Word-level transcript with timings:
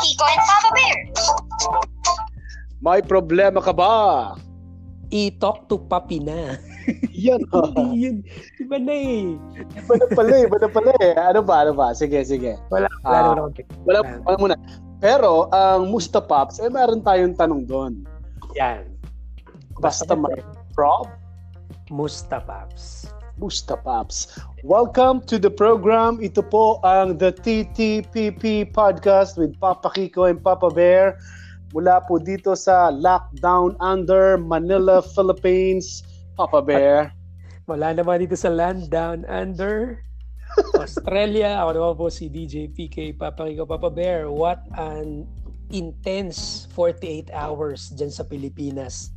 Kiko 0.00 0.24
and 0.24 0.42
Papa 0.48 0.68
Bear. 0.72 0.96
May 2.80 3.00
problema 3.04 3.60
ka 3.60 3.76
ba? 3.76 3.92
I-talk 5.12 5.68
to 5.68 5.76
papi 5.76 6.24
na. 6.24 6.56
yan. 7.12 7.42
Oh. 7.52 7.68
Hindi 7.68 8.08
yun. 8.08 8.16
Iba 8.56 8.76
na 8.80 8.94
eh. 8.94 9.36
Iba 9.76 9.94
na 10.00 10.06
pala 10.08 10.32
eh. 10.32 10.44
Iba 10.48 10.56
na 10.56 10.68
pala 10.70 10.92
eh. 11.02 11.12
Ano 11.18 11.40
ba? 11.44 11.54
Ano 11.66 11.72
ba? 11.76 11.92
Sige, 11.92 12.24
sige. 12.24 12.56
Wala. 12.72 12.88
Wala 13.04 13.18
uh, 13.20 13.34
naman. 13.36 13.52
Wala, 13.84 13.98
wala 14.24 14.36
muna. 14.40 14.56
Pero, 15.00 15.48
ang 15.52 15.88
um, 15.88 15.96
Musta 15.96 16.20
Pops, 16.20 16.60
eh 16.60 16.68
meron 16.68 17.00
tayong 17.00 17.32
tanong 17.32 17.64
doon. 17.64 18.04
Yan. 18.56 18.84
Basta, 19.80 20.04
Basta 20.04 20.12
may 20.16 20.40
prop? 20.76 21.08
Musta 21.88 22.40
Pops. 22.44 23.08
Welcome 24.60 25.24
to 25.24 25.40
the 25.40 25.48
program. 25.48 26.20
Ito 26.20 26.44
po 26.44 26.76
ang 26.84 27.16
The 27.16 27.32
TTPP 27.32 28.68
Podcast 28.76 29.40
with 29.40 29.56
Papa 29.56 29.88
Kiko 29.96 30.28
and 30.28 30.44
Papa 30.44 30.68
Bear. 30.68 31.16
Mula 31.72 32.04
po 32.04 32.20
dito 32.20 32.52
sa 32.52 32.92
Lockdown 32.92 33.80
Under, 33.80 34.36
Manila, 34.36 35.00
Philippines. 35.00 36.04
Papa 36.36 36.60
Bear. 36.60 37.16
Wala 37.64 37.96
naman 37.96 38.26
dito 38.26 38.36
sa 38.36 38.52
land 38.52 38.92
down 38.92 39.24
under 39.24 40.04
Australia. 40.76 41.56
Ako 41.64 41.70
naman 41.72 41.94
po 41.96 42.06
si 42.12 42.28
DJ 42.28 42.68
PK 42.68 43.16
Papa 43.16 43.48
Kiko 43.48 43.64
Papa 43.64 43.88
Bear. 43.88 44.28
What 44.28 44.60
an 44.76 45.24
intense 45.70 46.66
48 46.74 47.30
hours 47.30 47.94
dyan 47.94 48.10
sa 48.10 48.26
Pilipinas. 48.26 49.14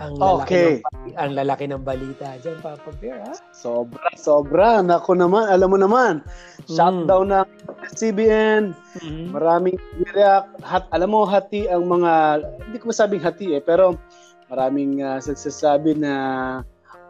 Ang 0.00 0.16
lalaki, 0.16 0.40
Okay. 0.40 0.72
ng, 0.80 1.14
ang 1.20 1.32
lalaki 1.36 1.64
ng 1.68 1.82
balita 1.84 2.40
dyan, 2.40 2.56
Papa 2.64 2.90
Bear, 2.96 3.20
ha? 3.28 3.34
Sobra, 3.52 4.08
sobra. 4.16 4.80
Nako 4.80 5.12
naman, 5.12 5.44
alam 5.52 5.68
mo 5.68 5.76
naman. 5.76 6.24
Shutdown 6.64 7.28
ng 7.28 7.48
CBN. 7.92 8.72
Mhm. 9.04 9.36
Maraming 9.36 9.76
react. 10.16 10.48
Hat, 10.64 10.88
alam 10.96 11.12
mo, 11.12 11.28
hati 11.28 11.68
ang 11.68 11.84
mga, 11.84 12.40
hindi 12.64 12.76
ko 12.80 12.88
masabing 12.88 13.20
hati 13.20 13.52
eh, 13.52 13.60
pero 13.60 14.00
maraming 14.48 15.04
uh, 15.04 15.20
nagsasabi 15.20 15.96
na 16.00 16.12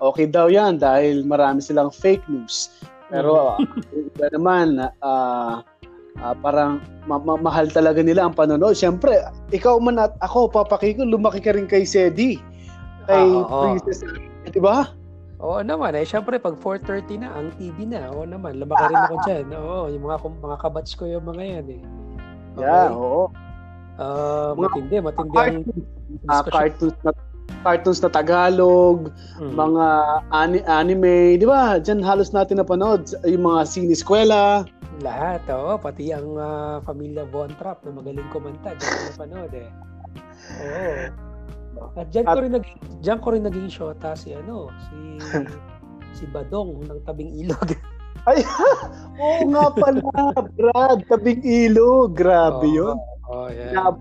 okay 0.02 0.26
daw 0.26 0.50
yan 0.50 0.78
dahil 0.82 1.22
marami 1.22 1.62
silang 1.62 1.94
fake 1.94 2.26
news. 2.26 2.82
Pero 3.06 3.54
uh, 3.54 3.58
iba 4.10 4.26
naman, 4.34 4.90
ah, 4.98 5.62
ah, 6.18 6.34
parang 6.42 6.82
ma- 7.06 7.22
ma- 7.22 7.38
mahal 7.38 7.70
talaga 7.70 8.02
nila 8.02 8.26
ang 8.26 8.34
panonood. 8.34 8.74
Siyempre, 8.74 9.22
ikaw 9.54 9.78
man 9.78 10.02
at 10.02 10.18
ako, 10.18 10.50
papaki 10.50 10.98
ko, 10.98 11.06
lumaki 11.06 11.38
ka 11.38 11.54
rin 11.54 11.70
kay 11.70 11.86
Sedi. 11.86 12.42
Kay 13.04 13.14
Ah, 13.18 13.42
oo. 13.42 13.60
Princess, 13.68 14.00
di 14.46 14.60
ba? 14.60 14.92
Oo 15.42 15.58
naman, 15.58 15.94
eh. 15.94 16.06
Siyempre, 16.06 16.38
pag 16.38 16.54
4.30 16.56 17.18
na, 17.18 17.34
ang 17.34 17.50
TV 17.58 17.82
na. 17.82 18.14
Oo 18.14 18.22
naman, 18.22 18.56
lumaki 18.56 18.86
rin 18.86 19.00
ako 19.00 19.14
dyan. 19.26 19.46
Oo, 19.52 19.90
yung 19.90 20.04
mga, 20.04 20.16
mga 20.38 20.56
kabats 20.60 20.92
ko 20.94 21.02
yung 21.04 21.26
mga 21.26 21.42
yan, 21.42 21.66
eh. 21.68 21.82
Okay. 22.52 22.62
Yeah, 22.62 22.90
oo. 22.92 23.26
Mga 24.54 24.56
matindi, 24.56 24.94
matindi 25.00 25.36
ang 25.36 25.58
discussion. 26.22 26.52
cartoons 26.52 26.96
na 27.02 27.10
cartoons 27.62 28.00
na 28.00 28.10
Tagalog, 28.10 28.98
Mm. 29.38 29.54
mga 29.54 29.86
ani- 30.30 30.66
anime, 30.66 31.14
di 31.36 31.46
ba? 31.46 31.78
Diyan 31.78 32.02
halos 32.02 32.30
natin 32.30 32.58
napanood 32.58 33.06
yung 33.22 33.42
mga 33.44 33.60
siniskwela. 33.64 34.62
Lahat, 35.00 35.42
oo. 35.48 35.74
Pati 35.76 36.10
ang 36.10 36.34
ah, 36.36 36.78
pamilya 36.78 37.26
Von 37.26 37.50
Trapp 37.56 37.82
na 37.82 37.90
magaling 37.92 38.26
kumanta. 38.30 38.74
Diyan 38.74 38.94
napanood 39.10 39.52
eh. 39.52 39.68
Oo. 40.60 40.94
At 41.96 42.12
diyan 42.14 42.26
ko 42.28 42.38
rin 42.38 42.52
naging, 42.54 42.78
diyan 43.02 43.18
ko 43.18 43.28
rin 43.34 43.44
naging 43.46 43.68
shota 43.72 44.14
si 44.14 44.36
ano, 44.36 44.70
si 44.86 44.98
si 46.16 46.24
Badong 46.28 46.86
ng 46.86 47.00
tabing 47.02 47.32
ilog. 47.42 47.72
Ay, 48.28 48.46
oo 49.22 49.50
nga 49.50 49.66
pala, 49.74 50.14
Brad, 50.54 51.02
tabing 51.10 51.42
ilo. 51.42 52.06
Grabe 52.06 52.70
Oo. 52.70 52.76
yun. 52.78 52.96
Oh, 53.26 53.50
yeah. 53.50 53.74
Grabe 53.74 53.98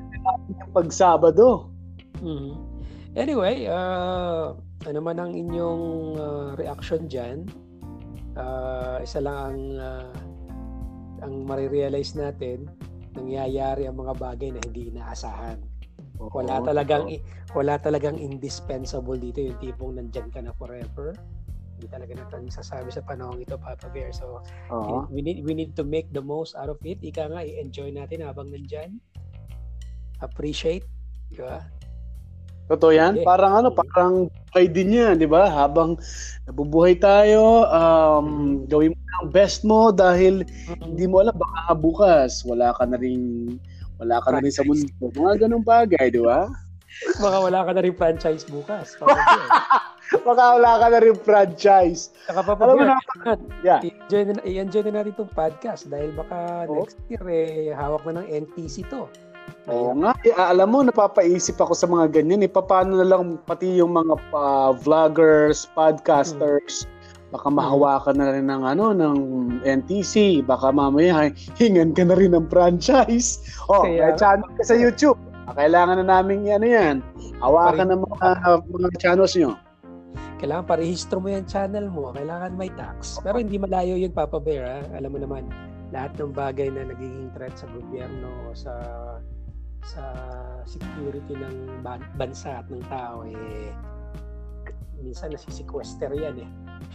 yung 0.53 0.71
pag-Sabado. 0.77 1.73
Mhm. 2.21 2.53
Anyway, 3.17 3.65
uh, 3.65 4.53
ano 4.87 4.99
man 5.03 5.17
ang 5.19 5.33
inyong 5.33 5.83
ah, 6.15 6.49
reaction 6.55 7.09
dyan, 7.09 7.49
ah, 8.37 9.01
isa 9.01 9.19
lang 9.19 9.35
ang, 9.35 9.59
ah, 9.81 10.13
ang 11.25 11.33
marirealize 11.43 12.13
natin, 12.13 12.69
nangyayari 13.17 13.89
ang 13.89 13.99
mga 13.99 14.13
bagay 14.15 14.49
na 14.53 14.61
hindi 14.63 14.93
inaasahan. 14.93 15.59
Wala 16.29 16.61
Oo. 16.61 16.65
talagang 16.69 17.09
i- 17.09 17.23
wala 17.57 17.81
talagang 17.81 18.21
indispensable 18.21 19.17
dito 19.17 19.41
yung 19.41 19.57
tipong 19.57 19.97
nandyan 19.97 20.29
ka 20.29 20.45
na 20.45 20.53
forever. 20.53 21.17
Hindi 21.81 21.87
talaga 21.89 22.13
natin 22.13 22.53
sasabi 22.53 22.93
sa 22.93 23.01
panahon 23.01 23.41
ito, 23.41 23.57
Papa 23.57 23.89
Bear. 23.89 24.13
So, 24.13 24.45
Oo. 24.69 25.09
we 25.09 25.25
need 25.25 25.41
we 25.41 25.57
need 25.57 25.73
to 25.73 25.81
make 25.81 26.13
the 26.13 26.21
most 26.21 26.53
out 26.53 26.69
of 26.69 26.77
it. 26.85 27.01
Ika 27.01 27.33
nga, 27.33 27.41
i-enjoy 27.41 27.89
natin 27.89 28.21
habang 28.21 28.53
nandyan. 28.53 29.01
Appreciate. 30.21 30.85
Di 31.33 31.41
ba? 31.41 31.65
Totoo 32.69 32.93
yan? 32.93 33.17
Hindi. 33.19 33.25
Parang 33.25 33.53
ano, 33.57 33.67
parang 33.73 34.29
buhay 34.29 34.69
din 34.69 34.95
yan, 34.95 35.17
di 35.17 35.27
ba? 35.27 35.49
Habang 35.49 35.97
nabubuhay 36.47 36.95
tayo, 37.01 37.65
um, 37.67 38.61
gawin 38.69 38.93
mo 38.93 39.01
ang 39.19 39.27
best 39.33 39.67
mo 39.67 39.91
dahil 39.91 40.47
hindi 40.79 41.03
mo 41.03 41.19
alam, 41.19 41.35
baka 41.35 41.75
bukas, 41.75 42.47
wala 42.47 42.71
ka 42.77 42.87
na 42.87 42.95
rin, 42.95 43.57
wala 44.01 44.17
ka 44.25 44.29
na 44.33 44.41
rin 44.41 44.53
sa 44.53 44.65
mundo. 44.65 44.89
Mga 44.99 45.45
ganong 45.45 45.65
bagay, 45.65 46.09
di 46.09 46.21
ba? 46.25 46.49
Baka 47.23 47.37
wala 47.37 47.59
ka 47.63 47.71
na 47.77 47.81
rin 47.85 47.95
franchise 47.95 48.43
bukas. 48.49 48.97
Baka 50.27 50.43
wala 50.59 50.71
ka 50.81 50.87
na 50.91 50.99
rin 50.99 51.15
franchise. 51.15 52.11
Saka 52.27 52.41
Papa 52.43 52.61
Alam 52.67 52.75
mo 52.75 52.83
na, 52.83 52.97
yeah. 53.63 53.79
i-enjoy 53.79 54.21
na, 54.27 54.43
i-enjoy 54.43 54.83
na 54.89 54.99
natin 54.99 55.15
itong 55.15 55.31
podcast 55.31 55.87
dahil 55.87 56.11
baka 56.11 56.67
Oo. 56.67 56.83
next 56.83 56.99
year 57.07 57.23
eh, 57.31 57.71
hawak 57.71 58.03
na 58.03 58.19
ng 58.19 58.27
NTC 58.27 58.89
to. 58.91 59.07
Oo 59.71 59.93
nga, 60.03 60.11
eh, 60.25 60.35
alam 60.35 60.73
mo, 60.73 60.83
napapaisip 60.83 61.55
ako 61.61 61.73
sa 61.77 61.87
mga 61.87 62.11
ganyan. 62.11 62.43
Eh, 62.43 62.51
paano 62.51 62.99
na 62.99 63.07
lang 63.07 63.39
pati 63.45 63.79
yung 63.79 63.95
mga 63.95 64.19
ah, 64.35 64.75
vloggers, 64.75 65.69
podcasters, 65.77 66.89
baka 67.31 67.47
mahawakan 67.47 68.15
na 68.19 68.27
rin 68.35 68.45
ng 68.51 68.63
ano 68.67 68.91
ng 68.91 69.17
NTC, 69.63 70.43
baka 70.43 70.69
mamaya 70.69 71.31
hingan 71.55 71.95
ka 71.95 72.03
na 72.03 72.15
rin 72.19 72.35
ng 72.35 72.51
franchise. 72.51 73.39
Oh, 73.71 73.87
Kaya- 73.87 74.11
may 74.11 74.19
channel 74.19 74.51
ka 74.59 74.63
sa 74.67 74.75
YouTube. 74.75 75.17
Ah, 75.47 75.55
Kailangan 75.55 76.03
na 76.03 76.19
namin 76.19 76.43
ano 76.45 76.67
yan. 76.67 76.95
Hawakan 77.39 77.89
ng 77.89 78.01
mga, 78.05 78.27
mga 78.67 78.89
channels 78.99 79.33
nyo. 79.39 79.55
Kailangan 80.37 80.65
parehistro 80.65 81.21
mo 81.21 81.29
yung 81.29 81.45
channel 81.45 81.85
mo. 81.87 82.11
Kailangan 82.11 82.57
may 82.57 82.69
tax. 82.73 83.21
Pero 83.21 83.37
hindi 83.37 83.61
malayo 83.61 83.93
yun, 83.93 84.09
Papa 84.09 84.41
Bear. 84.41 84.65
Ha? 84.65 84.79
Alam 84.97 85.13
mo 85.13 85.19
naman, 85.21 85.45
lahat 85.93 86.17
ng 86.17 86.33
bagay 86.33 86.67
na 86.73 86.89
nagiging 86.89 87.29
threat 87.37 87.53
sa 87.53 87.69
gobyerno, 87.69 88.51
sa 88.57 88.73
sa 89.81 90.03
security 90.65 91.33
ng 91.33 91.81
ban- 91.81 92.05
bansa 92.13 92.61
at 92.61 92.67
ng 92.69 92.85
tao, 92.85 93.25
eh, 93.25 93.73
minsan 95.01 95.33
nasisequester 95.33 96.09
yan 96.13 96.45
eh. 96.45 96.49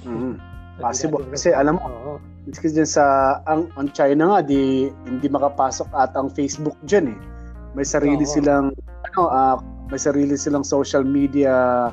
Mhm. 0.07 0.35
So, 0.77 0.83
Possible. 0.87 1.25
Kasi 1.33 1.51
alam 1.53 1.81
mo, 1.81 1.87
Oo. 1.87 2.13
Kasi 2.47 2.71
dyan 2.71 2.87
sa 2.87 3.39
ang 3.51 3.67
on 3.75 3.91
China 3.91 4.31
nga 4.31 4.41
di 4.47 4.87
hindi 5.09 5.27
makapasok 5.27 5.91
at 5.91 6.15
ang 6.15 6.31
Facebook 6.31 6.79
diyan 6.87 7.11
eh. 7.11 7.19
May 7.75 7.83
sarili 7.83 8.23
Oo. 8.23 8.31
silang 8.31 8.67
ano 9.11 9.23
ah, 9.27 9.59
may 9.91 9.99
sarili 9.99 10.39
silang 10.39 10.63
social 10.63 11.03
media 11.03 11.91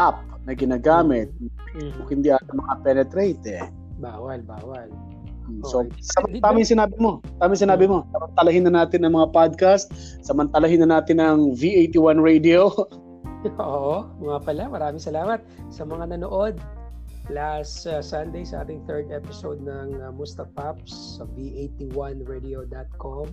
app 0.00 0.24
na 0.48 0.52
ginagamit. 0.56 1.28
Mhm. 1.76 2.08
Hindi 2.08 2.28
ata 2.32 2.48
makapenetrate 2.52 3.44
eh. 3.48 3.64
Bawal, 4.00 4.40
bawal. 4.44 4.88
So, 5.68 5.84
Okay. 5.84 6.40
tama 6.40 6.64
yung 6.64 6.72
sinabi 6.72 6.96
mo. 6.96 7.20
Tama 7.36 7.52
yung 7.52 7.64
sinabi 7.68 7.84
mo. 7.84 8.08
Samantalahin 8.16 8.64
na 8.64 8.72
natin 8.84 9.04
ang 9.04 9.12
mga 9.12 9.28
podcast. 9.28 9.92
Samantalahin 10.24 10.80
na 10.80 10.96
natin 10.96 11.20
ang 11.20 11.52
V81 11.52 12.16
Radio. 12.24 12.72
Oo, 13.44 14.08
mga 14.24 14.38
pala, 14.40 14.64
maraming 14.72 15.04
salamat 15.04 15.44
sa 15.68 15.84
mga 15.84 16.16
nanood 16.16 16.56
last 17.28 17.84
uh, 17.88 18.00
Sunday 18.00 18.44
sa 18.44 18.64
ating 18.64 18.84
third 18.88 19.12
episode 19.12 19.60
ng 19.60 20.00
uh, 20.00 20.08
Mustapaps 20.12 21.20
sa 21.20 21.28
b81radio.com. 21.36 23.28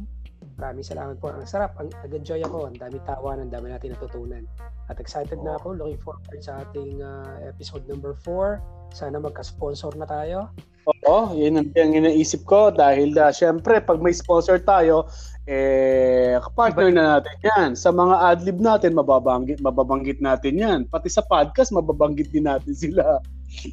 Maraming 0.59 0.83
salamat 0.83 1.15
po. 1.19 1.31
Ang 1.31 1.47
sarap, 1.47 1.79
ang 1.79 1.91
nag-enjoy 2.03 2.43
ako. 2.43 2.67
Ang 2.71 2.75
dami 2.79 2.99
tawa, 3.07 3.39
ang 3.39 3.51
dami 3.51 3.71
natin 3.71 3.95
natutunan. 3.95 4.43
At 4.91 4.99
excited 4.99 5.39
na 5.43 5.55
ako, 5.59 5.79
looking 5.79 6.01
forward 6.03 6.41
sa 6.43 6.67
ating 6.67 6.99
uh, 6.99 7.47
episode 7.47 7.87
number 7.87 8.11
4. 8.27 8.59
Sana 8.91 9.19
magka-sponsor 9.19 9.95
na 9.95 10.07
tayo. 10.07 10.51
Oo, 11.07 11.31
yun 11.37 11.61
ang, 11.61 11.69
ang 11.77 11.93
iniisip 11.93 12.43
ko 12.43 12.73
dahil 12.73 13.13
uh, 13.15 13.29
syempre 13.29 13.79
pag 13.79 14.01
may 14.01 14.11
sponsor 14.11 14.57
tayo, 14.59 15.05
eh, 15.51 16.39
partner 16.56 16.88
na 16.95 17.19
natin 17.19 17.36
yan. 17.44 17.69
Sa 17.75 17.92
mga 17.92 18.15
adlib 18.24 18.63
natin, 18.63 18.95
mababanggit, 18.95 19.59
mababanggit 19.59 20.24
natin 20.24 20.56
yan. 20.56 20.80
Pati 20.88 21.12
sa 21.12 21.27
podcast, 21.27 21.75
mababanggit 21.75 22.31
din 22.31 22.48
natin 22.48 22.71
sila. 22.71 23.19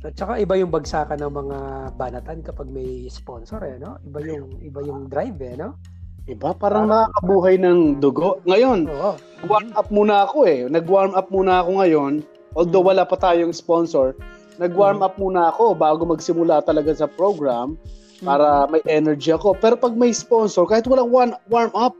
At 0.03 0.19
saka 0.19 0.43
iba 0.43 0.59
yung 0.59 0.75
bagsakan 0.75 1.23
ng 1.23 1.35
mga 1.39 1.59
banatan 1.95 2.43
kapag 2.43 2.67
may 2.67 3.07
sponsor 3.07 3.63
eh, 3.63 3.79
no? 3.79 3.95
Iba 4.03 4.19
yung 4.27 4.59
iba 4.59 4.83
yung 4.83 5.07
drive 5.07 5.39
eh, 5.39 5.55
no? 5.55 5.79
Iba, 6.27 6.51
parang 6.53 6.91
nakakabuhay 6.91 7.57
ng 7.63 8.03
dugo. 8.03 8.43
Ngayon, 8.45 8.91
Oo. 8.91 9.15
warm 9.47 9.71
up 9.79 9.89
muna 9.89 10.27
ako 10.27 10.45
eh. 10.51 10.67
Nag-warm 10.67 11.15
up 11.15 11.31
muna 11.31 11.63
ako 11.63 11.71
ngayon. 11.79 12.13
Although 12.59 12.85
wala 12.85 13.07
pa 13.07 13.17
tayong 13.17 13.55
sponsor, 13.55 14.19
nag-warm 14.59 15.01
up 15.01 15.15
muna 15.17 15.55
ako 15.55 15.79
bago 15.79 16.03
magsimula 16.05 16.61
talaga 16.67 16.91
sa 16.91 17.07
program 17.07 17.79
para 18.23 18.67
may 18.71 18.83
energy 18.87 19.31
ako. 19.31 19.55
Pero 19.59 19.75
pag 19.79 19.95
may 19.95 20.11
sponsor, 20.11 20.67
kahit 20.67 20.87
walang 20.91 21.11
one, 21.11 21.33
warm 21.51 21.71
up, 21.75 21.95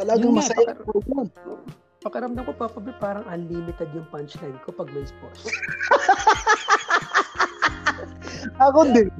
talagang 0.00 0.32
Yun 0.32 0.38
masaya 0.40 0.72
ang 0.72 0.80
program. 0.84 1.28
pakiramdam 1.98 2.42
ko, 2.46 2.52
Papa 2.54 2.78
Bear, 2.78 2.96
parang 3.02 3.26
unlimited 3.28 3.90
yung 3.92 4.06
punchline 4.08 4.56
ko 4.64 4.72
pag 4.72 4.88
may 4.94 5.04
sports. 5.04 5.50
ako 8.64 8.80
din. 8.94 9.10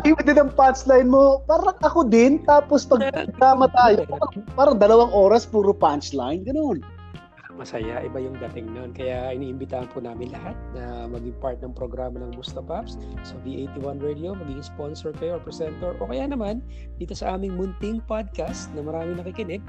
Unlimited 0.00 0.36
ang 0.40 0.50
punchline 0.52 1.08
mo. 1.08 1.44
Parang 1.44 1.76
ako 1.84 2.08
din. 2.08 2.40
Tapos 2.44 2.88
pag 2.88 3.12
drama 3.36 3.68
tayo, 3.72 4.04
parang 4.56 4.76
dalawang 4.80 5.12
oras 5.12 5.44
puro 5.44 5.72
punchline. 5.76 6.44
Ganun. 6.44 6.80
Masaya. 7.54 8.02
Iba 8.02 8.18
yung 8.18 8.36
dating 8.38 8.70
noon. 8.74 8.90
Kaya 8.90 9.30
iniimbitahan 9.34 9.86
po 9.90 10.02
namin 10.02 10.34
lahat 10.34 10.58
na 10.74 11.06
maging 11.06 11.36
part 11.38 11.58
ng 11.62 11.70
programa 11.70 12.18
ng 12.22 12.34
Musta 12.34 12.58
Pops 12.58 12.98
sa 13.22 13.34
V81 13.46 14.02
Radio, 14.02 14.34
maging 14.34 14.62
sponsor 14.62 15.14
kayo 15.14 15.38
or 15.38 15.42
presenter 15.42 15.94
o 15.98 16.06
kaya 16.06 16.26
naman 16.26 16.60
dito 16.98 17.14
sa 17.14 17.38
aming 17.38 17.54
munting 17.54 18.02
podcast 18.10 18.70
na 18.74 18.82
marami 18.82 19.14
nakikinig, 19.14 19.62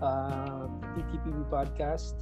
uh, 0.00 0.64
TTPB 0.96 1.44
Podcast, 1.52 2.16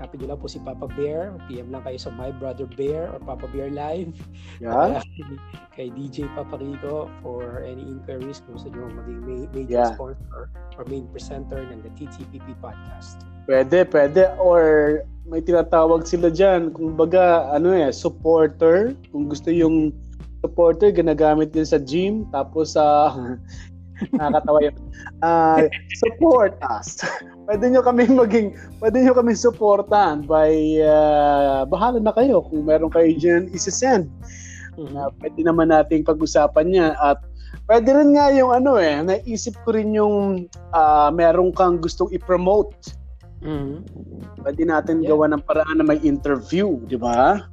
Happy 0.00 0.16
nyo 0.16 0.32
lang 0.32 0.40
po 0.40 0.48
si 0.48 0.56
Papa 0.64 0.88
Bear. 0.96 1.36
PM 1.44 1.68
lang 1.68 1.84
kayo 1.84 2.00
sa 2.00 2.08
My 2.08 2.32
Brother 2.32 2.64
Bear 2.64 3.12
or 3.12 3.20
Papa 3.20 3.44
Bear 3.52 3.68
Live. 3.68 4.16
Yeah. 4.56 5.04
kay 5.76 5.92
DJ 5.92 6.24
Papa 6.32 6.56
Rico 6.56 7.12
for 7.20 7.60
any 7.60 7.84
inquiries 7.84 8.40
kung 8.40 8.56
gusto 8.56 8.72
nyo 8.72 8.88
maging 8.96 9.20
major 9.52 9.68
yeah. 9.68 9.92
sponsor 9.92 10.48
or 10.80 10.82
main 10.88 11.04
presenter 11.12 11.60
ng 11.68 11.84
the 11.84 11.92
TTPP 12.00 12.56
podcast. 12.64 13.28
Pwede, 13.50 13.82
pwede. 13.90 14.30
Or 14.38 14.62
may 15.26 15.42
tinatawag 15.42 16.06
sila 16.06 16.30
dyan. 16.30 16.70
Kung 16.70 16.94
baga, 16.94 17.50
ano 17.50 17.74
eh, 17.74 17.90
supporter. 17.90 18.94
Kung 19.10 19.26
gusto 19.26 19.50
yung 19.50 19.90
supporter, 20.38 20.94
ginagamit 20.94 21.50
din 21.50 21.66
sa 21.66 21.82
gym. 21.82 22.30
Tapos 22.30 22.78
sa 22.78 23.10
uh, 23.10 23.34
Nakakatawa 24.16 24.58
yun. 24.64 24.76
Uh, 25.20 25.68
support 26.00 26.56
us. 26.72 27.04
pwede 27.46 27.68
nyo 27.68 27.84
kami 27.84 28.08
maging, 28.08 28.56
pwede 28.80 29.04
nyo 29.04 29.12
kami 29.12 29.36
supportan 29.36 30.24
by, 30.24 30.80
uh, 30.80 31.68
bahala 31.68 32.00
na 32.00 32.12
kayo 32.16 32.40
kung 32.48 32.64
meron 32.64 32.88
kayo 32.88 33.12
dyan 33.16 33.52
isa-send. 33.52 34.08
Uh, 34.80 35.12
pwede 35.20 35.44
naman 35.44 35.68
nating 35.68 36.06
pag-usapan 36.06 36.72
niya 36.72 36.88
at 36.96 37.20
pwede 37.68 37.92
rin 37.92 38.16
nga 38.16 38.32
yung 38.32 38.54
ano 38.54 38.80
eh, 38.80 38.96
naisip 39.04 39.52
ko 39.66 39.76
rin 39.76 39.92
yung 39.92 40.48
uh, 40.72 41.10
meron 41.12 41.52
kang 41.52 41.76
gustong 41.76 42.08
i-promote. 42.14 42.96
Mm-hmm. 43.40 43.76
Pwede 44.44 44.62
natin 44.68 45.00
yeah. 45.00 45.08
gawa 45.12 45.24
ng 45.32 45.42
paraan 45.44 45.80
na 45.80 45.86
may 45.86 46.00
interview, 46.04 46.76
di 46.84 47.00
ba? 47.00 47.48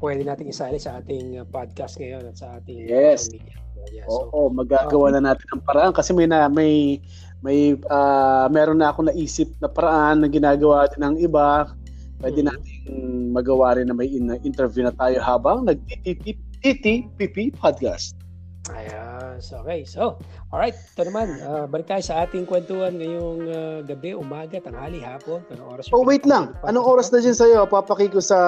Pwede 0.00 0.24
natin 0.24 0.48
isali 0.48 0.76
sa 0.80 1.00
ating 1.00 1.40
podcast 1.48 1.96
ngayon 2.00 2.28
at 2.28 2.36
sa 2.36 2.60
ating 2.60 2.88
yes. 2.88 3.28
media. 3.32 3.56
Yeah, 3.88 4.04
so, 4.12 4.28
Oo, 4.28 4.52
magagawa 4.52 5.16
na 5.16 5.32
natin 5.32 5.48
ang 5.56 5.64
paraan 5.64 5.96
kasi 5.96 6.12
may 6.12 6.28
na 6.28 6.52
may 6.52 7.00
may 7.40 7.72
uh, 7.88 8.44
meron 8.52 8.76
na 8.76 8.92
ako 8.92 9.08
naisip 9.08 9.48
na 9.64 9.72
paraan 9.72 10.20
na 10.20 10.28
ginagawa 10.28 10.84
din 10.92 11.00
ng 11.00 11.16
iba. 11.24 11.72
Pwede 12.20 12.44
mm-hmm. 12.44 12.52
nating 12.52 12.92
magawa 13.32 13.80
rin 13.80 13.88
na 13.88 13.96
may 13.96 14.12
in- 14.12 14.40
interview 14.44 14.84
na 14.84 14.92
tayo 14.92 15.16
habang 15.24 15.64
nag-TTPP 15.64 17.56
podcast. 17.56 18.19
Ayan. 18.74 19.38
So, 19.40 19.62
okay. 19.64 19.82
So, 19.88 20.20
alright. 20.52 20.76
Ito 20.94 21.08
naman. 21.08 21.40
Uh, 21.40 21.64
balik 21.66 21.88
tayo 21.88 22.02
sa 22.04 22.26
ating 22.26 22.46
kwentuhan 22.46 22.98
ngayong 23.00 23.40
uh, 23.48 23.78
gabi, 23.84 24.14
umaga, 24.14 24.60
tanghali, 24.60 25.00
hapon. 25.00 25.42
Anong 25.50 25.68
oras? 25.80 25.84
Oh, 25.90 26.04
wait 26.04 26.22
lang. 26.28 26.54
Anong 26.66 26.86
oras 26.86 27.10
na 27.10 27.24
dyan 27.24 27.36
sa'yo? 27.36 27.66
Papaki 27.66 28.10
ko 28.12 28.20
sa 28.22 28.38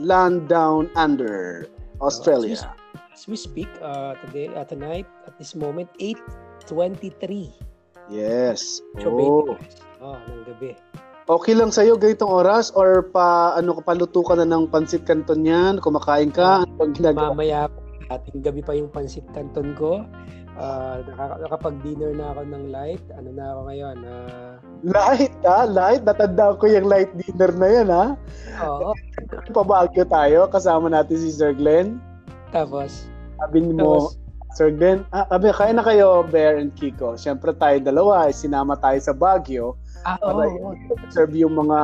Land 0.00 0.48
Down 0.48 0.88
Under, 0.94 1.68
Australia. 2.00 2.56
Uh, 2.60 3.14
as 3.14 3.26
we 3.26 3.36
speak 3.36 3.70
uh, 3.82 4.18
today, 4.26 4.48
uh, 4.52 4.64
tonight, 4.64 5.06
at 5.26 5.34
this 5.36 5.54
moment, 5.54 5.90
8.23. 6.00 7.50
Yes. 8.08 8.80
So, 9.00 9.08
oh. 9.12 9.56
oh, 10.00 10.16
ng 10.28 10.44
gabi. 10.44 10.76
Okay 11.24 11.56
lang 11.56 11.72
sa'yo 11.72 11.96
ganitong 11.96 12.28
oras 12.28 12.68
or 12.76 13.08
pa 13.08 13.56
ano 13.56 13.80
ka 13.80 13.82
paluto 13.88 14.20
ka 14.20 14.36
na 14.36 14.44
ng 14.44 14.68
pansit 14.68 15.08
canton 15.08 15.40
yan, 15.40 15.80
kumakain 15.80 16.28
ka, 16.28 16.68
ano 16.68 16.92
ginagawa? 16.92 17.32
Mamaya 17.32 17.64
ating 18.12 18.44
gabi 18.44 18.60
pa 18.60 18.76
yung 18.76 18.90
pansit 18.92 19.24
canton 19.32 19.72
ko. 19.76 20.04
Uh, 20.54 21.02
nakapag-dinner 21.42 22.14
na 22.14 22.30
ako 22.30 22.42
ng 22.46 22.64
light. 22.70 23.02
Ano 23.18 23.28
na 23.34 23.44
ako 23.50 23.60
ngayon? 23.66 23.96
Uh, 24.06 24.54
light, 24.86 25.34
ha? 25.42 25.66
Light? 25.66 26.02
Natanda 26.06 26.54
ko 26.54 26.64
yung 26.70 26.86
light 26.86 27.10
dinner 27.18 27.52
na 27.58 27.68
yan, 27.68 27.88
ha? 27.90 28.06
Oo. 28.62 28.94
Pabagyo 29.50 30.06
tayo, 30.06 30.46
kasama 30.46 30.86
natin 30.86 31.18
si 31.18 31.34
Sir 31.34 31.58
Glenn. 31.58 31.98
Tapos? 32.54 33.10
Sabi 33.42 33.66
mo, 33.66 33.74
Tapos, 33.74 34.14
Sir 34.54 34.70
Glenn, 34.70 35.02
ah, 35.10 35.26
sabi, 35.26 35.50
kaya 35.50 35.74
na 35.74 35.82
kayo, 35.82 36.22
Bear 36.30 36.62
and 36.62 36.70
Kiko. 36.78 37.18
Siyempre 37.18 37.50
tayo 37.58 37.82
dalawa, 37.82 38.30
eh, 38.30 38.34
sinama 38.34 38.78
tayo 38.78 38.98
sa 39.02 39.10
Baguio. 39.10 39.74
Ah, 40.06 40.20
para 40.20 40.46
oh, 40.46 40.76
serve 41.10 41.34
yung 41.34 41.56
mga 41.56 41.80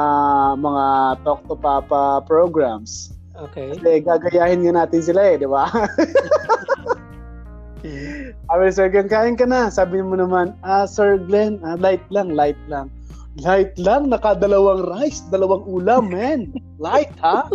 mga 0.60 0.84
Talk 1.24 1.40
to 1.48 1.56
Papa 1.56 2.22
programs. 2.28 3.16
Okay. 3.30 3.72
Kasi 3.78 4.02
gagayahin 4.02 4.66
nga 4.66 4.84
natin 4.84 5.02
sila 5.02 5.20
eh, 5.22 5.36
di 5.38 5.46
ba? 5.46 5.70
Sabi, 8.50 8.64
Sir 8.74 8.90
Glenn, 8.92 9.08
kain 9.08 9.38
ka 9.38 9.46
na. 9.46 9.70
Sabi 9.72 10.02
mo 10.02 10.18
naman, 10.18 10.52
ah, 10.66 10.84
Sir 10.84 11.16
Glenn, 11.16 11.62
ah, 11.64 11.78
light 11.78 12.02
lang, 12.10 12.34
light 12.34 12.58
lang. 12.66 12.90
Light 13.38 13.78
lang, 13.78 14.10
nakadalawang 14.10 14.90
rice, 14.90 15.22
dalawang 15.30 15.62
ulam, 15.64 16.10
man. 16.10 16.50
Light, 16.82 17.14
ha? 17.22 17.46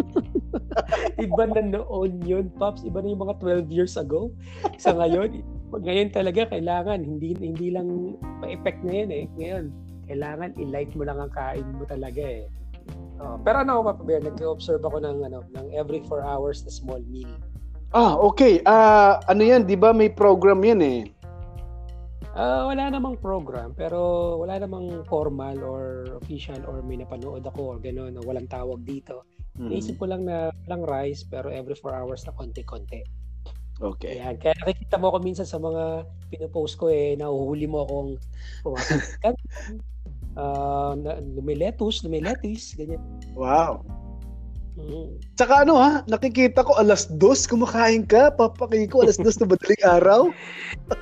iba 1.24 1.44
na 1.52 1.62
noon 1.62 2.24
yun, 2.24 2.48
Pops. 2.56 2.88
Iba 2.88 3.04
na 3.04 3.12
yung 3.12 3.28
mga 3.28 3.36
12 3.68 3.76
years 3.76 4.00
ago. 4.00 4.32
Sa 4.80 4.96
ngayon, 4.96 5.44
ngayon 5.76 6.10
talaga 6.16 6.48
kailangan, 6.48 7.04
hindi 7.04 7.36
hindi 7.36 7.76
lang 7.76 8.16
pa-effect 8.40 8.80
na 8.88 8.94
yun 9.04 9.12
eh. 9.12 9.26
Ngayon, 9.36 9.66
kailangan 10.08 10.50
i-light 10.64 10.96
mo 10.96 11.04
lang 11.04 11.20
ang 11.20 11.34
kain 11.36 11.68
mo 11.76 11.84
talaga 11.84 12.24
eh. 12.24 12.48
Uh, 13.16 13.40
pero 13.44 13.64
ano 13.64 13.80
ako, 13.80 13.82
Papa 13.92 14.04
Bear, 14.04 14.22
nag-observe 14.24 14.84
ako 14.84 14.98
ng, 15.00 15.18
ano, 15.24 15.40
ng 15.56 15.68
every 15.72 16.04
4 16.04 16.24
hours 16.24 16.64
na 16.68 16.72
small 16.72 17.02
meal. 17.08 17.32
Ah, 17.96 18.20
okay. 18.20 18.60
Uh, 18.68 19.16
ano 19.32 19.42
yan, 19.44 19.64
di 19.64 19.80
ba 19.80 19.96
may 19.96 20.12
program 20.12 20.60
yan 20.60 20.82
eh? 20.84 21.02
Uh, 22.36 22.68
wala 22.68 22.92
namang 22.92 23.16
program, 23.24 23.72
pero 23.72 24.36
wala 24.44 24.60
namang 24.60 25.08
formal 25.08 25.56
or 25.64 26.20
official 26.20 26.60
or 26.68 26.84
may 26.84 27.00
napanood 27.00 27.48
ako 27.48 27.72
or 27.72 27.78
gano'n 27.80 28.20
walang 28.28 28.52
tawag 28.52 28.84
dito. 28.84 29.24
Mm-hmm. 29.56 29.72
Naisip 29.72 29.96
ko 29.96 30.12
lang 30.12 30.28
na 30.28 30.52
lang 30.68 30.84
rice 30.84 31.24
pero 31.24 31.48
every 31.48 31.80
4 31.80 31.96
hours 31.96 32.28
na 32.28 32.36
konti-konti. 32.36 33.08
Okay. 33.80 34.20
Ayan. 34.20 34.36
Kaya 34.40 34.56
nakikita 34.60 35.00
mo 35.00 35.16
ako 35.16 35.18
minsan 35.24 35.48
sa 35.48 35.60
mga 35.60 36.04
pinopost 36.28 36.76
ko 36.76 36.92
eh, 36.92 37.16
nahuhuli 37.16 37.68
mo 37.68 37.88
akong 37.88 38.12
pumapakan. 38.64 39.36
uh, 40.38 40.94
na, 41.00 41.20
lumiletus, 41.24 42.04
lumiletis, 42.04 42.76
ganyan. 42.78 43.02
Wow. 43.36 43.84
Mm. 44.76 45.24
Tsaka 45.40 45.64
ano 45.64 45.80
ha, 45.80 46.04
nakikita 46.04 46.60
ko 46.68 46.76
alas 46.76 47.08
dos 47.08 47.48
kumakain 47.48 48.04
ka, 48.04 48.28
papakay 48.36 48.92
ko 48.92 49.08
alas 49.08 49.16
dos 49.16 49.40
na 49.40 49.48
madaling 49.48 49.84
araw. 50.00 50.22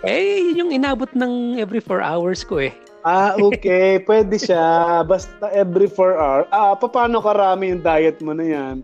eh, 0.05 0.37
yun 0.53 0.65
yung 0.65 0.71
inabot 0.77 1.09
ng 1.17 1.57
every 1.57 1.81
4 1.81 2.05
hours 2.05 2.45
ko 2.45 2.61
eh. 2.61 2.73
Ah, 3.03 3.35
okay. 3.35 3.97
Pwede 4.07 4.37
siya. 4.37 5.01
Basta 5.03 5.49
every 5.51 5.89
4 5.89 6.15
hours. 6.15 6.47
Ah, 6.53 6.77
paano 6.77 7.19
karami 7.19 7.73
yung 7.73 7.83
diet 7.83 8.21
mo 8.21 8.31
na 8.31 8.45
yan? 8.45 8.75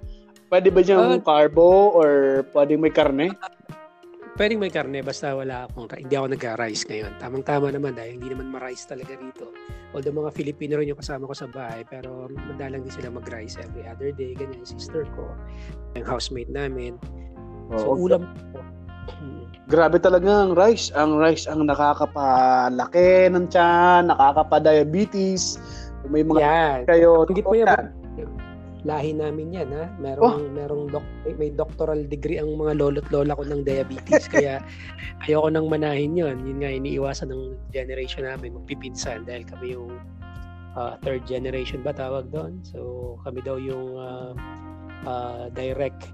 Pwede 0.49 0.73
ba 0.73 0.81
diyang 0.81 1.21
uh, 1.21 1.21
carbo 1.21 1.93
or 1.93 2.41
pwede 2.57 2.73
may 2.73 2.89
karne? 2.89 3.29
Pwedeng 4.39 4.63
may 4.63 4.71
karne 4.71 5.03
basta 5.03 5.35
wala 5.35 5.67
akong 5.67 5.91
hindi 5.99 6.15
ako 6.15 6.31
nag-rice 6.31 6.87
ngayon. 6.87 7.11
Tamang-tama 7.19 7.75
naman 7.75 7.91
dahil 7.91 8.15
hindi 8.15 8.31
naman 8.31 8.55
ma-rice 8.55 8.87
talaga 8.87 9.19
rito. 9.19 9.51
Although 9.91 10.15
mga 10.15 10.31
Filipino 10.31 10.79
rin 10.79 10.95
yung 10.95 11.01
kasama 11.03 11.27
ko 11.27 11.35
sa 11.35 11.51
bahay 11.51 11.83
pero 11.83 12.31
madalang 12.47 12.87
din 12.87 12.93
sila 12.95 13.11
mag-rice 13.11 13.59
every 13.59 13.83
other 13.83 14.15
day. 14.15 14.31
Ganyan 14.39 14.63
yung 14.63 14.71
sister 14.79 15.03
ko, 15.11 15.27
yung 15.99 16.07
housemate 16.07 16.47
namin. 16.47 16.95
So 17.83 17.99
oh, 17.99 17.99
ulam. 17.99 18.31
Grabe 19.67 19.99
talaga 19.99 20.47
ang 20.47 20.55
rice. 20.55 20.87
Ang 20.95 21.19
rice 21.19 21.43
ang 21.43 21.67
nakakapalaki 21.67 23.27
ng 23.35 23.51
tiyan, 23.51 24.07
nakakapa-diabetes. 24.07 25.59
May 26.07 26.23
mga 26.23 26.39
yan. 26.39 26.79
kayo. 26.87 27.27
Hindi 27.27 27.43
po 27.43 27.59
yan 27.59 27.98
lahi 28.87 29.11
namin 29.11 29.51
yan 29.51 29.69
ha. 29.75 29.91
Merong 29.99 30.39
oh. 30.39 30.51
merong 30.51 30.83
doc, 30.87 31.05
may 31.27 31.51
doctoral 31.51 32.07
degree 32.07 32.39
ang 32.39 32.55
mga 32.55 32.79
lolo't 32.79 33.07
lola 33.11 33.35
ko 33.35 33.43
ng 33.43 33.67
diabetes 33.67 34.29
kaya 34.33 34.63
ayoko 35.27 35.51
nang 35.51 35.67
manahin 35.67 36.15
yon. 36.15 36.39
Yun 36.47 36.63
nga 36.63 36.71
iniiwasan 36.71 37.31
ng 37.31 37.59
generation 37.75 38.23
namin 38.23 38.55
magpipinsan 38.55 39.27
dahil 39.27 39.43
kami 39.43 39.75
yung 39.75 39.99
uh, 40.79 40.95
third 41.03 41.27
generation 41.27 41.83
ba 41.83 41.91
tawag 41.91 42.31
doon. 42.31 42.63
So 42.63 43.19
kami 43.27 43.43
daw 43.43 43.59
yung 43.59 43.99
uh, 43.99 44.31
uh, 45.03 45.51
direct 45.51 46.07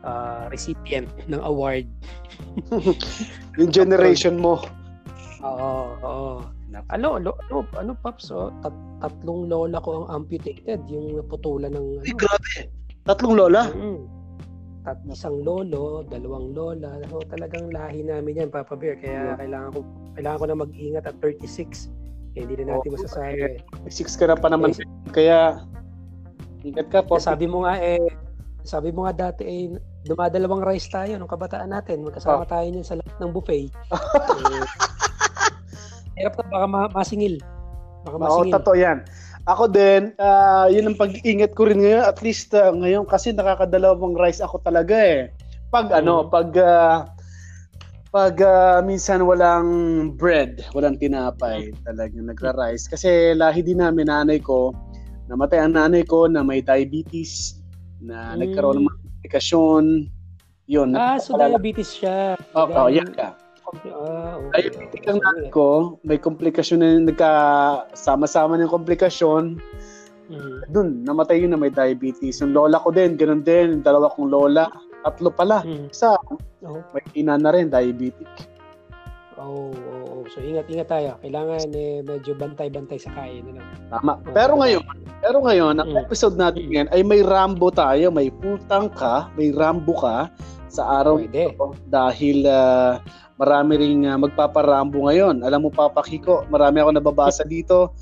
uh, 0.00 0.48
recipient 0.48 1.08
ng 1.32 1.40
award. 1.44 1.84
yung 3.60 3.68
generation 3.68 4.40
mo. 4.40 4.64
Oo, 5.44 6.00
oo. 6.00 6.55
Ano, 6.92 7.16
lo, 7.16 7.32
ano, 7.48 7.64
ano, 7.76 7.92
Paps, 7.96 8.28
oh, 8.30 8.52
tat, 8.60 8.74
tatlong 9.00 9.48
lola 9.48 9.80
ko 9.80 10.04
ang 10.04 10.24
amputated, 10.24 10.84
yung 10.90 11.16
naputulan 11.16 11.72
ng... 11.72 12.04
Ay, 12.04 12.12
ano. 12.12 12.18
grabe. 12.20 12.52
Tatlong 13.06 13.34
lola? 13.38 13.62
Mm-hmm. 13.70 13.98
Tat, 14.86 14.98
isang 15.10 15.42
lolo, 15.42 16.06
dalawang 16.06 16.54
lola. 16.54 17.00
So, 17.10 17.22
talagang 17.26 17.74
lahi 17.74 18.06
namin 18.06 18.38
yan, 18.38 18.50
Papa 18.52 18.78
Bear. 18.78 18.98
Kaya 19.00 19.34
yeah. 19.34 19.36
kailangan 19.38 19.70
ko 19.74 19.80
kailangan 20.16 20.38
ko 20.40 20.46
na 20.48 20.56
mag-ingat 20.64 21.04
at 21.04 21.16
36. 21.20 21.92
Eh, 22.36 22.44
hindi 22.44 22.54
na 22.60 22.76
natin 22.76 22.92
oh, 22.92 22.94
masasabi. 22.96 23.60
Eh, 23.60 23.92
6 23.92 24.20
ka 24.20 24.24
na 24.28 24.36
pa 24.36 24.48
naman. 24.48 24.72
Eh, 24.76 24.88
kaya 25.12 25.60
ingat 26.64 26.88
ka 26.88 27.00
po. 27.04 27.20
Sabi 27.20 27.44
mo 27.48 27.64
nga 27.68 27.76
eh, 27.80 28.00
sabi 28.66 28.90
mo 28.90 29.06
nga 29.06 29.30
dati 29.30 29.44
eh, 29.46 29.70
dumadalawang 30.08 30.64
rice 30.64 30.88
tayo 30.88 31.16
nung 31.16 31.30
kabataan 31.30 31.70
natin. 31.70 32.04
Magkasama 32.04 32.44
oh. 32.44 32.48
tayo 32.48 32.66
niyan 32.66 32.84
sa 32.84 32.96
lahat 32.98 33.16
ng 33.20 33.32
buffet. 33.32 33.70
eh, 34.40 34.64
hirap 36.16 36.34
na 36.40 36.44
baka 36.48 36.66
ma- 36.66 36.92
masingil. 36.92 37.36
Baka 38.04 38.16
masingil. 38.16 38.50
Oo, 38.50 38.54
totoo 38.56 38.76
yan. 38.76 38.98
Ako 39.46 39.70
din, 39.70 40.10
uh, 40.18 40.66
yun 40.66 40.90
ang 40.90 40.98
pag-iingat 40.98 41.54
ko 41.54 41.70
rin 41.70 41.78
ngayon. 41.78 42.02
At 42.02 42.18
least 42.18 42.50
uh, 42.50 42.74
ngayon 42.74 43.06
kasi 43.06 43.30
nakakadalawang 43.30 44.18
rice 44.18 44.42
ako 44.42 44.58
talaga 44.66 44.98
eh. 44.98 45.30
Pag 45.70 45.94
mm. 45.94 45.98
ano, 46.02 46.26
pag 46.26 46.50
uh, 46.58 47.06
pag 48.10 48.34
uh, 48.42 48.82
minsan 48.82 49.22
walang 49.22 49.68
bread, 50.18 50.66
walang 50.74 50.98
tinapay, 50.98 51.70
talagang 51.86 52.26
nagra-rice. 52.26 52.90
Kasi 52.90 53.36
lahi 53.38 53.62
din 53.62 53.78
namin 53.78 54.10
nanay 54.10 54.42
ko, 54.42 54.74
namatay 55.30 55.62
ang 55.62 55.78
nanay 55.78 56.02
ko 56.02 56.26
na 56.26 56.42
may 56.42 56.58
diabetes, 56.58 57.60
na 58.02 58.34
mm. 58.34 58.40
nagkaroon 58.42 58.82
ng 58.82 58.88
komplikasyon. 58.88 59.84
Yun. 60.66 60.98
Ah, 60.98 61.22
so 61.22 61.38
diabetes 61.38 61.94
siya. 61.94 62.34
Oo, 62.58 62.66
oh, 62.66 62.86
oh, 62.86 62.90
yan 62.90 63.14
ka. 63.14 63.38
Ah, 63.66 64.38
okay. 64.38 64.70
Diabetic 64.70 65.02
ang 65.10 65.18
nanay 65.18 65.50
ko, 65.50 65.98
may 66.06 66.18
komplikasyon 66.22 66.78
na 66.80 67.02
nagkasama-sama 67.02 68.54
ng 68.56 68.70
komplikasyon. 68.70 69.58
Mm-hmm. 70.26 70.58
Doon, 70.70 70.88
namatay 71.06 71.42
yun 71.42 71.54
na 71.54 71.58
may 71.58 71.70
diabetes. 71.70 72.42
Yung 72.42 72.54
lola 72.54 72.82
ko 72.82 72.90
din, 72.90 73.14
ganun 73.18 73.42
din. 73.42 73.82
Dalawa 73.82 74.10
kong 74.14 74.30
lola. 74.30 74.70
Tatlo 75.06 75.30
pala. 75.30 75.62
Mm-hmm. 75.62 75.90
Isa, 75.90 76.18
oh. 76.66 76.82
may 76.94 77.02
ina 77.18 77.38
na 77.38 77.50
rin, 77.54 77.70
diabetic. 77.70 78.26
Oh, 79.36 79.70
oh, 79.70 80.02
oh. 80.10 80.22
So 80.32 80.42
ingat-ingat 80.42 80.88
tayo. 80.90 81.20
Kailangan 81.22 81.70
eh, 81.76 82.02
medyo 82.02 82.32
bantay-bantay 82.34 82.98
sa 82.98 83.14
kain. 83.14 83.46
Ano? 83.46 83.62
Tama. 83.92 84.12
Pero 84.34 84.58
ngayon, 84.58 84.82
pero 85.22 85.38
ngayon, 85.44 85.74
ang 85.78 85.90
mm. 85.94 86.02
episode 86.08 86.34
natin 86.34 86.66
ngayon 86.66 86.88
ay 86.90 87.00
may 87.06 87.22
Rambo 87.22 87.70
tayo, 87.70 88.10
may 88.10 88.32
putang 88.32 88.90
ka, 88.90 89.30
may 89.38 89.54
Rambo 89.54 89.94
ka 89.94 90.32
sa 90.66 91.02
araw 91.02 91.20
Pwede. 91.20 91.54
ito 91.54 91.66
dahil 91.86 92.48
uh, 92.48 92.98
marami 93.36 93.80
ring 93.80 94.04
uh, 94.08 94.16
magpaparambo 94.20 95.08
ngayon. 95.08 95.44
Alam 95.44 95.68
mo 95.68 95.70
Papa 95.72 96.04
Kiko, 96.04 96.44
marami 96.48 96.80
ako 96.80 96.90
nababasa 96.96 97.44
dito 97.54 97.92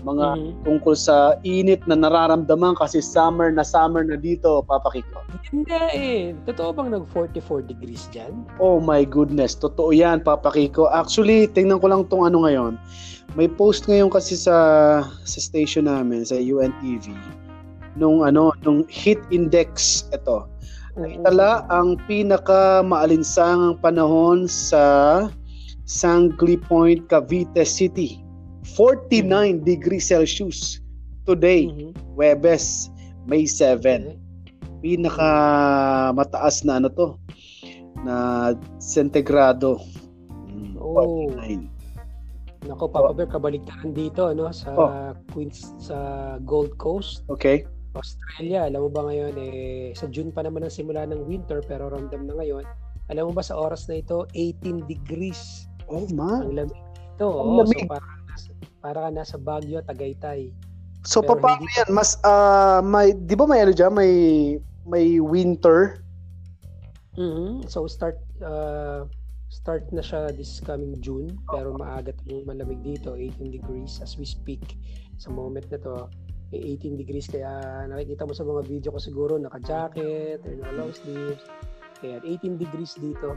mga 0.00 0.28
mm-hmm. 0.34 0.64
tungkol 0.64 0.94
sa 0.96 1.36
init 1.44 1.84
na 1.84 1.94
nararamdaman 1.94 2.72
kasi 2.80 3.04
summer 3.04 3.52
na 3.52 3.60
summer 3.60 4.00
na 4.00 4.16
dito, 4.16 4.64
Papa 4.64 4.88
Kiko. 4.88 5.20
Hindi 5.52 5.76
eh. 5.92 6.20
Totoo 6.48 6.72
bang 6.72 6.96
nag 6.96 7.04
44 7.12 7.68
degrees 7.68 8.08
diyan? 8.10 8.32
Oh 8.56 8.80
my 8.80 9.04
goodness, 9.04 9.52
totoo 9.52 9.92
'yan, 9.92 10.24
Papa 10.24 10.48
Kiko. 10.50 10.88
Actually, 10.88 11.44
tingnan 11.46 11.78
ko 11.78 11.92
lang 11.92 12.08
tong 12.08 12.24
ano 12.24 12.48
ngayon. 12.48 12.80
May 13.36 13.48
post 13.48 13.86
ngayon 13.86 14.08
kasi 14.08 14.36
sa 14.36 14.56
sa 15.04 15.38
station 15.38 15.86
namin 15.86 16.24
sa 16.24 16.36
UNTV 16.40 17.12
nung 17.92 18.24
ano, 18.24 18.56
nung 18.64 18.88
heat 18.88 19.20
index 19.28 20.04
ito 20.16 20.48
Itala 20.92 21.64
ang 21.72 21.96
pinaka 22.04 22.84
maalinsangang 22.84 23.80
panahon 23.80 24.44
sa 24.44 25.24
Sangli 25.88 26.60
Point, 26.60 27.08
Cavite 27.08 27.64
City. 27.64 28.20
49 28.76 29.24
mm-hmm. 29.24 29.64
degrees 29.64 30.12
Celsius 30.12 30.84
today, 31.24 31.72
mm-hmm. 31.72 31.96
Webes, 32.12 32.92
May 33.24 33.48
7. 33.48 34.20
Pinaka 34.84 35.30
mataas 36.12 36.60
na 36.66 36.76
ano 36.76 36.92
to 36.92 37.16
na 38.04 38.52
sentigrado. 38.76 39.80
49. 40.76 40.78
Oh. 40.78 41.72
Nako, 42.62 42.84
Papa 42.94 43.10
Bear, 43.10 43.26
kabaligtaran 43.26 43.90
dito 43.90 44.30
no 44.38 44.46
sa 44.54 44.70
oh. 44.78 44.90
Queens 45.34 45.74
sa 45.82 45.98
Gold 46.46 46.78
Coast. 46.78 47.26
Okay. 47.26 47.66
Australia, 47.92 48.64
alam 48.68 48.88
mo 48.88 48.90
ba 48.90 49.04
ngayon, 49.08 49.34
eh, 49.36 49.92
sa 49.92 50.08
June 50.08 50.32
pa 50.32 50.40
naman 50.40 50.64
ang 50.64 50.72
simula 50.72 51.04
ng 51.04 51.28
winter, 51.28 51.60
pero 51.64 51.92
ramdam 51.92 52.24
na 52.24 52.34
ngayon. 52.40 52.64
Alam 53.12 53.30
mo 53.30 53.32
ba 53.36 53.44
sa 53.44 53.58
oras 53.58 53.84
na 53.88 54.00
ito, 54.00 54.24
18 54.32 54.88
degrees. 54.88 55.68
Oh, 55.92 56.08
man. 56.08 56.48
Ang 56.48 56.56
lamig 56.56 56.80
ito. 57.16 57.28
Ang 57.28 57.48
oh, 57.52 57.58
lamig. 57.60 57.84
So, 57.84 57.92
para, 57.92 58.06
para 58.80 58.98
ka 59.04 59.08
nasa 59.12 59.36
Baguio, 59.36 59.84
Tagaytay. 59.84 60.48
So, 61.04 61.20
pero 61.20 61.42
paano 61.42 61.66
yan? 61.76 61.88
Mas, 61.92 62.16
uh, 62.24 62.80
may, 62.80 63.12
di 63.12 63.34
ba 63.34 63.44
may 63.44 63.60
ano 63.66 63.74
dyan, 63.74 63.92
may, 63.92 64.14
may 64.88 65.20
winter? 65.20 66.00
Mm-hmm. 67.18 67.68
So, 67.68 67.84
start, 67.90 68.16
uh, 68.40 69.04
start 69.52 69.84
na 69.92 70.00
siya 70.00 70.32
this 70.32 70.64
coming 70.64 70.96
June, 71.04 71.28
pero 71.52 71.76
maaga 71.76 72.16
yung 72.24 72.48
malamig 72.48 72.80
dito, 72.80 73.12
18 73.18 73.52
degrees 73.52 74.00
as 74.00 74.16
we 74.16 74.24
speak. 74.24 74.80
Sa 75.20 75.28
moment 75.28 75.68
na 75.68 75.76
to, 75.76 76.08
18 76.58 77.00
degrees 77.00 77.26
kaya 77.30 77.48
nakikita 77.88 78.28
mo 78.28 78.32
sa 78.36 78.44
mga 78.44 78.62
video 78.68 78.90
ko 78.92 79.00
siguro 79.00 79.32
naka-jacket 79.40 80.44
or 80.44 80.52
naka 80.58 80.74
long 80.76 80.92
sleeves 80.92 81.42
kaya 82.02 82.20
18 82.20 82.60
degrees 82.60 82.92
dito 83.00 83.32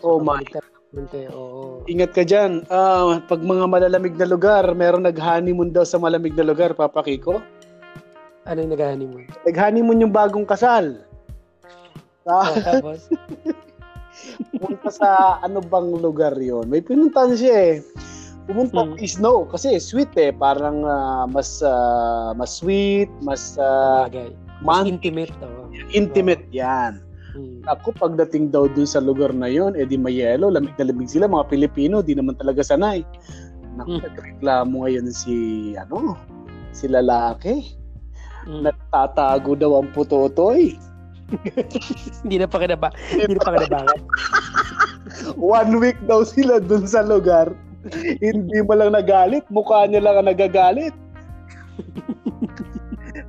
so, 0.00 0.16
oh 0.16 0.20
my 0.20 0.44
Munte, 0.92 1.24
oo. 1.32 1.80
Ingat 1.88 2.12
ka 2.12 2.20
diyan. 2.20 2.68
Uh, 2.68 3.16
pag 3.24 3.40
mga 3.40 3.64
malalamig 3.64 4.12
na 4.20 4.28
lugar, 4.28 4.60
meron 4.76 5.08
nag-honeymoon 5.08 5.72
daw 5.72 5.88
sa 5.88 5.96
malamig 5.96 6.36
na 6.36 6.44
lugar, 6.44 6.76
Papa 6.76 7.00
Kiko. 7.00 7.40
Ano 8.44 8.58
yung 8.60 8.76
nag-honeymoon? 8.76 9.24
Nag-honeymoon 9.48 10.04
yung 10.04 10.12
bagong 10.12 10.44
kasal. 10.44 11.00
Ah, 12.28 12.44
oh, 12.44 12.60
tapos? 12.60 13.08
Punta 14.60 14.92
sa 14.92 15.40
ano 15.40 15.64
bang 15.64 15.88
lugar 15.96 16.36
yon 16.36 16.68
May 16.68 16.84
pinuntahan 16.84 17.32
siya 17.32 17.56
eh 17.56 17.76
pumunta 18.46 18.82
hmm. 18.82 18.98
is 18.98 19.22
no 19.22 19.46
kasi 19.46 19.78
sweet 19.78 20.10
eh 20.18 20.34
parang 20.34 20.82
uh, 20.82 21.24
mas 21.30 21.62
uh, 21.62 22.34
mas 22.34 22.58
sweet 22.58 23.08
mas 23.22 23.54
uh, 23.58 24.10
mas 24.62 24.86
intimate 24.86 25.32
oh. 25.42 25.70
intimate 25.94 26.42
oh. 26.50 26.54
yan 26.54 26.92
hmm. 27.34 27.62
ako 27.70 27.94
pagdating 27.94 28.50
daw 28.50 28.66
dun 28.66 28.86
sa 28.86 28.98
lugar 28.98 29.30
na 29.30 29.46
yon 29.46 29.78
edi 29.78 29.94
may 29.94 30.18
yelo 30.18 30.50
lamig 30.50 30.74
na 30.74 30.90
lamig 30.90 31.06
sila 31.10 31.30
mga 31.30 31.48
Pilipino 31.50 32.02
di 32.02 32.18
naman 32.18 32.34
talaga 32.34 32.66
sanay 32.66 33.06
naku 33.78 33.98
hmm. 33.98 34.04
nagreklamo 34.10 34.74
ngayon 34.84 35.06
si 35.14 35.36
ano 35.78 36.18
si 36.74 36.90
lalaki 36.90 37.72
hmm. 38.44 38.66
nagtatago 38.66 39.54
daw 39.54 39.78
ang 39.78 39.88
putotoy 39.94 40.74
hindi 42.26 42.36
na 42.42 42.50
pa 42.50 42.58
kinaba 42.58 42.90
hindi 43.14 43.38
na 43.38 43.42
pa 43.42 43.54
kinabangan 43.54 44.00
one 45.38 45.72
week 45.78 45.96
daw 46.10 46.26
sila 46.26 46.58
dun 46.58 46.84
sa 46.84 47.06
lugar 47.06 47.54
hindi 48.24 48.58
mo 48.62 48.72
lang 48.78 48.94
nagalit, 48.94 49.44
mukha 49.50 49.86
niya 49.86 50.02
lang 50.04 50.22
ang 50.22 50.28
nagagalit. 50.30 50.94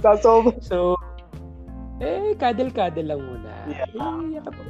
so, 0.23 0.53
so, 0.59 0.97
eh, 2.03 2.35
kadel-kadel 2.35 3.07
lang 3.07 3.21
muna. 3.23 3.51
Yeah. 3.71 3.87
Eh, 4.35 4.41
kapag 4.43 4.67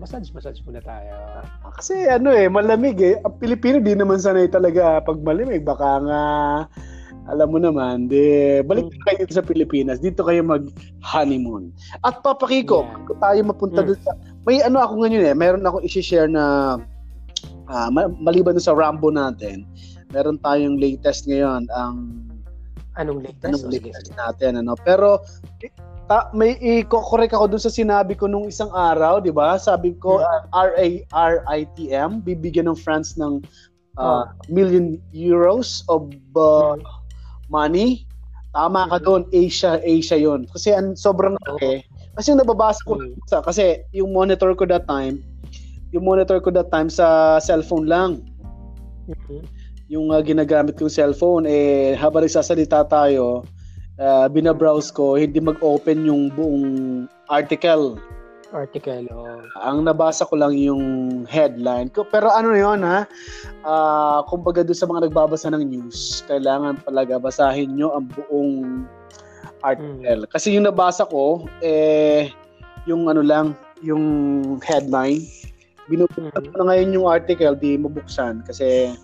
massage, 0.00 0.32
massage 0.32 0.64
muna 0.64 0.80
tayo. 0.80 1.12
Kasi 1.76 2.08
ano 2.08 2.32
eh, 2.32 2.48
malamig 2.48 2.96
eh. 3.04 3.20
Ang 3.20 3.36
Pilipino 3.36 3.84
di 3.84 3.92
naman 3.92 4.16
sanay 4.16 4.48
talaga 4.48 5.04
pag 5.04 5.20
malamig. 5.20 5.60
Baka 5.60 6.00
nga, 6.08 6.22
alam 7.28 7.48
mo 7.52 7.60
naman, 7.60 8.08
di, 8.08 8.58
balik 8.64 8.88
mm. 8.88 9.00
kayo 9.04 9.16
dito 9.20 9.34
sa 9.36 9.44
Pilipinas. 9.44 10.00
Dito 10.00 10.24
kayo 10.24 10.40
mag-honeymoon. 10.40 11.68
At 12.00 12.24
papakiko, 12.24 12.88
yeah. 12.88 13.18
tayo 13.20 13.40
mapunta 13.44 13.84
mm. 13.84 13.86
doon 13.92 14.00
sa, 14.00 14.12
may 14.48 14.64
ano 14.64 14.80
ako 14.80 15.04
ngayon 15.04 15.28
eh, 15.28 15.36
meron 15.36 15.68
ako 15.68 15.84
i-share 15.84 16.32
na 16.32 16.74
uh, 17.70 17.88
maliban 18.18 18.58
sa 18.58 18.74
Rambo 18.74 19.08
natin, 19.14 19.64
meron 20.10 20.42
tayong 20.42 20.76
latest 20.82 21.30
ngayon 21.30 21.70
ang 21.70 22.26
anong 22.98 23.22
latest? 23.22 23.46
Anong 23.46 23.64
oh, 23.64 23.70
latest 23.70 24.10
natin 24.18 24.50
ano. 24.58 24.74
Pero 24.82 25.22
ta, 26.10 26.28
may 26.34 26.58
i-correct 26.58 27.32
ako 27.32 27.54
dun 27.54 27.62
sa 27.62 27.70
sinabi 27.70 28.18
ko 28.18 28.26
nung 28.26 28.50
isang 28.50 28.68
araw, 28.74 29.22
'di 29.22 29.30
ba? 29.30 29.54
Sabi 29.56 29.94
ko 30.02 30.18
hmm. 30.18 30.26
uh, 30.26 30.42
R 30.50 30.70
A 30.74 30.86
R 31.14 31.34
I 31.46 31.60
T 31.78 31.94
M 31.94 32.18
bibigyan 32.18 32.66
ng 32.66 32.78
France 32.78 33.14
ng 33.14 33.40
uh, 33.96 34.02
oh. 34.02 34.22
million 34.50 34.98
euros 35.14 35.86
of 35.86 36.10
uh, 36.34 36.74
hmm. 36.74 36.82
money. 37.46 38.04
Tama 38.50 38.90
ka 38.90 38.98
doon, 38.98 39.30
Asia, 39.30 39.78
Asia 39.86 40.18
'yon. 40.18 40.50
Kasi 40.50 40.74
an 40.74 40.98
sobrang 40.98 41.38
laki. 41.46 41.86
Kasi 42.18 42.34
yung 42.34 42.42
nababasa 42.42 42.82
ko 42.82 42.98
hmm. 42.98 43.14
kasi 43.46 43.86
yung 43.94 44.10
monitor 44.10 44.50
ko 44.58 44.66
that 44.66 44.90
time 44.90 45.22
yung 45.90 46.06
monitor 46.06 46.38
ko 46.38 46.54
that 46.54 46.70
time 46.70 46.90
sa 46.90 47.38
cellphone 47.42 47.86
lang. 47.86 48.22
Mm-hmm. 49.10 49.42
Yung 49.90 50.14
uh, 50.14 50.22
ginagamit 50.22 50.78
kong 50.78 50.90
cellphone, 50.90 51.50
eh, 51.50 51.98
habang 51.98 52.22
nagsasalita 52.22 52.86
tayo, 52.86 53.42
uh, 53.98 54.30
binabrowse 54.30 54.94
ko, 54.94 55.18
hindi 55.18 55.42
mag-open 55.42 56.06
yung 56.06 56.30
buong 56.30 56.66
article. 57.26 57.98
Article, 58.50 59.06
oh. 59.14 59.42
Ang 59.62 59.86
nabasa 59.86 60.26
ko 60.26 60.34
lang 60.38 60.54
yung 60.58 60.82
headline. 61.26 61.90
Pero 61.90 62.30
ano 62.30 62.54
yun, 62.54 62.82
ha? 62.82 63.06
Uh, 63.62 64.22
kumbaga 64.26 64.66
doon 64.66 64.78
sa 64.78 64.90
mga 64.90 65.10
nagbabasa 65.10 65.54
ng 65.54 65.62
news, 65.70 66.22
kailangan 66.26 66.82
talaga 66.82 67.18
basahin 67.18 67.74
nyo 67.78 67.94
ang 67.94 68.10
buong 68.10 68.86
article. 69.62 70.26
Mm. 70.26 70.30
Kasi 70.30 70.54
yung 70.54 70.66
nabasa 70.66 71.06
ko, 71.06 71.46
eh, 71.62 72.30
yung 72.86 73.06
ano 73.06 73.22
lang, 73.22 73.54
yung 73.82 74.02
headline, 74.66 75.22
Binubuksan 75.90 76.30
mm-hmm. 76.30 76.54
na 76.54 76.64
ngayon 76.70 76.94
yung 76.94 77.06
article, 77.10 77.58
di 77.58 77.74
mabuksan 77.74 78.46
kasi 78.46 78.94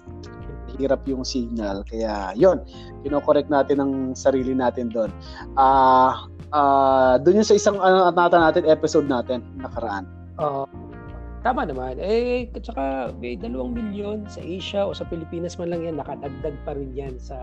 mahirap 0.71 1.03
yung 1.11 1.27
signal. 1.27 1.83
Kaya, 1.83 2.31
yon 2.39 2.63
kino-correct 3.03 3.51
natin 3.51 3.83
ang 3.83 3.93
sarili 4.15 4.55
natin 4.55 4.93
doon. 4.93 5.11
Ah, 5.59 6.27
uh, 6.53 6.55
uh, 6.55 7.15
doon 7.23 7.43
yung 7.43 7.49
sa 7.49 7.57
isang 7.57 7.81
ano 7.81 8.07
uh, 8.07 8.13
natin 8.13 8.69
episode 8.69 9.09
natin 9.09 9.43
nakaraan. 9.59 10.07
Oo. 10.39 10.65
Uh, 10.65 10.69
tama 11.47 11.63
naman. 11.63 11.97
Eh, 12.03 12.51
tsaka 12.59 13.15
may 13.23 13.39
dalawang 13.39 13.75
milyon 13.75 14.27
sa 14.27 14.43
Asia 14.43 14.83
o 14.83 14.95
sa 14.95 15.07
Pilipinas 15.07 15.55
man 15.57 15.71
lang 15.71 15.87
yan, 15.87 15.97
nakadagdag 15.99 16.57
pa 16.67 16.75
rin 16.75 16.91
yan 16.93 17.15
sa 17.23 17.39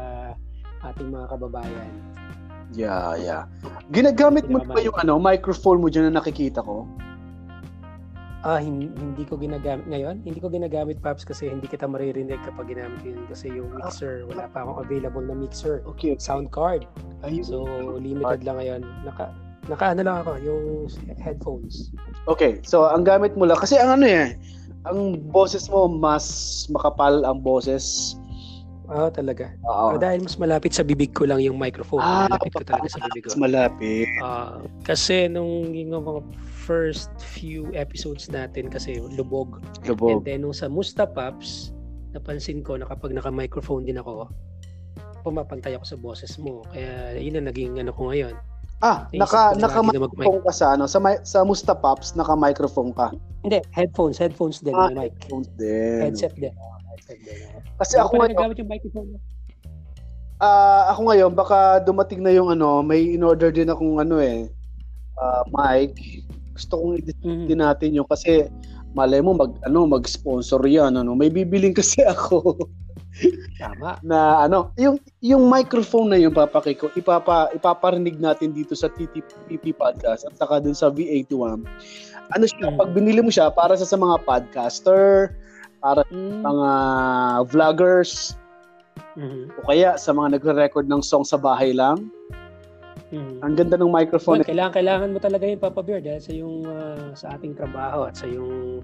ating 0.83 1.09
mga 1.09 1.31
kababayan. 1.31 1.91
Yeah, 2.73 3.15
yeah. 3.15 3.43
Ginagamit 3.93 4.49
mo 4.49 4.59
ba 4.65 4.81
yung 4.81 4.97
ano, 4.97 5.21
microphone 5.21 5.79
mo 5.79 5.87
dyan 5.87 6.09
na 6.11 6.19
nakikita 6.19 6.59
ko? 6.65 6.89
Ah, 8.43 8.59
hindi, 8.59 8.91
hindi 8.99 9.23
ko 9.23 9.39
ginagamit 9.39 9.87
ngayon. 9.87 10.19
Hindi 10.27 10.43
ko 10.43 10.51
ginagamit 10.51 10.99
Paps 10.99 11.23
kasi 11.23 11.47
hindi 11.47 11.63
kita 11.63 11.87
maririnig 11.87 12.43
kapag 12.43 12.75
ginamit 12.75 12.99
ko 12.99 13.15
yun 13.15 13.23
kasi 13.31 13.47
yung 13.47 13.71
ah. 13.79 13.87
mixer, 13.87 14.27
wala 14.27 14.51
pa 14.51 14.67
akong 14.67 14.83
available 14.83 15.23
na 15.23 15.31
mixer. 15.31 15.79
Okay. 15.95 16.11
Sound 16.19 16.51
card. 16.51 16.83
Ayun. 17.23 17.47
So, 17.47 17.63
limited 18.03 18.43
lang 18.43 18.59
ngayon. 18.59 18.81
Naka 19.07 19.31
naka 19.71 19.95
ano 19.95 20.03
lang 20.03 20.17
ako, 20.27 20.31
yung 20.43 20.91
headphones. 21.23 21.95
Okay. 22.27 22.59
So, 22.67 22.83
ang 22.91 23.07
gamit 23.07 23.31
mo 23.39 23.47
lang 23.47 23.55
kasi 23.55 23.79
ang 23.79 24.03
ano 24.03 24.11
eh, 24.11 24.35
ang 24.83 25.23
boses 25.31 25.71
mo 25.71 25.87
mas 25.87 26.67
makapal 26.67 27.23
ang 27.23 27.39
boses 27.39 28.19
Oo, 28.91 29.07
oh, 29.07 29.09
talaga. 29.09 29.47
Oo. 29.63 29.95
Uh, 29.95 29.97
dahil 29.97 30.19
mas 30.19 30.35
malapit 30.35 30.75
sa 30.75 30.83
bibig 30.83 31.15
ko 31.15 31.23
lang 31.23 31.39
yung 31.39 31.55
microphone. 31.55 32.03
Ah, 32.03 32.27
malapit 32.27 32.51
ko 32.51 32.67
talaga 32.67 32.91
sa 32.91 32.99
bibig 33.07 33.23
ko. 33.23 33.31
Mas 33.31 33.39
malapit. 33.39 34.07
Uh, 34.19 34.59
kasi 34.83 35.31
nung 35.31 35.71
yung 35.71 36.03
mga 36.03 36.19
first 36.63 37.11
few 37.19 37.67
episodes 37.75 38.31
natin 38.31 38.71
kasi 38.71 39.03
lubog. 39.19 39.59
Lubog. 39.83 40.09
And 40.09 40.23
then 40.23 40.47
nung 40.47 40.55
sa 40.55 40.71
Musta 40.71 41.03
Pops, 41.03 41.75
napansin 42.15 42.63
ko 42.63 42.79
na 42.79 42.87
kapag 42.87 43.11
naka-microphone 43.11 43.83
din 43.83 43.99
ako, 43.99 44.31
pumapantay 45.27 45.75
ako 45.75 45.85
sa 45.85 45.97
boses 45.99 46.31
mo. 46.39 46.63
Kaya 46.71 47.19
yun 47.19 47.35
ang 47.35 47.51
naging 47.51 47.75
ano 47.83 47.91
ko 47.91 48.11
ngayon. 48.11 48.35
Ah, 48.83 49.07
naka 49.15 49.55
naka 49.55 49.79
microphone 49.79 50.43
ka 50.43 50.51
sa 50.51 50.75
ano 50.75 50.91
sa 50.91 50.99
sa 51.23 51.47
Musta 51.47 51.71
Pops 51.71 52.19
naka-microphone 52.19 52.91
ka. 52.91 53.15
Hindi, 53.43 53.63
headphones, 53.71 54.19
headphones 54.19 54.59
din, 54.59 54.75
ah, 54.75 54.91
mic. 54.91 55.15
Headphones 55.19 55.47
din. 55.59 55.99
Headset 56.03 56.35
din. 56.35 56.51
Headset 56.91 57.19
din. 57.23 57.47
Kasi 57.79 57.95
ako 57.99 58.19
ngayon, 58.19 58.35
gamit 58.35 58.59
yung 58.59 58.71
microphone 58.71 59.07
mo. 59.15 59.17
Ah, 60.43 60.47
uh, 60.47 60.81
ako 60.91 60.99
ngayon 61.07 61.31
baka 61.31 61.79
dumating 61.87 62.19
na 62.19 62.35
yung 62.35 62.51
ano, 62.51 62.83
may 62.83 63.15
in-order 63.15 63.47
din 63.55 63.71
akong 63.71 64.03
ano 64.03 64.19
eh, 64.19 64.51
uh, 65.15 65.47
mic. 65.47 65.95
Gusto 66.53 66.73
kong 66.79 66.93
i 66.97 67.01
mm-hmm. 67.01 67.45
din 67.49 67.59
natin 67.59 67.89
yung 67.97 68.07
kasi 68.07 68.47
malay 68.93 69.19
mo 69.19 69.33
mag 69.33 69.57
ano, 69.65 69.89
mag-sponsor 69.89 70.61
'yan 70.65 70.95
ano. 70.97 71.17
May 71.17 71.33
bibiling 71.33 71.73
kasi 71.73 72.05
ako. 72.13 72.57
Tama. 73.61 74.01
na 74.01 74.41
ano, 74.49 74.73
yung 74.73 74.97
yung 75.21 75.45
microphone 75.45 76.09
na 76.09 76.17
yung 76.17 76.33
papaki 76.33 76.73
ko, 76.73 76.89
ipapa 76.97 77.53
ipaparinig 77.53 78.17
natin 78.17 78.57
dito 78.57 78.73
sa 78.73 78.89
TTPP 78.89 79.77
podcast 79.77 80.25
at 80.25 80.33
saka 80.33 80.57
dun 80.57 80.73
sa 80.73 80.89
V81. 80.89 81.61
Ano 82.33 82.45
siya, 82.49 82.73
mm. 82.73 82.77
pag 82.81 82.89
binili 82.97 83.21
mo 83.21 83.29
siya 83.29 83.53
para 83.53 83.77
sa, 83.77 83.85
sa 83.85 84.01
mga 84.01 84.17
podcaster, 84.25 85.29
para 85.77 86.01
mm. 86.09 86.41
mga 86.41 86.69
vloggers 87.53 88.33
mm-hmm. 89.13 89.61
o 89.61 89.65
kaya 89.69 89.93
sa 89.93 90.09
mga 90.09 90.41
nagre-record 90.41 90.89
ng 90.89 91.03
song 91.05 91.25
sa 91.27 91.37
bahay 91.37 91.69
lang. 91.69 92.09
Mm-hmm. 93.13 93.45
Ang 93.45 93.53
ganda 93.53 93.75
ng 93.77 93.93
microphone. 93.93 94.41
Well, 94.41 94.49
kailangan 94.49 94.73
kailangan 94.73 95.09
mo 95.13 95.19
talaga 95.21 95.45
yung 95.45 95.61
Papa 95.61 95.85
Bear 95.85 96.01
dahil 96.01 96.21
sa 96.21 96.33
yung 96.33 96.65
uh, 96.65 97.13
sa 97.13 97.37
ating 97.37 97.53
trabaho 97.53 98.09
at 98.09 98.17
sa 98.17 98.25
yung 98.25 98.81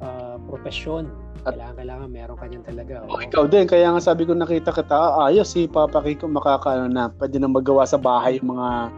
uh, 0.00 0.36
profesyon. 0.48 1.12
Kailangan 1.44 1.74
kailangan 1.76 2.08
meron 2.08 2.38
ka 2.40 2.48
niyan 2.48 2.64
talaga. 2.64 3.04
Oh, 3.12 3.20
ikaw 3.20 3.44
din 3.44 3.68
kaya 3.68 3.92
nga 3.92 4.00
sabi 4.00 4.24
ko 4.24 4.32
nakita 4.32 4.72
kita 4.72 4.96
ah, 4.96 5.28
ayos 5.28 5.52
si 5.52 5.68
Papa 5.68 6.00
Kiko 6.00 6.32
makakaano 6.32 6.88
na 6.88 7.12
pwede 7.20 7.36
na 7.36 7.50
magawa 7.50 7.84
sa 7.84 8.00
bahay 8.00 8.40
yung 8.40 8.56
mga 8.56 8.88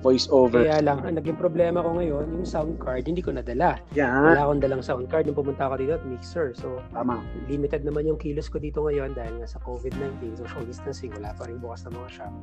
voice 0.00 0.26
over. 0.30 0.62
Kaya 0.62 0.82
lang, 0.82 1.02
ang 1.02 1.18
naging 1.18 1.38
problema 1.38 1.82
ko 1.82 1.98
ngayon, 1.98 2.30
yung 2.30 2.46
sound 2.46 2.78
card, 2.78 3.06
hindi 3.06 3.22
ko 3.22 3.34
nadala. 3.34 3.82
Yeah. 3.92 4.14
Wala 4.14 4.40
akong 4.46 4.62
dalang 4.62 4.82
sound 4.82 5.06
card 5.10 5.26
nung 5.26 5.38
pumunta 5.38 5.66
ako 5.66 5.74
dito 5.82 5.92
at 5.98 6.04
mixer. 6.06 6.54
So, 6.54 6.82
Tama. 6.94 7.22
limited 7.50 7.82
naman 7.82 8.06
yung 8.06 8.18
kilos 8.18 8.46
ko 8.46 8.62
dito 8.62 8.86
ngayon 8.86 9.14
dahil 9.18 9.42
nga 9.42 9.48
sa 9.48 9.58
COVID-19, 9.62 10.38
social 10.38 10.64
distancing, 10.64 11.10
wala 11.14 11.34
pa 11.34 11.46
rin 11.50 11.58
bukas 11.58 11.86
na 11.86 11.94
mga 11.94 12.08
shop. 12.22 12.34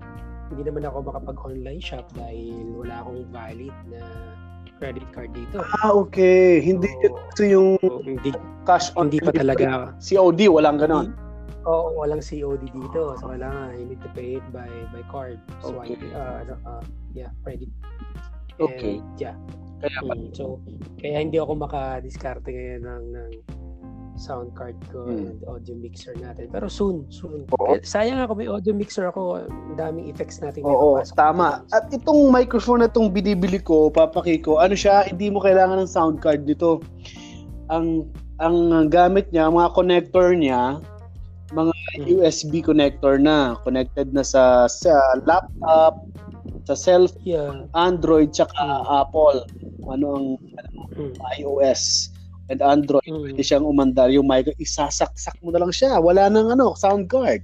Hindi 0.51 0.63
naman 0.67 0.83
ako 0.87 0.97
makapag-online 1.09 1.81
shop 1.81 2.05
dahil 2.13 2.75
wala 2.75 3.01
akong 3.01 3.21
valid 3.31 3.75
na 3.87 4.01
credit 4.79 5.07
card 5.15 5.31
dito. 5.31 5.63
Ah, 5.81 5.95
okay. 5.95 6.59
Hindi 6.59 6.91
so, 6.99 7.07
ito 7.07 7.41
yung 7.47 7.69
so, 7.79 8.03
hindi, 8.03 8.35
cash 8.67 8.91
on 8.99 9.07
hindi 9.07 9.23
pa 9.23 9.31
talaga. 9.31 9.95
COD, 10.03 10.51
walang 10.51 10.77
ganon. 10.79 11.15
Oo, 11.65 11.97
oh, 11.97 12.05
walang 12.05 12.21
COD 12.21 12.61
dito. 12.69 13.17
So, 13.17 13.31
kailangan, 13.33 13.73
you 13.79 13.85
need 13.89 14.01
to 14.03 14.11
pay 14.13 14.37
it 14.37 14.45
by 14.53 14.69
by 14.93 15.01
card. 15.09 15.41
So, 15.65 15.81
okay. 15.81 15.97
uh, 16.13 16.45
uh, 16.61 16.83
yeah, 17.15 17.31
credit. 17.41 17.71
Okay. 18.59 18.99
And, 18.99 19.15
yeah. 19.17 19.35
Kaya 19.79 19.99
ba? 20.03 20.13
Mm, 20.15 20.31
so, 20.35 20.59
kaya 20.99 21.23
hindi 21.23 21.39
ako 21.39 21.55
maka-discarte 21.55 22.47
ngayon 22.51 22.83
ng, 22.83 23.03
ng 23.15 23.31
sound 24.15 24.55
card 24.55 24.75
ko 24.89 25.07
hmm. 25.07 25.27
and 25.27 25.39
audio 25.45 25.75
mixer 25.75 26.15
natin. 26.17 26.47
Pero 26.49 26.71
soon, 26.71 27.03
soon. 27.11 27.43
Oo. 27.59 27.75
Sayang 27.83 28.23
ako 28.23 28.39
may 28.39 28.47
audio 28.47 28.71
mixer 28.71 29.11
ako. 29.11 29.43
Ang 29.43 29.75
daming 29.75 30.07
effects 30.07 30.39
natin. 30.39 30.63
Oo, 30.63 30.99
tama. 31.15 31.63
At 31.75 31.91
itong 31.91 32.31
microphone 32.31 32.83
na 32.83 32.89
itong 32.89 33.11
binibili 33.11 33.59
ko, 33.59 33.91
papaki 33.91 34.39
ko, 34.39 34.63
ano 34.63 34.73
siya, 34.73 35.07
hindi 35.11 35.27
mo 35.27 35.43
kailangan 35.43 35.83
ng 35.83 35.91
sound 35.91 36.23
card 36.23 36.47
dito. 36.47 36.79
Ang 37.69 38.07
ang 38.39 38.87
gamit 38.91 39.31
niya, 39.31 39.47
mga 39.47 39.71
connector 39.75 40.35
niya, 40.35 40.79
mga 41.51 41.71
hmm. 41.71 42.07
USB 42.19 42.63
connector 42.63 43.19
na 43.19 43.59
connected 43.63 44.11
na 44.15 44.23
sa 44.23 44.65
sa 44.71 44.95
laptop 45.27 46.03
sa 46.65 46.75
self 46.77 47.13
yeah. 47.21 47.65
Android 47.77 48.33
tsaka 48.33 48.57
mm. 48.57 48.85
Apple 48.89 49.39
ano 49.89 50.07
ang 50.17 50.27
ano, 50.57 50.79
mm. 50.97 51.13
iOS 51.41 52.13
and 52.49 52.61
Android 52.61 53.05
mm. 53.05 53.21
pwede 53.21 53.41
siyang 53.41 53.65
umandar 53.65 54.09
yung 54.09 54.25
mic 54.25 54.49
isasaksak 54.57 55.37
mo 55.41 55.53
na 55.53 55.61
lang 55.61 55.73
siya 55.73 55.97
wala 56.01 56.29
nang 56.29 56.49
ano 56.53 56.73
sound 56.77 57.05
card 57.09 57.41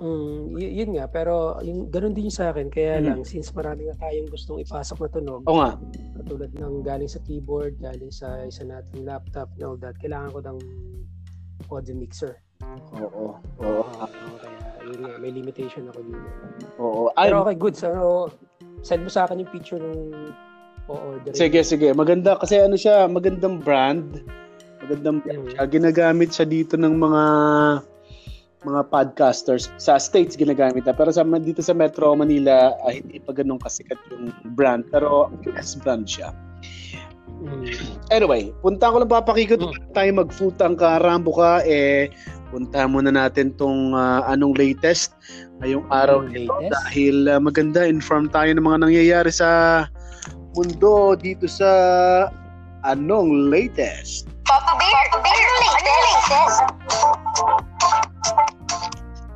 Mm, 0.00 0.56
y- 0.56 0.74
yun 0.80 0.96
nga, 0.96 1.04
pero 1.12 1.60
yung 1.60 1.92
ganun 1.92 2.16
din 2.16 2.32
yung 2.32 2.38
sa 2.40 2.48
akin. 2.48 2.72
Kaya 2.72 3.04
mm. 3.04 3.04
lang, 3.04 3.20
since 3.20 3.52
marami 3.52 3.84
na 3.84 3.92
tayong 4.00 4.32
gustong 4.32 4.64
ipasok 4.64 4.96
na 4.96 5.08
tunog, 5.12 5.44
Oo 5.44 5.60
nga. 5.60 5.76
katulad 6.16 6.50
ng 6.56 6.80
galing 6.80 7.10
sa 7.12 7.20
keyboard, 7.28 7.76
galing 7.76 8.08
sa 8.08 8.40
isa 8.48 8.64
nating 8.64 9.04
laptop 9.04 9.52
and 9.60 9.68
all 9.68 9.76
that, 9.76 9.92
kailangan 10.00 10.32
ko 10.32 10.40
ng 10.40 10.58
audio 11.68 11.94
mixer. 12.00 12.40
Oo. 12.96 13.36
Oo. 13.60 13.82
Uh, 14.00 14.08
kaya 14.40 14.59
yun 14.90 15.00
nga, 15.06 15.14
may 15.22 15.30
limitation 15.30 15.86
ako 15.88 16.00
dito. 16.04 16.28
Oo. 16.82 17.02
Pero 17.14 17.46
okay, 17.46 17.56
good. 17.56 17.74
So, 17.78 17.88
send 18.82 19.06
mo 19.06 19.10
sa 19.10 19.24
akin 19.26 19.42
yung 19.42 19.52
picture 19.52 19.80
ng 19.80 20.34
o-order. 20.90 21.32
Sige, 21.32 21.62
sige. 21.62 21.94
Maganda 21.94 22.34
kasi 22.36 22.58
ano 22.58 22.74
siya, 22.74 23.06
magandang 23.06 23.62
brand. 23.62 24.26
Magandang 24.82 25.22
brand 25.22 25.44
mm. 25.46 25.50
siya. 25.54 25.62
Ginagamit 25.70 26.30
siya 26.34 26.46
dito 26.48 26.74
ng 26.74 26.94
mga 26.98 27.24
mga 28.60 28.92
podcasters 28.92 29.72
sa 29.80 29.96
states 29.96 30.36
ginagamit 30.36 30.84
na 30.84 30.92
pero 30.92 31.08
sa 31.08 31.24
dito 31.24 31.64
sa 31.64 31.72
Metro 31.72 32.12
Manila 32.12 32.76
uh, 32.84 32.92
hindi 32.92 33.16
pa 33.16 33.32
ganun 33.32 33.56
kasikat 33.56 33.96
yung 34.12 34.36
brand 34.52 34.84
pero 34.92 35.32
US 35.48 35.80
brand 35.80 36.04
siya 36.04 36.28
mm. 37.40 38.12
anyway 38.12 38.52
punta 38.60 38.92
ko 38.92 39.00
lang 39.00 39.08
papakikot 39.08 39.64
mm. 39.64 39.96
tayo 39.96 40.10
magfutang 40.12 40.76
ka 40.76 41.00
Rambo 41.00 41.32
ka 41.32 41.64
eh 41.64 42.12
punta 42.50 42.84
muna 42.90 43.14
natin 43.14 43.54
tong 43.54 43.94
uh, 43.94 44.26
anong 44.26 44.58
latest 44.58 45.14
ngayong 45.62 45.86
araw 45.94 46.26
nito 46.26 46.50
dahil 46.66 47.30
uh, 47.30 47.38
maganda 47.38 47.86
inform 47.86 48.26
tayo 48.26 48.50
ng 48.50 48.66
mga 48.66 48.78
nangyayari 48.90 49.30
sa 49.30 49.86
mundo 50.58 51.14
dito 51.14 51.46
sa 51.46 51.70
anong 52.82 53.48
latest 53.54 54.26
Papa 54.50 54.74
Bear, 54.82 55.04
Papa 55.14 55.22
Bear, 55.22 55.50
latest. 55.62 56.58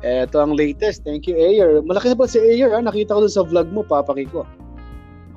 Ito 0.03 0.37
ang 0.43 0.53
latest. 0.59 1.07
Thank 1.07 1.31
you, 1.31 1.39
Ayer. 1.39 1.79
Malaki 1.79 2.11
na 2.11 2.19
ba 2.19 2.27
si 2.27 2.37
Ayer? 2.37 2.75
Ha? 2.75 2.83
Nakita 2.83 3.15
ko 3.15 3.23
dun 3.23 3.31
sa 3.31 3.47
vlog 3.47 3.71
mo, 3.71 3.87
papaki 3.87 4.27
ko. 4.27 4.43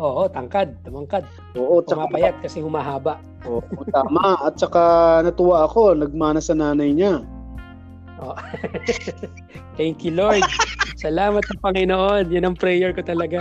Oo, 0.02 0.26
tangkad, 0.30 0.74
tumangkad. 0.82 1.22
Oo, 1.54 1.78
tsaka 1.86 2.10
payat 2.10 2.34
kasi 2.42 2.58
humahaba. 2.58 3.22
Oo, 3.46 3.62
tama. 3.94 4.34
At 4.42 4.58
saka 4.58 5.22
natuwa 5.22 5.62
ako, 5.66 5.94
nagmana 5.94 6.42
sa 6.42 6.58
nanay 6.58 6.90
niya. 6.90 7.22
Oh. 8.18 8.34
Thank 9.78 10.02
you, 10.02 10.12
Lord. 10.14 10.42
Salamat 10.98 11.46
sa 11.46 11.54
Panginoon. 11.62 12.34
Yan 12.34 12.50
ang 12.50 12.56
prayer 12.58 12.90
ko 12.90 13.02
talaga. 13.06 13.38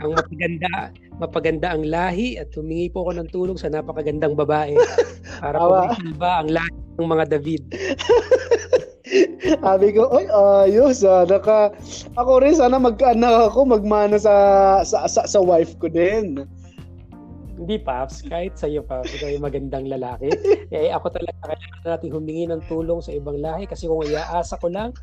Ang 0.00 0.16
mapaganda, 0.16 0.72
mapaganda 1.20 1.68
ang 1.74 1.84
lahi 1.84 2.40
at 2.40 2.48
humingi 2.56 2.88
po 2.88 3.04
ako 3.04 3.12
ng 3.20 3.28
tulong 3.34 3.58
sa 3.58 3.68
napakagandang 3.68 4.38
babae 4.38 4.78
para 5.42 5.58
po 5.58 5.90
ba 6.16 6.40
ang 6.40 6.48
lahi 6.48 6.72
ng 6.96 7.08
mga 7.08 7.24
David. 7.36 7.62
Sabi 9.64 9.96
ko, 9.96 10.08
oy, 10.12 10.28
ayos 10.28 11.00
ah. 11.04 11.24
Naka, 11.24 11.72
ako 12.16 12.44
rin 12.44 12.56
sana 12.56 12.76
magkaanak 12.76 13.52
ako, 13.52 13.76
magmana 13.76 14.20
sa, 14.20 14.34
sa, 14.84 15.08
sa, 15.08 15.24
sa 15.24 15.40
wife 15.40 15.76
ko 15.80 15.88
din. 15.88 16.44
Hindi, 17.58 17.76
Paps. 17.82 18.22
Kahit 18.22 18.54
sa'yo, 18.54 18.86
Paps. 18.86 19.10
Ikaw 19.18 19.34
yung 19.34 19.42
magandang 19.42 19.90
lalaki. 19.90 20.30
eh, 20.70 20.94
ako 20.94 21.10
talaga 21.10 21.34
kailangan 21.50 21.82
natin 21.84 22.10
humingi 22.14 22.46
ng 22.46 22.62
tulong 22.70 23.02
sa 23.02 23.10
ibang 23.10 23.42
lahi 23.42 23.66
kasi 23.66 23.90
kung 23.90 24.06
iaasa 24.06 24.54
ko 24.62 24.70
lang 24.70 24.94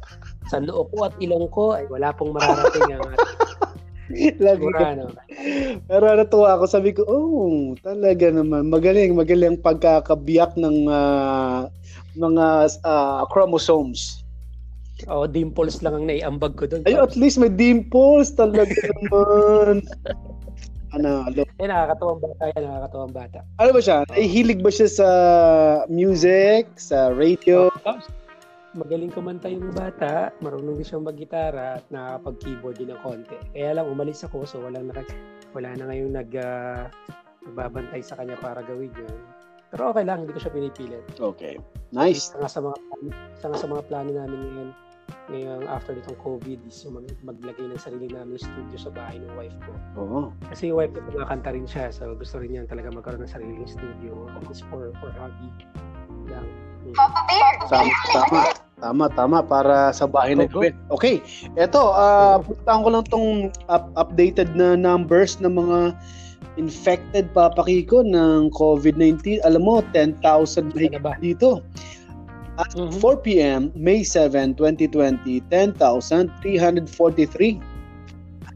sa 0.48 0.64
noo 0.64 0.88
ko 0.88 1.12
at 1.12 1.14
ilong 1.20 1.52
ko, 1.52 1.76
ay 1.76 1.84
wala 1.92 2.16
pong 2.16 2.32
mararating 2.32 2.96
ang 2.96 3.04
Lagi 4.38 4.62
ko. 4.62 4.78
ano. 4.78 5.10
Pero 5.90 6.06
natuwa 6.14 6.56
ako, 6.56 6.64
sabi 6.70 6.94
ko, 6.94 7.02
oh, 7.10 7.74
talaga 7.82 8.30
naman. 8.30 8.70
Magaling, 8.70 9.18
magaling 9.18 9.58
pagkakabiyak 9.58 10.54
ng 10.56 10.86
uh, 10.86 11.66
mga 12.14 12.46
uh, 12.86 13.26
chromosomes. 13.34 14.22
Oh, 15.12 15.28
dimples 15.28 15.84
lang 15.84 15.92
ang 15.92 16.06
naiambag 16.08 16.56
ko 16.56 16.70
doon. 16.70 16.88
Ay, 16.88 16.96
at 16.96 17.20
least 17.20 17.36
may 17.36 17.52
dimples 17.52 18.32
talaga 18.32 18.72
naman. 18.96 19.84
Panalo. 20.96 21.44
Eh, 21.60 21.68
nakakatuwang 21.68 22.24
bata 22.24 22.44
yan, 22.56 22.64
nakakatuwang 22.72 23.12
bata. 23.12 23.40
Ano 23.60 23.70
ba 23.76 23.82
siya? 23.84 23.98
Nahihilig 24.08 24.64
ba 24.64 24.72
siya 24.72 24.88
sa 24.88 25.10
music, 25.92 26.72
sa 26.80 27.12
radio? 27.12 27.68
Oh, 27.84 28.00
magaling 28.80 29.12
kumanta 29.12 29.52
yung 29.52 29.76
bata, 29.76 30.32
marunong 30.40 30.80
din 30.80 30.88
siyang 30.88 31.04
mag-gitara 31.04 31.84
at 31.84 31.86
nakakapag-keyboard 31.92 32.80
din 32.80 32.96
ng 32.96 33.02
konti. 33.04 33.36
Kaya 33.52 33.76
lang, 33.76 33.92
umalis 33.92 34.24
ako, 34.24 34.48
so 34.48 34.64
walang 34.64 34.88
naka, 34.88 35.04
wala 35.52 35.76
na 35.76 35.84
ngayong 35.92 36.16
nag, 36.16 36.32
uh, 36.32 36.88
nagbabantay 37.44 38.00
sa 38.00 38.16
kanya 38.16 38.40
para 38.40 38.64
gawin 38.64 38.92
yun. 38.96 39.16
Pero 39.76 39.92
okay 39.92 40.08
lang, 40.08 40.24
hindi 40.24 40.32
ko 40.32 40.40
siya 40.48 40.56
pinipilit. 40.56 41.04
Okay. 41.20 41.60
Nice. 41.92 42.32
Isa 42.32 42.40
nga 42.40 42.48
sa 42.48 42.60
mga, 42.64 42.78
isa 43.36 43.46
nga 43.52 43.60
sa 43.60 43.68
mga 43.68 43.84
plano 43.92 44.12
namin 44.16 44.40
ngayon, 44.40 44.70
ngayong 45.30 45.66
after 45.66 45.98
nitong 45.98 46.20
COVID 46.22 46.60
is 46.70 46.78
yung 46.86 47.02
mag, 47.02 47.08
maglagay 47.26 47.66
ng 47.66 47.82
sarili 47.82 48.08
namin 48.14 48.38
studio 48.38 48.78
sa 48.78 48.92
bahay 48.94 49.18
ng 49.18 49.34
wife 49.34 49.58
ko. 49.66 49.74
Oo. 49.98 50.20
Kasi 50.54 50.70
yung 50.70 50.78
wife 50.78 50.94
ko 50.94 51.02
kumakanta 51.10 51.54
rin 51.54 51.66
siya, 51.66 51.90
so 51.90 52.14
gusto 52.14 52.38
rin 52.38 52.54
niya 52.54 52.70
talaga 52.70 52.94
magkaroon 52.94 53.26
ng 53.26 53.32
sariling 53.32 53.66
studio 53.66 54.30
just 54.46 54.62
for 54.70 54.94
for 55.02 55.10
hobby 55.18 55.50
lang. 56.30 56.46
Hmm. 56.86 56.94
Tama, 57.66 57.94
tama. 58.14 58.42
Tama, 58.76 59.06
tama. 59.16 59.38
Para 59.42 59.90
sa 59.96 60.06
bahay 60.06 60.36
na 60.36 60.46
gawin. 60.46 60.76
Okay. 60.92 61.24
Ito, 61.56 61.82
uh, 61.96 62.38
puntaan 62.44 62.80
ko 62.84 62.90
lang 62.92 63.06
tong 63.08 63.30
up- 63.72 63.90
updated 63.98 64.54
na 64.54 64.76
numbers 64.76 65.40
ng 65.42 65.56
mga 65.56 65.96
infected 66.60 67.32
papakiko 67.32 68.04
ng 68.04 68.52
COVID-19. 68.54 69.42
Alam 69.48 69.64
mo, 69.64 69.76
10,000 69.96 70.22
ba 71.02 71.16
dito. 71.20 71.64
At 72.56 72.72
mm-hmm. 72.76 73.00
4 73.04 73.18
p.m., 73.20 73.72
May 73.76 74.04
7, 74.04 74.56
2020, 74.56 75.42
10,343 75.52 77.60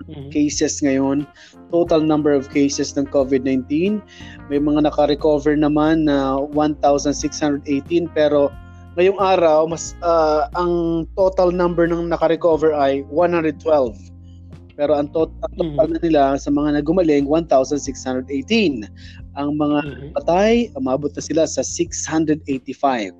mm-hmm. 0.09 0.29
cases 0.31 0.79
ngayon. 0.79 1.27
Total 1.69 1.99
number 1.99 2.31
of 2.31 2.49
cases 2.49 2.95
ng 2.95 3.05
COVID-19. 3.11 3.99
May 4.47 4.59
mga 4.59 4.87
naka-recover 4.87 5.59
naman 5.59 6.07
na 6.07 6.39
1,618 6.39 8.07
pero 8.15 8.47
ngayong 8.97 9.21
araw 9.21 9.69
mas 9.69 9.93
uh, 10.01 10.49
ang 10.57 11.05
total 11.13 11.53
number 11.53 11.85
ng 11.85 12.09
naka-recover 12.09 12.73
ay 12.73 13.05
112. 13.11 13.61
Pero 14.79 14.95
ang, 14.95 15.11
tot- 15.11 15.35
ang 15.43 15.53
total 15.59 15.75
mm-hmm. 15.75 15.91
na 15.91 15.99
nila 15.99 16.23
sa 16.39 16.47
mga 16.47 16.79
nagumaling 16.79 17.27
1,618. 17.27 18.87
Ang 19.35 19.59
mga 19.59 19.79
mm-hmm. 19.83 20.15
patay, 20.15 20.71
umabot 20.79 21.11
na 21.11 21.19
sila 21.19 21.43
sa 21.43 21.59
685. 21.59 23.11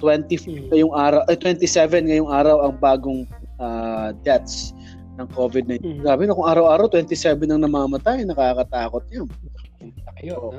20 0.00 0.26
hmm. 0.34 0.72
ngayong 0.72 0.94
araw, 0.96 1.22
eh, 1.28 1.36
27 1.36 2.08
ngayong 2.08 2.30
araw 2.32 2.56
ang 2.66 2.74
bagong 2.80 3.28
uh, 3.60 4.16
deaths 4.24 4.72
ng 5.20 5.28
COVID-19. 5.36 5.80
Hmm. 5.84 6.00
Grabe 6.00 6.24
na 6.24 6.34
kung 6.34 6.48
araw-araw 6.48 6.88
27 6.88 7.44
ang 7.46 7.60
namamatay, 7.60 8.24
nakakatakot 8.24 9.04
'yun. 9.12 9.28
Ayun, 10.20 10.52
so? 10.52 10.56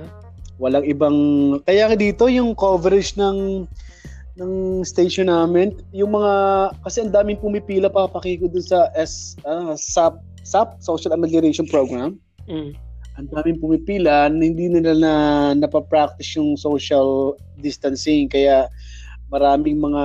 Walang 0.61 0.85
ibang 0.85 1.17
kaya 1.65 1.89
dito 1.97 2.29
yung 2.29 2.53
coverage 2.53 3.17
ng 3.17 3.65
ng 4.37 4.81
station 4.85 5.27
namin, 5.27 5.75
yung 5.91 6.15
mga 6.15 6.33
kasi 6.85 7.03
ang 7.03 7.11
daming 7.11 7.41
pumipila 7.41 7.89
pa 7.91 8.07
pakiko 8.07 8.47
dun 8.47 8.63
sa 8.63 8.87
S 8.93 9.35
uh, 9.43 9.73
SAP 9.73 10.21
SAP 10.45 10.77
Social 10.79 11.11
Amelioration 11.17 11.65
Program. 11.65 12.17
Mm. 12.45 12.77
Ang 13.19 13.27
daming 13.27 13.59
pumipila, 13.59 14.31
hindi 14.31 14.71
nila 14.71 14.95
na 14.95 15.13
napapractice 15.51 16.39
yung 16.39 16.55
social 16.55 17.35
distancing 17.59 18.31
kaya 18.31 18.71
maraming 19.31 19.79
mga 19.79 20.03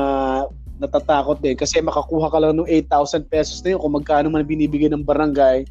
natatakot 0.78 1.42
din. 1.42 1.58
Kasi 1.58 1.82
makakuha 1.82 2.30
ka 2.30 2.38
lang 2.40 2.56
ng 2.56 2.68
8,000 2.68 3.26
pesos 3.26 3.60
na 3.60 3.74
yun 3.74 3.80
kung 3.82 3.96
magkano 3.96 4.30
man 4.30 4.46
binibigay 4.46 4.88
ng 4.88 5.04
barangay 5.04 5.66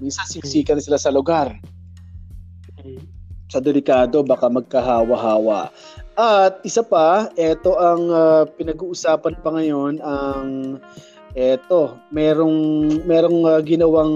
minsan 0.00 0.24
siksikan 0.26 0.80
na 0.80 0.84
sila 0.84 0.98
sa 0.98 1.12
lugar. 1.12 1.54
Sa 3.52 3.60
delikado 3.60 4.24
baka 4.24 4.48
magkahawa-hawa. 4.48 5.68
At 6.16 6.60
isa 6.64 6.80
pa 6.80 7.28
ito 7.36 7.76
ang 7.76 8.02
uh, 8.10 8.44
pinag-uusapan 8.56 9.34
pa 9.40 9.48
ngayon 9.54 10.00
ang 10.00 10.48
eto 11.38 11.94
merong 12.10 12.58
merong 13.06 13.46
uh, 13.46 13.62
ginawang 13.62 14.14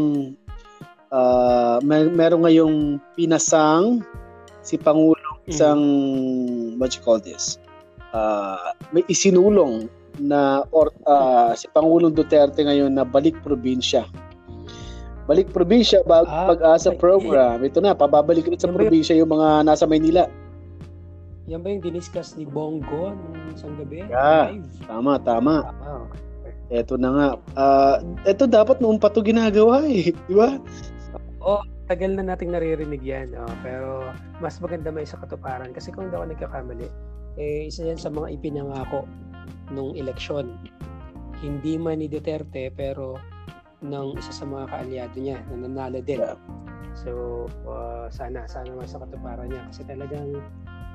uh, 1.14 1.78
mer- 1.86 2.10
merong 2.10 2.42
ngayong 2.42 2.76
pinasang 3.14 4.02
si 4.66 4.74
Pangulong 4.74 5.38
mm. 5.46 5.52
isang 5.54 5.80
what 6.74 6.90
you 6.90 7.02
call 7.06 7.22
this 7.22 7.54
uh, 8.14 8.72
may 8.94 9.02
isinulong 9.10 9.90
na 10.22 10.62
or, 10.70 10.94
uh, 11.10 11.50
si 11.58 11.66
Pangulong 11.74 12.14
Duterte 12.14 12.62
ngayon 12.62 12.94
na 12.94 13.02
balik 13.02 13.34
probinsya. 13.42 14.06
Balik 15.26 15.50
probinsya 15.50 16.04
bag, 16.06 16.28
ah, 16.28 16.52
pag-asa 16.52 16.94
program. 16.94 17.64
Ito 17.64 17.80
na, 17.80 17.96
pababalik 17.96 18.46
ulit 18.46 18.60
sa 18.62 18.70
probinsya 18.70 19.18
yung 19.18 19.32
mga 19.32 19.66
nasa 19.66 19.88
Maynila. 19.88 20.28
Yan 21.48 21.60
ba 21.60 21.72
yung 21.72 21.84
diniscuss 21.84 22.36
ni 22.40 22.44
Bongo 22.48 23.12
nung 23.12 23.52
isang 23.52 23.76
gabi? 23.76 24.04
Yeah, 24.06 24.60
tama, 24.88 25.20
tama. 25.20 25.64
Ah, 25.80 26.04
okay. 26.08 26.20
Ito 26.72 26.96
na 26.96 27.10
nga. 27.12 27.28
Uh, 27.56 27.96
ito 28.24 28.48
dapat 28.48 28.80
noong 28.80 29.00
pa 29.00 29.12
ito 29.12 29.20
ginagawa 29.20 29.84
eh. 29.84 30.12
Di 30.12 30.34
ba? 30.36 30.56
Oo, 31.44 31.60
oh, 31.60 31.62
tagal 31.88 32.16
na 32.16 32.24
nating 32.24 32.52
naririnig 32.52 33.04
yan. 33.04 33.36
Oh, 33.36 33.54
pero 33.60 34.08
mas 34.40 34.56
maganda 34.60 34.88
may 34.88 35.04
sa 35.04 35.20
katuparan. 35.20 35.72
Kasi 35.76 35.92
kung 35.92 36.08
daw 36.08 36.24
nagkakamali, 36.24 36.88
eh, 37.38 37.68
isa 37.68 37.86
yan 37.86 37.98
sa 37.98 38.10
mga 38.10 38.38
ipinangako 38.38 39.06
nung 39.72 39.94
eleksyon. 39.96 40.54
Hindi 41.42 41.76
man 41.76 42.00
ni 42.00 42.08
Duterte 42.08 42.72
pero 42.72 43.18
ng 43.84 44.16
isa 44.16 44.32
sa 44.32 44.48
mga 44.48 44.64
kaalyado 44.70 45.16
niya 45.20 45.38
na 45.52 45.66
nanalo 45.68 46.00
din. 46.00 46.22
So, 46.94 47.44
uh, 47.66 48.06
sana, 48.08 48.46
sana 48.46 48.72
mas 48.72 48.94
sa 48.94 49.02
katuparan 49.02 49.50
niya 49.50 49.66
kasi 49.68 49.82
talagang 49.84 50.40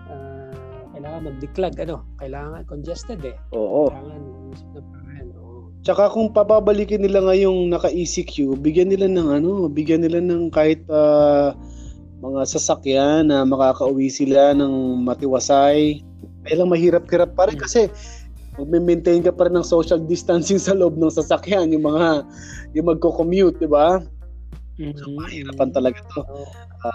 uh, 0.09 0.53
kailangan 0.95 1.27
mag-declag, 1.29 1.75
ano, 1.77 2.07
kailangan 2.17 2.65
congested 2.65 3.21
eh. 3.21 3.37
Oo. 3.53 3.93
Kailangan 3.93 4.21
na 4.73 4.81
paraan, 4.81 5.27
oo. 5.37 5.69
Tsaka 5.85 6.09
kung 6.09 6.33
papabalikin 6.33 7.03
nila 7.03 7.21
ngayong 7.29 7.69
naka-ECQ, 7.69 8.57
bigyan 8.57 8.89
nila 8.89 9.11
ng 9.11 9.27
ano, 9.43 9.69
bigyan 9.69 10.01
nila 10.01 10.23
ng 10.23 10.49
kahit 10.49 10.81
uh, 10.89 11.53
mga 12.19 12.41
sasakyan 12.47 13.29
na 13.29 13.45
makakauwi 13.45 14.09
sila 14.09 14.55
ng 14.55 15.03
matiwasay 15.03 16.03
kaya 16.49 16.65
lang 16.65 16.73
mahirap-hirap 16.73 17.37
pa 17.37 17.45
rin 17.45 17.61
hmm. 17.61 17.63
kasi 17.69 17.85
magme-maintain 18.59 19.23
ka 19.23 19.31
pa 19.31 19.47
rin 19.47 19.55
ng 19.55 19.63
social 19.63 20.01
distancing 20.03 20.59
sa 20.65 20.75
loob 20.75 20.99
ng 20.99 21.13
sasakyan, 21.13 21.71
yung 21.71 21.87
mga 21.87 22.25
yung 22.73 22.89
magko-commute, 22.89 23.61
di 23.61 23.69
ba? 23.69 24.01
Mm-hmm. 24.79 24.95
So, 24.95 25.11
mahirapan 25.11 25.69
talaga 25.75 25.99
to. 26.15 26.23
Uh, 26.23 26.47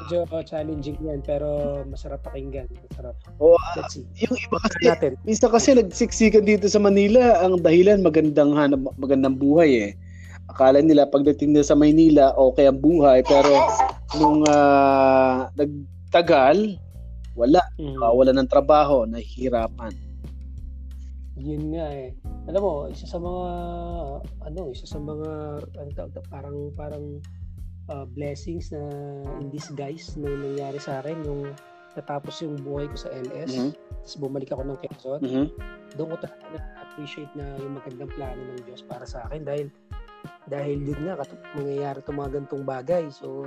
medyo 0.09 0.25
challenging 0.49 0.97
yan, 1.05 1.21
pero 1.21 1.81
masarap 1.85 2.25
pakinggan. 2.25 2.65
Masarap. 2.89 3.13
Oh, 3.37 3.61
uh, 3.61 3.85
yung 4.17 4.37
iba 4.41 4.57
kasi, 4.57 4.89
natin. 4.89 5.13
minsan 5.29 5.53
kasi 5.53 5.77
nagsiksikan 5.77 6.49
dito 6.49 6.65
sa 6.65 6.81
Manila, 6.81 7.45
ang 7.45 7.61
dahilan 7.61 8.01
magandang 8.01 8.57
hanap, 8.57 8.89
magandang 8.97 9.37
buhay 9.37 9.71
eh. 9.77 9.91
Akala 10.49 10.81
nila 10.81 11.05
pagdating 11.05 11.53
nila 11.53 11.65
sa 11.69 11.77
Maynila, 11.77 12.33
okay 12.41 12.73
ang 12.73 12.81
buhay, 12.81 13.21
pero 13.21 13.53
nung 14.17 14.41
uh, 14.49 15.45
nagtagal, 15.53 16.81
wala. 17.35 17.63
Mm. 17.79 17.99
Uh, 17.99 18.15
wala 18.15 18.33
ng 18.35 18.51
trabaho, 18.51 19.07
nahihirapan. 19.07 19.95
Yun 21.35 21.75
nga 21.75 21.87
eh. 21.91 22.15
Alam 22.47 22.63
mo, 22.63 22.75
isa 22.87 23.11
sa 23.11 23.19
mga 23.19 23.47
ano, 24.47 24.61
isa 24.71 24.87
sa 24.87 25.03
mga 25.03 25.31
ano, 25.67 25.91
parang 26.31 26.59
parang 26.79 27.05
uh, 27.91 28.07
blessings 28.15 28.71
na 28.71 28.83
in 29.43 29.51
disguise 29.51 30.15
na 30.15 30.31
nangyari 30.31 30.79
sa 30.79 31.03
akin 31.03 31.19
nung 31.27 31.51
natapos 31.99 32.43
yung 32.43 32.59
buhay 32.63 32.87
ko 32.91 32.97
sa 32.99 33.11
LS. 33.11 33.51
Mm-hmm. 33.55 33.73
Tapos 33.75 34.15
bumalik 34.19 34.51
ako 34.51 34.63
ng 34.67 34.79
Quezon. 34.83 35.21
Mm-hmm. 35.23 35.47
Doon 35.99 36.09
ko 36.11 36.17
talaga 36.23 36.47
na-appreciate 36.55 37.33
na 37.39 37.47
yung 37.59 37.75
magandang 37.79 38.11
plano 38.15 38.43
ng 38.55 38.63
Diyos 38.67 38.83
para 38.87 39.07
sa 39.07 39.27
akin 39.31 39.43
dahil 39.47 39.67
dahil 40.49 40.79
yun 40.81 41.01
nga, 41.09 41.21
mangyayari 41.57 42.01
itong 42.01 42.19
mga 42.21 42.33
gantong 42.41 42.65
bagay. 42.65 43.05
So, 43.13 43.45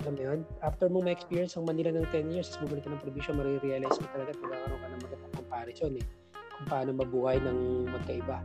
alam 0.00 0.12
mo 0.16 0.22
yun, 0.24 0.38
after 0.64 0.88
mo 0.88 1.04
ma-experience 1.04 1.60
ang 1.60 1.68
Manila 1.68 1.92
ng 1.92 2.08
10 2.08 2.32
years, 2.32 2.56
bumalik 2.56 2.88
ka 2.88 2.90
ng 2.90 3.02
probinsya, 3.04 3.36
marirealize 3.36 3.98
mo 4.00 4.06
talaga 4.08 4.32
at 4.32 4.40
magkakaroon 4.40 4.80
ka 4.80 4.88
ng 4.88 5.02
magandang 5.04 5.34
comparison 5.36 5.92
eh, 6.00 6.06
kung 6.32 6.66
paano 6.72 6.90
mabuhay 6.96 7.36
ng 7.44 7.58
magkaiba. 7.92 8.38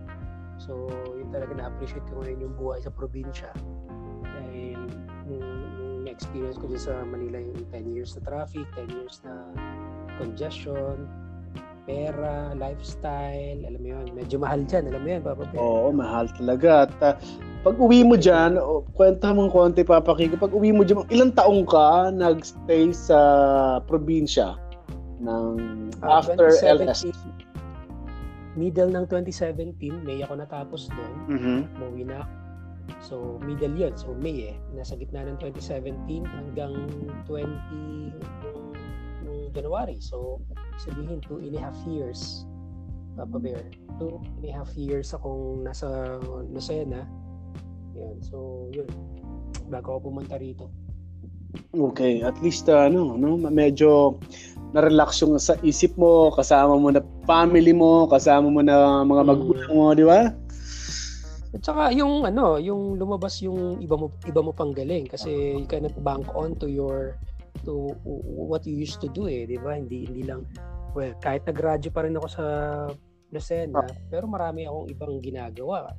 So, 0.59 0.87
yun 1.15 1.31
talaga 1.31 1.55
na-appreciate 1.55 2.03
ko 2.11 2.23
ngayon 2.23 2.39
yung 2.43 2.55
buhay 2.59 2.79
sa 2.83 2.91
probinsya. 2.91 3.51
Dahil 4.23 4.79
nung, 5.27 5.47
nung 5.79 5.95
na-experience 6.03 6.59
ko 6.59 6.67
sa 6.75 7.03
Manila 7.07 7.39
yung 7.39 7.63
10 7.71 7.95
years 7.95 8.19
na 8.19 8.21
traffic, 8.27 8.67
10 8.75 8.91
years 8.91 9.23
na 9.23 9.33
congestion, 10.19 11.07
pera, 11.85 12.51
lifestyle, 12.57 13.61
alam 13.63 13.79
mo 13.79 13.87
yun, 13.95 14.05
medyo 14.11 14.41
mahal 14.41 14.65
dyan, 14.65 14.89
alam 14.89 15.01
mo 15.05 15.07
yun, 15.07 15.21
Papa 15.21 15.43
Bear. 15.53 15.59
Oo, 15.61 15.87
mahal 15.93 16.25
talaga. 16.33 16.89
At 16.89 16.95
uh, 16.99 17.15
pag 17.65 17.81
uwi 17.81 18.05
mo 18.05 18.13
dyan, 18.13 18.61
oh, 18.61 18.85
kwenta 18.93 19.33
mong 19.33 19.49
konti, 19.49 19.81
Papa 19.81 20.13
Kiko, 20.13 20.37
pag 20.37 20.53
uwi 20.53 20.69
mo 20.69 20.85
dyan, 20.85 21.01
ilang 21.09 21.33
taong 21.33 21.65
ka 21.65 22.13
nagstay 22.13 22.93
sa 22.93 23.17
probinsya 23.89 24.53
ng 25.17 25.89
Ah, 26.05 26.21
after 26.21 26.53
2017, 26.53 26.85
LS? 26.85 27.09
Middle 28.53 28.93
ng 28.93 29.05
2017, 29.09 30.05
May 30.05 30.21
ako 30.21 30.37
natapos 30.37 30.93
doon. 30.93 31.13
Mhm. 31.25 31.57
Umuwi 31.81 32.03
na 32.05 32.21
ako. 32.21 32.33
So, 33.01 33.15
middle 33.41 33.73
yun. 33.73 33.97
So, 33.97 34.13
May 34.13 34.53
eh. 34.53 34.55
Nasa 34.77 34.93
gitna 34.93 35.25
ng 35.25 35.41
2017 35.41 36.21
hanggang 36.21 36.77
20 37.25 38.13
yung, 38.45 38.61
yung 39.25 39.39
January. 39.57 39.97
So, 39.97 40.37
sabihin, 40.77 41.17
two 41.25 41.41
and 41.41 41.57
a 41.57 41.61
half 41.65 41.75
years. 41.89 42.45
Papa 43.17 43.41
Bear. 43.41 43.65
Two 43.97 44.21
and 44.21 44.45
a 44.45 44.53
half 44.53 44.69
years 44.77 45.17
akong 45.17 45.65
nasa 45.65 46.21
Lucena. 46.53 47.09
Yan. 47.95 48.17
So, 48.21 48.67
yun. 48.71 48.87
Bago 49.71 49.97
ako 49.97 50.11
pumunta 50.11 50.37
rito. 50.37 50.69
Okay, 51.71 52.19
at 52.19 52.35
least 52.43 52.67
uh, 52.67 52.91
ano, 52.91 53.15
no, 53.15 53.39
medyo 53.39 54.19
na-relax 54.75 55.23
yung 55.23 55.39
sa 55.39 55.55
isip 55.63 55.95
mo, 55.95 56.27
kasama 56.35 56.75
mo 56.75 56.91
na 56.91 56.99
family 57.23 57.71
mo, 57.71 58.11
kasama 58.11 58.51
mo 58.51 58.59
na 58.59 59.07
mga 59.07 59.23
Mm. 59.23 59.29
magulang 59.31 59.71
mo, 59.71 59.95
di 59.95 60.03
ba? 60.03 60.35
At 61.55 61.61
saka 61.63 61.95
yung 61.95 62.27
ano, 62.27 62.59
yung 62.59 62.99
lumabas 62.99 63.39
yung 63.39 63.79
iba 63.79 63.95
mo 63.95 64.11
iba 64.27 64.43
mo 64.43 64.51
pang 64.51 64.75
galing 64.75 65.07
kasi 65.07 65.55
you 65.55 65.63
cannot 65.63 65.95
bank 66.03 66.27
on 66.35 66.51
to 66.59 66.67
your 66.67 67.15
to 67.63 67.95
what 68.27 68.67
you 68.67 68.75
used 68.75 68.99
to 68.99 69.07
do 69.07 69.31
eh, 69.31 69.47
'di 69.47 69.63
ba? 69.63 69.79
Hindi 69.79 70.03
hindi 70.03 70.27
lang 70.27 70.43
well, 70.91 71.15
kahit 71.23 71.47
nag-radyo 71.47 71.95
pa 71.95 72.03
rin 72.03 72.19
ako 72.19 72.27
sa 72.27 72.43
Lucena, 73.31 73.87
pero 74.11 74.27
marami 74.27 74.67
akong 74.67 74.87
ibang 74.91 75.13
ginagawa. 75.23 75.91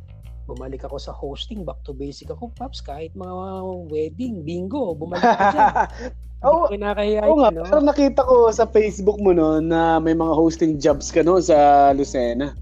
Bumalik 0.47 0.87
ako 0.87 0.97
sa 1.03 1.11
hosting, 1.11 1.67
back 1.67 1.83
to 1.83 1.91
basic 1.91 2.31
ako, 2.31 2.55
Paps, 2.55 2.79
kahit 2.79 3.11
mga 3.19 3.67
wedding, 3.91 4.47
bingo, 4.47 4.95
bumalik 4.95 5.27
ako 5.27 5.45
dyan. 5.51 5.75
Oo, 6.47 6.69
kinakahiya 6.71 7.27
Oo 7.27 7.37
nga, 7.43 7.51
no? 7.51 7.65
pero 7.67 7.81
nakita 7.83 8.21
ko 8.23 8.53
sa 8.55 8.69
Facebook 8.71 9.19
mo 9.19 9.35
no 9.35 9.59
na 9.59 9.99
may 9.99 10.15
mga 10.15 10.37
hosting 10.37 10.79
jobs 10.79 11.11
ka 11.11 11.25
no 11.25 11.41
sa 11.43 11.91
Lucena. 11.97 12.55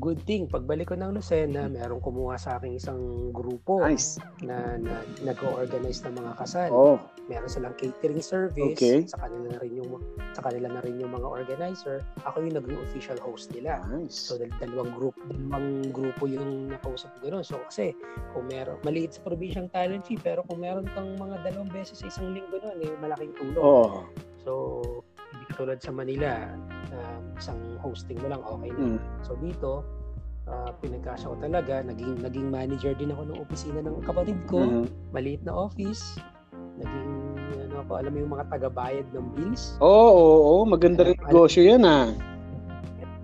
Good 0.00 0.24
thing, 0.24 0.48
pagbalik 0.48 0.88
ko 0.88 0.96
ng 0.96 1.12
Lucena, 1.12 1.68
merong 1.68 2.00
kumuha 2.00 2.40
sa 2.40 2.56
akin 2.56 2.72
isang 2.72 3.28
grupo 3.30 3.84
Nice. 3.84 4.16
na, 4.40 4.80
na 4.80 4.96
nag-organize 5.20 6.00
ng 6.02 6.16
mga 6.16 6.32
kasal. 6.40 6.70
Oh, 6.72 6.96
meron 7.28 7.46
silang 7.46 7.76
catering 7.76 8.18
service 8.18 8.80
Okay. 8.80 9.04
sa 9.04 9.20
kanila 9.20 9.52
na 9.52 9.60
rin 9.60 9.76
yung 9.76 10.00
sa 10.32 10.42
kanila 10.42 10.66
na 10.66 10.80
rin 10.80 10.98
yung 10.98 11.12
mga 11.12 11.28
organizer 11.28 12.02
ako 12.26 12.42
yung 12.42 12.58
naging 12.58 12.80
official 12.82 13.14
host 13.22 13.54
nila 13.54 13.78
nice. 13.86 14.18
so 14.18 14.34
dal- 14.34 14.50
dalawang 14.58 14.90
group 14.90 15.14
dalawang 15.30 15.68
grupo 15.94 16.26
yung 16.26 16.66
nakausap 16.66 17.14
ko 17.14 17.30
gano'n 17.30 17.46
so 17.46 17.62
kasi 17.62 17.94
kung 18.34 18.50
meron 18.50 18.82
maliit 18.82 19.14
sa 19.14 19.22
probinsyang 19.22 19.70
talent 19.70 20.02
fee 20.02 20.18
pero 20.18 20.42
kung 20.42 20.58
meron 20.58 20.90
kang 20.90 21.14
mga 21.14 21.38
dalawang 21.46 21.70
beses 21.70 22.02
sa 22.02 22.10
isang 22.10 22.34
linggo 22.34 22.58
noon 22.58 22.78
eh 22.82 22.92
malaking 22.98 23.30
tulong 23.38 23.62
Oh. 23.62 24.02
so 24.42 24.52
hindi 25.30 25.44
katulad 25.46 25.78
sa 25.78 25.94
Manila 25.94 26.50
um, 26.90 27.19
isang 27.40 27.56
hosting 27.80 28.20
mo 28.20 28.28
lang 28.28 28.42
okay 28.44 28.70
na 28.70 28.84
Mm. 28.94 28.98
so 29.24 29.32
dito 29.40 29.82
uh, 30.44 30.70
pinagkasya 30.78 31.32
ko 31.32 31.36
talaga 31.40 31.80
naging 31.80 32.20
naging 32.20 32.52
manager 32.52 32.92
din 32.92 33.10
ako 33.10 33.22
ng 33.32 33.38
opisina 33.40 33.80
ng 33.80 33.96
kapatid 34.04 34.36
ko 34.44 34.60
Mhm. 34.60 34.84
maliit 35.10 35.40
na 35.42 35.56
office, 35.56 36.20
naging 36.76 37.10
ano 37.66 37.74
ako, 37.82 37.92
alam 37.98 38.10
mo 38.12 38.18
yung 38.20 38.32
mga 38.32 38.46
taga-bayad 38.50 39.06
ng 39.10 39.26
bills, 39.34 39.78
Oo, 39.78 39.88
oo, 40.10 40.38
oo, 40.52 40.62
maganda 40.64 41.02
rin 41.02 41.16
negosyo 41.16 41.64
'yan 41.64 41.82
ah. 41.82 42.12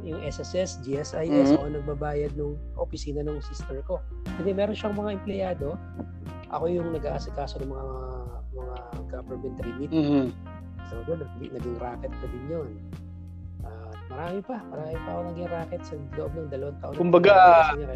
yung 0.07 0.23
SSS, 0.23 0.87
GSIS, 0.87 1.51
Mhm. 1.51 1.59
ako 1.59 1.65
nagbabayad 1.67 2.31
ng 2.39 2.55
opisina 2.79 3.27
ng 3.27 3.43
sister 3.43 3.83
ko. 3.83 3.99
Hindi, 4.39 4.55
meron 4.55 4.79
siyang 4.79 4.95
mga 4.95 5.11
empleyado, 5.19 5.75
ako 6.47 6.71
yung 6.71 6.95
nag-aasikaso 6.95 7.59
ng 7.59 7.75
mga 7.75 7.87
mga 8.55 8.77
government 9.11 9.57
remit. 9.67 9.91
Mhm. 9.91 10.31
So, 10.87 11.03
doon, 11.11 11.27
naging, 11.27 11.59
naging 11.59 11.77
racket 11.83 12.15
ko 12.23 12.25
din 12.31 12.45
yun. 12.47 12.71
Marami 14.07 14.39
pa, 14.41 14.57
marami 14.65 14.95
pa 14.97 15.09
ako 15.09 15.21
naging 15.27 15.49
racket 15.49 15.81
sa 15.83 15.95
loob 16.15 16.33
ng 16.33 16.49
dalawang 16.49 16.79
taon. 16.79 16.95
Kumbaga, 16.95 17.35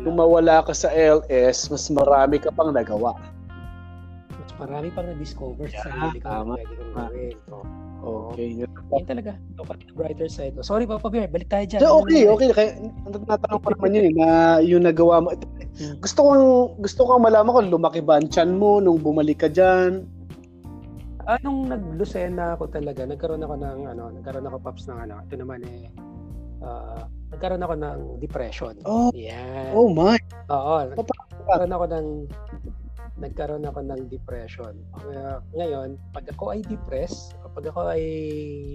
Kung 0.00 0.16
mawala 0.16 0.56
ka 0.60 0.72
sa 0.72 0.90
LS, 0.90 1.68
mas 1.68 1.86
marami 1.88 2.36
ka 2.36 2.50
pang 2.50 2.70
nagawa. 2.70 3.14
mas 4.32 4.52
marami 4.58 4.88
pang 4.90 5.04
na-discover 5.04 5.68
sa 5.68 5.76
Yeah, 5.76 5.84
sarili 5.86 6.18
ko 6.18 6.26
na 6.26 6.32
tama. 6.34 6.52
pwede 6.56 6.74
kong 6.74 6.92
gawin. 6.92 7.34
So, 7.46 7.54
Okay. 8.00 8.56
Yan 8.56 9.04
talaga. 9.04 9.36
Look 9.54 9.68
at 9.68 9.76
the 9.78 9.92
brighter 9.92 10.24
side. 10.26 10.56
Oh, 10.56 10.64
Sorry, 10.64 10.88
Papa 10.88 11.04
Bear. 11.06 11.28
Balik 11.28 11.52
tayo 11.52 11.68
dyan. 11.68 11.80
So, 11.84 12.00
okay, 12.00 12.24
okay. 12.26 12.48
Kaya 12.48 12.70
natanong 13.28 13.60
ko 13.60 13.68
naman 13.70 13.92
yun 13.92 14.04
eh, 14.06 14.14
na 14.16 14.28
yung 14.58 14.82
nagawa 14.82 15.20
mo. 15.20 15.30
Ito, 15.30 15.44
Hmm. 15.70 15.96
Gusto 15.96 16.20
kong 16.20 16.42
gusto 16.78 17.00
kong 17.04 17.22
malaman 17.22 17.54
kung 17.54 17.70
lumaki 17.70 18.00
ba 18.00 18.18
ang 18.18 18.26
tiyan 18.26 18.52
mo 18.52 18.82
nung 18.82 18.98
bumalik 18.98 19.38
ka 19.38 19.48
diyan. 21.30 21.42
Anong 21.46 21.60
nag-Lucena 21.70 22.58
ako 22.58 22.64
talaga, 22.74 23.06
nagkaroon 23.06 23.44
ako 23.46 23.54
ng, 23.54 23.78
ano, 23.86 24.04
nagkaroon 24.10 24.46
ako, 24.50 24.56
Paps, 24.58 24.90
ng 24.90 24.98
ano, 24.98 25.14
ito 25.22 25.34
naman 25.38 25.60
eh, 25.62 25.86
ah, 26.66 27.06
nagkaroon 27.30 27.62
ako 27.62 27.74
ng 27.78 27.98
depression. 28.18 28.74
Oh, 28.82 29.14
Yan. 29.14 29.70
oh 29.74 29.90
my. 29.94 30.18
Oo. 30.50 30.90
Nagkaroon 30.98 31.72
ako 31.72 31.84
ng, 31.86 32.06
nagkaroon 33.20 33.64
ako 33.68 33.80
ng 33.86 34.00
depression. 34.10 34.74
Kaya, 34.98 35.38
ngayon, 35.54 35.94
pag 36.10 36.26
ako 36.26 36.58
ay 36.58 36.60
depressed, 36.66 37.38
pag 37.54 37.66
ako 37.66 37.94
ay 37.94 38.04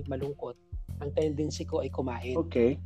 malungkot, 0.08 0.56
ang 1.04 1.12
tendency 1.12 1.68
ko 1.68 1.84
ay 1.84 1.92
kumain. 1.92 2.40
Okay. 2.40 2.80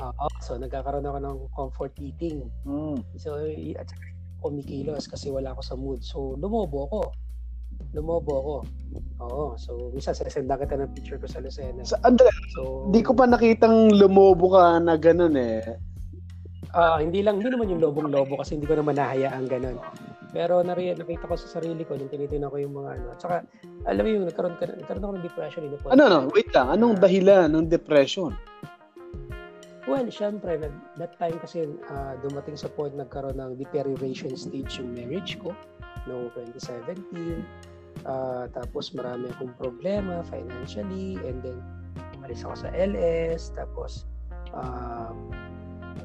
Oo. 0.00 0.26
So, 0.40 0.56
nagkakaroon 0.56 1.04
ako 1.04 1.18
ng 1.20 1.36
comfort 1.52 1.92
eating. 2.00 2.48
Mm. 2.64 3.00
So, 3.16 3.36
at 3.76 3.88
saka 3.88 4.04
kumikilos 4.44 5.08
kasi 5.08 5.32
wala 5.32 5.56
ako 5.56 5.62
sa 5.64 5.74
mood. 5.76 6.00
So, 6.04 6.36
lumobo 6.36 6.88
ako. 6.88 7.00
Lumobo 7.96 8.32
ako. 8.36 8.54
Oo. 9.24 9.44
So, 9.56 9.88
minsan 9.90 10.12
sasenda 10.12 10.60
kita 10.60 10.76
ng 10.76 10.92
picture 10.92 11.16
ko 11.16 11.24
sa 11.24 11.40
Lucena. 11.40 11.80
Sa 11.80 11.96
Andre, 12.04 12.28
So, 12.52 12.92
di 12.92 13.00
ko 13.00 13.16
pa 13.16 13.24
nakitang 13.24 13.88
lumobo 13.90 14.52
ka 14.52 14.76
na 14.76 15.00
ganun 15.00 15.32
eh. 15.34 15.64
ah, 16.76 17.00
hindi 17.00 17.24
lang, 17.24 17.40
hindi 17.40 17.48
naman 17.48 17.72
yung 17.72 17.80
lobong-lobo 17.80 18.36
kasi 18.36 18.60
hindi 18.60 18.68
ko 18.68 18.76
naman 18.76 19.00
nahayaan 19.00 19.48
ganun. 19.48 19.80
Pero 20.36 20.60
nari, 20.60 20.92
nakita 20.92 21.24
ko 21.24 21.32
sa 21.32 21.48
sarili 21.56 21.88
ko 21.88 21.96
nung 21.96 22.12
tinitingnan 22.12 22.52
ko 22.52 22.60
yung 22.60 22.76
mga 22.76 22.90
ano. 23.00 23.06
At 23.16 23.18
saka, 23.24 23.36
alam 23.88 24.02
mo 24.04 24.08
yung 24.12 24.28
nagkaroon, 24.28 24.60
ka, 24.60 24.68
nagkaroon 24.68 25.04
ako 25.08 25.12
ng 25.16 25.24
depression. 25.24 25.60
eh, 25.64 25.92
Ano 25.96 26.02
no, 26.12 26.18
wait 26.36 26.52
lang. 26.52 26.68
Anong 26.68 27.00
dahilan 27.00 27.48
ng 27.48 27.72
depression? 27.72 28.36
Well, 29.88 30.04
syempre, 30.12 30.60
nag, 30.60 30.74
that 31.00 31.16
time 31.16 31.40
kasi 31.40 31.64
ah, 31.88 32.12
dumating 32.20 32.60
sa 32.60 32.68
point 32.68 32.92
nagkaroon 32.92 33.40
ng 33.40 33.56
deterioration 33.56 34.36
stage 34.36 34.76
yung 34.76 34.92
marriage 34.92 35.40
ko 35.40 35.56
noong 36.04 36.28
2017. 36.36 37.40
Ah, 38.06 38.46
tapos 38.54 38.94
marami 38.94 39.26
akong 39.34 39.50
problema 39.58 40.22
financially 40.30 41.18
and 41.26 41.42
then 41.42 41.58
umalis 42.14 42.46
ako 42.46 42.54
sa 42.62 42.70
LS 42.70 43.50
tapos 43.58 44.06
ah, 44.54 45.10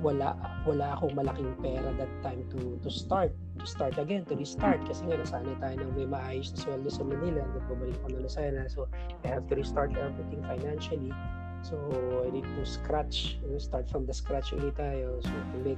wala 0.02 0.34
wala 0.66 0.98
akong 0.98 1.14
malaking 1.14 1.54
pera 1.62 1.94
that 2.02 2.10
time 2.26 2.42
to 2.50 2.82
to 2.82 2.90
start 2.90 3.30
to 3.62 3.70
start 3.70 3.94
again 4.02 4.26
to 4.26 4.34
restart 4.34 4.82
kasi 4.90 5.06
nga 5.06 5.22
nasanay 5.22 5.54
tayo 5.62 5.78
ng 5.78 5.94
may 5.94 6.10
maayos 6.10 6.50
na 6.58 6.58
sweldo 6.58 6.90
sa 6.90 7.06
Manila 7.06 7.46
and 7.46 7.54
then 7.54 7.66
bumalik 7.70 7.94
ako 8.02 8.18
na 8.18 8.20
Lucena 8.26 8.66
so 8.66 8.90
I 9.22 9.38
have 9.38 9.46
to 9.54 9.54
restart 9.54 9.94
everything 9.94 10.42
financially 10.42 11.14
So, 11.62 11.78
I 12.26 12.34
need 12.34 12.42
to 12.58 12.66
scratch, 12.66 13.38
you 13.46 13.54
know, 13.54 13.62
start 13.62 13.86
from 13.86 14.10
the 14.10 14.14
scratch 14.18 14.50
ulit 14.50 14.82
tayo. 14.82 15.22
So, 15.22 15.30
to 15.30 15.58
make 15.62 15.78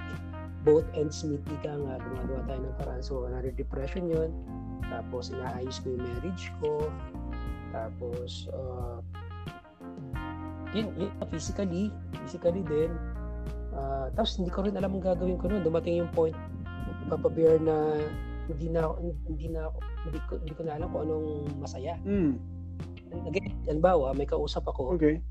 both 0.64 0.88
ends 0.96 1.28
meet 1.28 1.44
ika 1.60 1.76
nga, 1.76 2.00
gumagawa 2.00 2.42
tayo 2.48 2.60
ng 2.64 2.76
paraan. 2.80 3.02
So, 3.04 3.28
another 3.28 3.52
depression 3.52 4.08
yun. 4.08 4.32
Tapos, 4.90 5.32
inaayos 5.32 5.78
ko 5.84 5.94
yung 5.94 6.04
marriage 6.04 6.52
ko. 6.60 6.90
Tapos, 7.74 8.48
uh, 8.54 9.00
yun, 10.74 10.90
yun, 10.98 11.12
physically, 11.30 11.94
physically 12.26 12.64
din. 12.66 12.92
Uh, 13.74 14.10
tapos, 14.14 14.38
hindi 14.38 14.50
ko 14.54 14.66
rin 14.66 14.78
alam 14.78 14.98
ang 14.98 15.04
gagawin 15.04 15.38
ko 15.38 15.50
noon. 15.50 15.66
Dumating 15.66 16.06
yung 16.06 16.12
point, 16.14 16.38
Papa 17.10 17.30
Bear, 17.30 17.58
na 17.62 18.00
hindi 18.48 18.68
na 18.68 18.92
hindi 19.30 19.48
na 19.48 19.72
ako, 19.72 19.78
hindi 20.04 20.20
ko, 20.28 20.34
hindi 20.44 20.54
ko 20.54 20.62
na 20.68 20.74
alam 20.76 20.88
kung 20.92 21.02
anong 21.08 21.28
masaya. 21.64 21.96
Mm. 22.04 22.36
Again, 23.30 23.52
halimbawa, 23.70 24.12
may 24.18 24.26
kausap 24.26 24.66
ako, 24.66 24.98
Okay. 24.98 25.22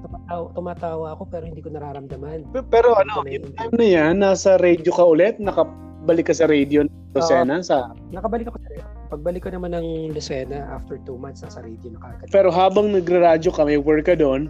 tumatawa, 0.00 0.46
tumatawa 0.56 1.06
ako 1.12 1.22
pero 1.28 1.44
hindi 1.44 1.60
ko 1.60 1.68
nararamdaman. 1.68 2.48
Pe- 2.54 2.64
Pero 2.70 2.96
Hindi 2.96 3.04
ano, 3.04 3.14
yung 3.28 3.52
time 3.58 3.74
na 3.76 3.86
yan, 3.86 4.14
nasa 4.22 4.56
radio 4.56 4.90
ka 4.94 5.04
ulit, 5.04 5.36
nakabalik 5.36 6.30
ka 6.30 6.34
sa 6.34 6.48
radio 6.48 6.86
Lucena, 7.10 7.58
sa 7.58 7.90
Nakabalik 8.14 8.46
ako 8.50 8.58
sa 8.62 8.68
Pagbalik 9.10 9.42
ko 9.42 9.50
naman 9.50 9.74
ng 9.74 10.14
Lucena 10.14 10.70
after 10.70 10.94
two 11.02 11.18
months, 11.18 11.42
nasa 11.42 11.58
radio 11.58 11.90
na 11.90 11.98
kagad. 11.98 12.30
pero 12.30 12.54
habang 12.54 12.94
nagra-radyo 12.94 13.50
ka, 13.50 13.66
may 13.66 13.74
work 13.74 14.06
ka 14.06 14.14
doon, 14.14 14.46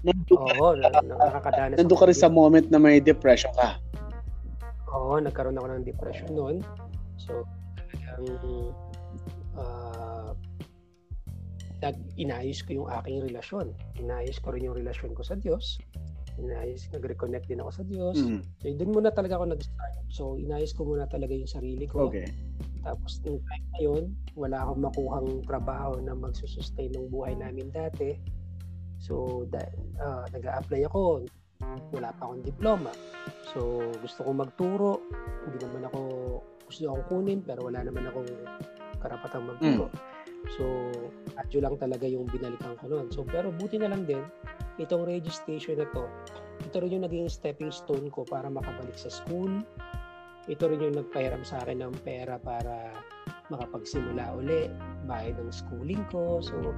nandun, 0.00 0.36
ka- 0.40 0.56
Oo, 0.56 0.72
na, 0.80 0.88
na, 0.88 1.14
nakakadanas 1.28 1.76
nandun 1.76 1.98
ka 2.00 2.08
rin 2.08 2.16
sa 2.16 2.32
moment 2.32 2.64
na 2.72 2.80
may 2.80 2.96
depression 3.04 3.52
ka. 3.60 3.76
Oo, 4.96 5.20
nagkaroon 5.20 5.60
ako 5.60 5.68
ng 5.76 5.84
depression 5.84 6.30
noon. 6.32 6.56
So, 7.20 7.44
talagang 7.76 8.24
uh, 9.60 10.32
nag 11.84 11.96
inayos 12.16 12.64
ko 12.64 12.84
yung 12.84 12.88
aking 12.88 13.20
relasyon. 13.28 13.76
Inayos 14.00 14.40
ko 14.40 14.56
rin 14.56 14.64
yung 14.64 14.76
relasyon 14.76 15.12
ko 15.12 15.20
sa 15.20 15.36
Diyos. 15.36 15.76
Inayos, 16.40 16.88
nag-reconnect 16.90 17.46
din 17.46 17.60
ako 17.60 17.70
sa 17.70 17.84
Diyos. 17.84 18.16
Mm. 18.16 18.40
So, 18.40 18.64
doon 18.72 18.92
muna 18.96 19.10
talaga 19.12 19.36
ako 19.36 19.44
nag-start. 19.52 19.94
So, 20.08 20.22
inayos 20.40 20.72
ko 20.72 20.88
muna 20.88 21.04
talaga 21.06 21.36
yung 21.36 21.50
sarili 21.50 21.84
ko. 21.84 22.08
Okay. 22.08 22.26
Tapos, 22.80 23.20
yung 23.28 23.44
time 23.44 23.66
na 23.76 23.80
yun, 23.84 24.04
wala 24.34 24.64
akong 24.64 24.80
makuhang 24.80 25.30
trabaho 25.44 26.00
na 26.00 26.16
magsusustain 26.16 26.96
ng 26.96 27.12
buhay 27.12 27.36
namin 27.36 27.68
dati. 27.68 28.16
So, 29.00 29.44
uh, 29.48 30.24
nag-a-apply 30.32 30.88
ako. 30.88 31.28
Wala 31.92 32.08
pa 32.16 32.22
akong 32.24 32.44
diploma. 32.44 32.92
So, 33.52 33.84
gusto 34.00 34.24
kong 34.24 34.40
magturo. 34.40 35.04
Hindi 35.44 35.58
naman 35.64 35.88
ako 35.92 36.00
gusto 36.70 36.86
akong 36.86 37.06
kunin 37.10 37.42
pero 37.42 37.66
wala 37.66 37.82
naman 37.82 38.06
akong 38.06 38.30
karapatang 39.02 39.44
magturo. 39.44 39.90
Mm. 39.90 40.09
So, 40.56 40.64
radyo 41.36 41.58
lang 41.60 41.76
talaga 41.76 42.08
yung 42.08 42.26
binalikan 42.28 42.74
ko 42.80 42.88
noon. 42.88 43.12
So, 43.12 43.22
pero 43.28 43.52
buti 43.52 43.76
na 43.76 43.92
lang 43.92 44.08
din, 44.08 44.24
itong 44.80 45.04
registration 45.04 45.78
na 45.78 45.86
to, 45.92 46.08
ito 46.64 46.76
rin 46.80 46.96
yung 46.96 47.04
naging 47.04 47.28
stepping 47.28 47.72
stone 47.72 48.08
ko 48.08 48.24
para 48.24 48.48
makabalik 48.48 48.96
sa 48.96 49.12
school. 49.12 49.60
Ito 50.48 50.72
rin 50.72 50.80
yung 50.80 50.96
nagpahiram 50.96 51.44
sa 51.44 51.60
akin 51.62 51.84
ng 51.84 51.94
pera 52.02 52.40
para 52.40 52.90
makapagsimula 53.52 54.40
uli, 54.40 54.72
bayad 55.04 55.36
ng 55.36 55.52
schooling 55.52 56.02
ko. 56.08 56.40
So, 56.40 56.72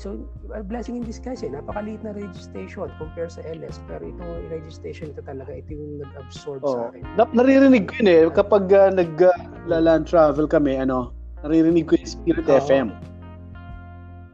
So, 0.00 0.24
a 0.56 0.64
blessing 0.64 0.96
in 0.96 1.04
disguise 1.04 1.44
eh. 1.44 1.52
Napakaliit 1.52 2.00
na 2.00 2.16
registration 2.16 2.88
compare 2.96 3.28
sa 3.28 3.44
LS. 3.44 3.76
Pero 3.84 4.08
ito, 4.08 4.24
registration 4.48 5.12
ito 5.12 5.20
talaga, 5.20 5.52
ito 5.52 5.76
yung 5.76 6.00
nag-absorb 6.00 6.64
oh. 6.64 6.72
sa 6.72 6.80
akin. 6.90 7.02
Na- 7.20 7.30
naririnig 7.36 7.86
ko 7.86 8.00
yun 8.00 8.08
eh. 8.08 8.20
Kapag 8.32 8.72
uh, 8.72 8.88
nag-land 8.88 10.04
uh, 10.04 10.08
travel 10.08 10.48
kami, 10.48 10.80
ano, 10.80 11.12
naririnig 11.42 11.84
ko 11.86 11.98
yung 11.98 12.10
Spirit 12.10 12.46
oh. 12.48 12.58
FM. 12.58 12.88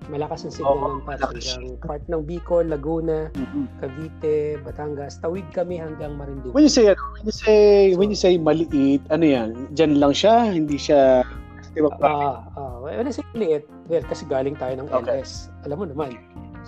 Malakas 0.09 0.49
ang 0.49 0.53
signal 0.57 0.81
oh, 0.81 0.89
ng 0.97 1.05
pass 1.05 1.21
hanggang 1.21 1.77
part 1.85 2.01
ng 2.09 2.25
Bicol, 2.25 2.65
Laguna, 2.65 3.29
mm-hmm. 3.29 3.65
Cavite, 3.77 4.57
Batangas. 4.65 5.21
Tawid 5.21 5.45
kami 5.53 5.77
hanggang 5.77 6.17
Marinduque. 6.17 6.57
When 6.57 6.65
you 6.65 6.73
say, 6.73 6.89
ano, 6.89 7.03
when 7.13 7.29
you 7.29 7.37
say, 7.37 7.93
so, 7.93 8.01
when 8.01 8.09
you 8.09 8.17
say 8.17 8.41
maliit, 8.41 9.05
ano 9.13 9.25
yan? 9.29 9.49
Diyan 9.77 10.01
lang 10.01 10.17
siya? 10.17 10.49
Hindi 10.49 10.81
siya 10.81 11.29
Di 11.79 11.85
ba? 11.85 11.95
Uh, 12.01 12.37
uh, 12.59 12.77
when 12.83 13.07
I 13.07 13.13
say 13.15 13.23
maliit, 13.37 13.69
well, 13.87 14.03
kasi 14.03 14.25
galing 14.27 14.57
tayo 14.57 14.75
ng 14.81 14.89
okay. 14.91 15.23
LS. 15.23 15.53
Alam 15.69 15.85
mo 15.85 15.87
naman. 15.87 16.17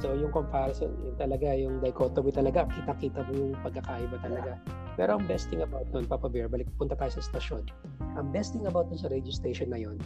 So, 0.00 0.16
yung 0.16 0.32
comparison, 0.32 0.96
yung 1.04 1.16
talaga, 1.20 1.52
yung 1.52 1.84
dichotomy 1.84 2.32
talaga, 2.32 2.64
kita-kita 2.72 3.20
mo 3.28 3.32
yung 3.36 3.52
pagkakaiba 3.60 4.16
talaga. 4.24 4.56
Pero 4.96 5.20
ang 5.20 5.28
best 5.28 5.52
thing 5.52 5.60
about 5.60 5.84
nun, 5.92 6.08
Papa 6.08 6.32
Bear, 6.32 6.48
balik 6.48 6.72
punta 6.80 6.96
tayo 6.96 7.12
sa 7.12 7.20
stasyon. 7.20 7.68
Ang 8.16 8.32
best 8.32 8.56
thing 8.56 8.64
about 8.64 8.88
nun 8.88 8.96
sa 8.96 9.12
radio 9.12 9.28
station 9.28 9.68
na 9.68 9.76
yon, 9.76 10.00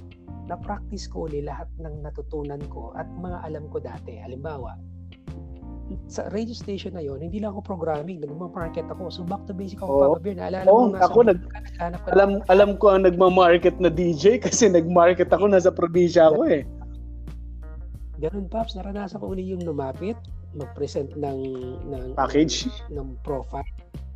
na-practice 0.51 1.07
ko 1.07 1.31
ulit 1.31 1.47
lahat 1.47 1.71
ng 1.79 2.03
natutunan 2.03 2.59
ko 2.75 2.91
at 2.99 3.07
mga 3.23 3.39
alam 3.47 3.71
ko 3.71 3.79
dati. 3.79 4.19
Halimbawa, 4.19 4.75
sa 6.11 6.27
radio 6.35 6.59
station 6.59 6.99
na 6.99 7.03
yon, 7.07 7.23
hindi 7.23 7.39
lang 7.39 7.55
ako 7.55 7.79
programming, 7.79 8.19
nagma-market 8.19 8.91
ako. 8.91 9.15
So 9.15 9.23
back 9.23 9.47
to 9.47 9.55
basic 9.55 9.79
ako, 9.79 9.93
oh. 9.95 10.03
Papa 10.11 10.21
Bear, 10.27 10.37
naalala 10.43 10.67
oh, 10.67 10.91
mo 10.91 10.99
ako 10.99 11.19
nag, 11.31 11.39
nag 11.79 12.03
alam, 12.11 12.43
alam 12.51 12.71
ko 12.83 12.99
ang 12.99 13.07
nagma-market 13.07 13.79
na 13.79 13.95
DJ 13.95 14.43
kasi 14.43 14.67
nag-market 14.67 15.31
ako, 15.31 15.47
nasa 15.47 15.71
probinsya 15.71 16.35
ako 16.35 16.51
eh. 16.51 16.67
Ganun, 18.23 18.47
Paps, 18.47 18.79
naranasan 18.79 19.19
ko 19.19 19.35
uli 19.35 19.43
yung 19.51 19.63
lumapit, 19.67 20.15
mag-present 20.55 21.11
ng, 21.19 21.41
ng 21.91 22.15
package, 22.15 22.71
ng 22.91 23.19
profile, 23.27 23.67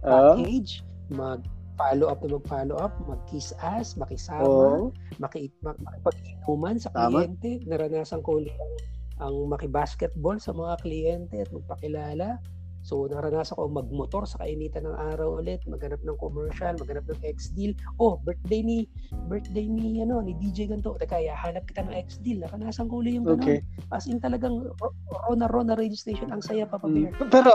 ah. 0.06 0.38
package, 0.38 0.86
uh. 1.10 1.18
mag 1.18 1.40
follow 1.78 2.10
up 2.10 2.18
na 2.26 2.34
mag-follow 2.34 2.76
up, 2.78 2.94
mag-kiss 3.06 3.54
ass, 3.62 3.94
makisama, 3.94 4.42
oh. 4.42 4.90
maki, 5.22 5.46
makipag-inuman 5.62 6.74
sa 6.74 6.90
kliyente. 6.90 7.62
Naranasan 7.70 8.18
ko 8.26 8.42
ulit 8.42 8.54
ang 8.58 8.74
ang 9.18 9.34
makibasketball 9.50 10.38
sa 10.38 10.54
mga 10.54 10.78
kliyente 10.82 11.36
at 11.42 11.50
magpakilala. 11.50 12.38
So, 12.88 13.04
naranasan 13.04 13.52
ko 13.52 13.68
magmotor 13.68 14.24
sa 14.24 14.40
kainitan 14.40 14.88
ng 14.88 14.96
araw 15.12 15.44
ulit, 15.44 15.60
maghanap 15.68 16.00
ng 16.00 16.16
commercial, 16.16 16.72
maghanap 16.80 17.04
ng 17.04 17.20
ex-deal. 17.20 17.76
Oh, 18.00 18.16
birthday 18.16 18.64
ni, 18.64 18.88
birthday 19.28 19.68
ni, 19.68 20.00
ano, 20.00 20.24
ni 20.24 20.32
DJ 20.40 20.72
ganito. 20.72 20.96
Teka, 20.96 21.20
hanap 21.20 21.68
kita 21.68 21.84
ng 21.84 21.92
ex-deal. 21.92 22.48
Naranasan 22.48 22.88
ko 22.88 23.04
ulit 23.04 23.20
yung 23.20 23.28
ganun. 23.28 23.44
Okay. 23.44 23.60
As 23.92 24.08
in 24.08 24.16
talagang 24.16 24.72
raw 25.12 25.32
na 25.36 25.52
raw 25.52 25.60
na 25.60 25.76
registration. 25.76 26.32
Ang 26.32 26.40
saya, 26.40 26.64
Papa 26.64 26.88
Bear. 26.88 27.12
Hmm. 27.20 27.28
Pero, 27.28 27.52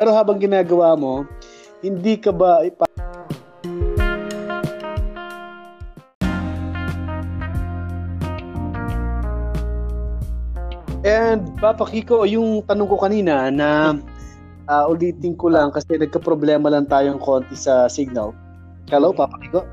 pero 0.00 0.10
habang 0.16 0.40
ginagawa 0.40 0.96
mo, 0.96 1.28
hindi 1.84 2.16
ka 2.16 2.32
ba 2.32 2.64
ipa- 2.64 2.88
And 11.04 11.44
Papa 11.60 11.84
Kiko, 11.84 12.24
yung 12.24 12.64
tanong 12.64 12.88
ko 12.88 12.96
kanina 12.96 13.52
na 13.52 14.00
uh, 14.70 14.86
ulitin 14.86 15.34
ko 15.34 15.50
lang 15.50 15.74
kasi 15.74 15.98
nagka-problema 15.98 16.70
lang 16.70 16.86
tayong 16.86 17.18
konti 17.18 17.58
sa 17.58 17.90
signal. 17.90 18.30
Hello, 18.86 19.10
Papa 19.10 19.34
Kiko? 19.42 19.66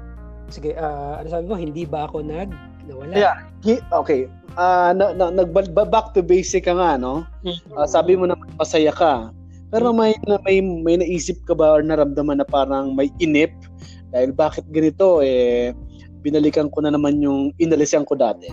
Sige, 0.49 0.73
uh, 0.73 1.21
ano 1.21 1.27
sabi 1.29 1.45
mo, 1.45 1.55
hindi 1.55 1.85
ba 1.85 2.09
ako 2.09 2.25
nag 2.25 2.49
nawala? 2.89 3.13
Yeah, 3.13 3.37
okay. 3.93 4.25
Uh, 4.57 4.95
na, 4.97 5.13
na, 5.13 5.29
nag 5.29 5.53
back 5.53 6.17
to 6.17 6.25
basic 6.25 6.65
ka 6.65 6.73
nga, 6.73 6.97
no? 6.97 7.21
Uh, 7.45 7.85
sabi 7.85 8.17
mo 8.17 8.25
na 8.25 8.33
masaya 8.57 8.89
ka. 8.89 9.29
Pero 9.67 9.91
may 9.91 10.15
may 10.47 10.63
may 10.63 10.95
naisip 10.95 11.43
ka 11.43 11.51
ba 11.51 11.75
or 11.75 11.83
naramdaman 11.83 12.39
na 12.39 12.47
parang 12.47 12.95
may 12.95 13.11
inip 13.19 13.51
dahil 14.15 14.31
bakit 14.31 14.63
ganito 14.71 15.19
eh 15.19 15.75
binalikan 16.23 16.71
ko 16.71 16.79
na 16.79 16.95
naman 16.95 17.19
yung 17.19 17.51
inalisan 17.59 18.07
ko 18.07 18.15
dati. 18.15 18.47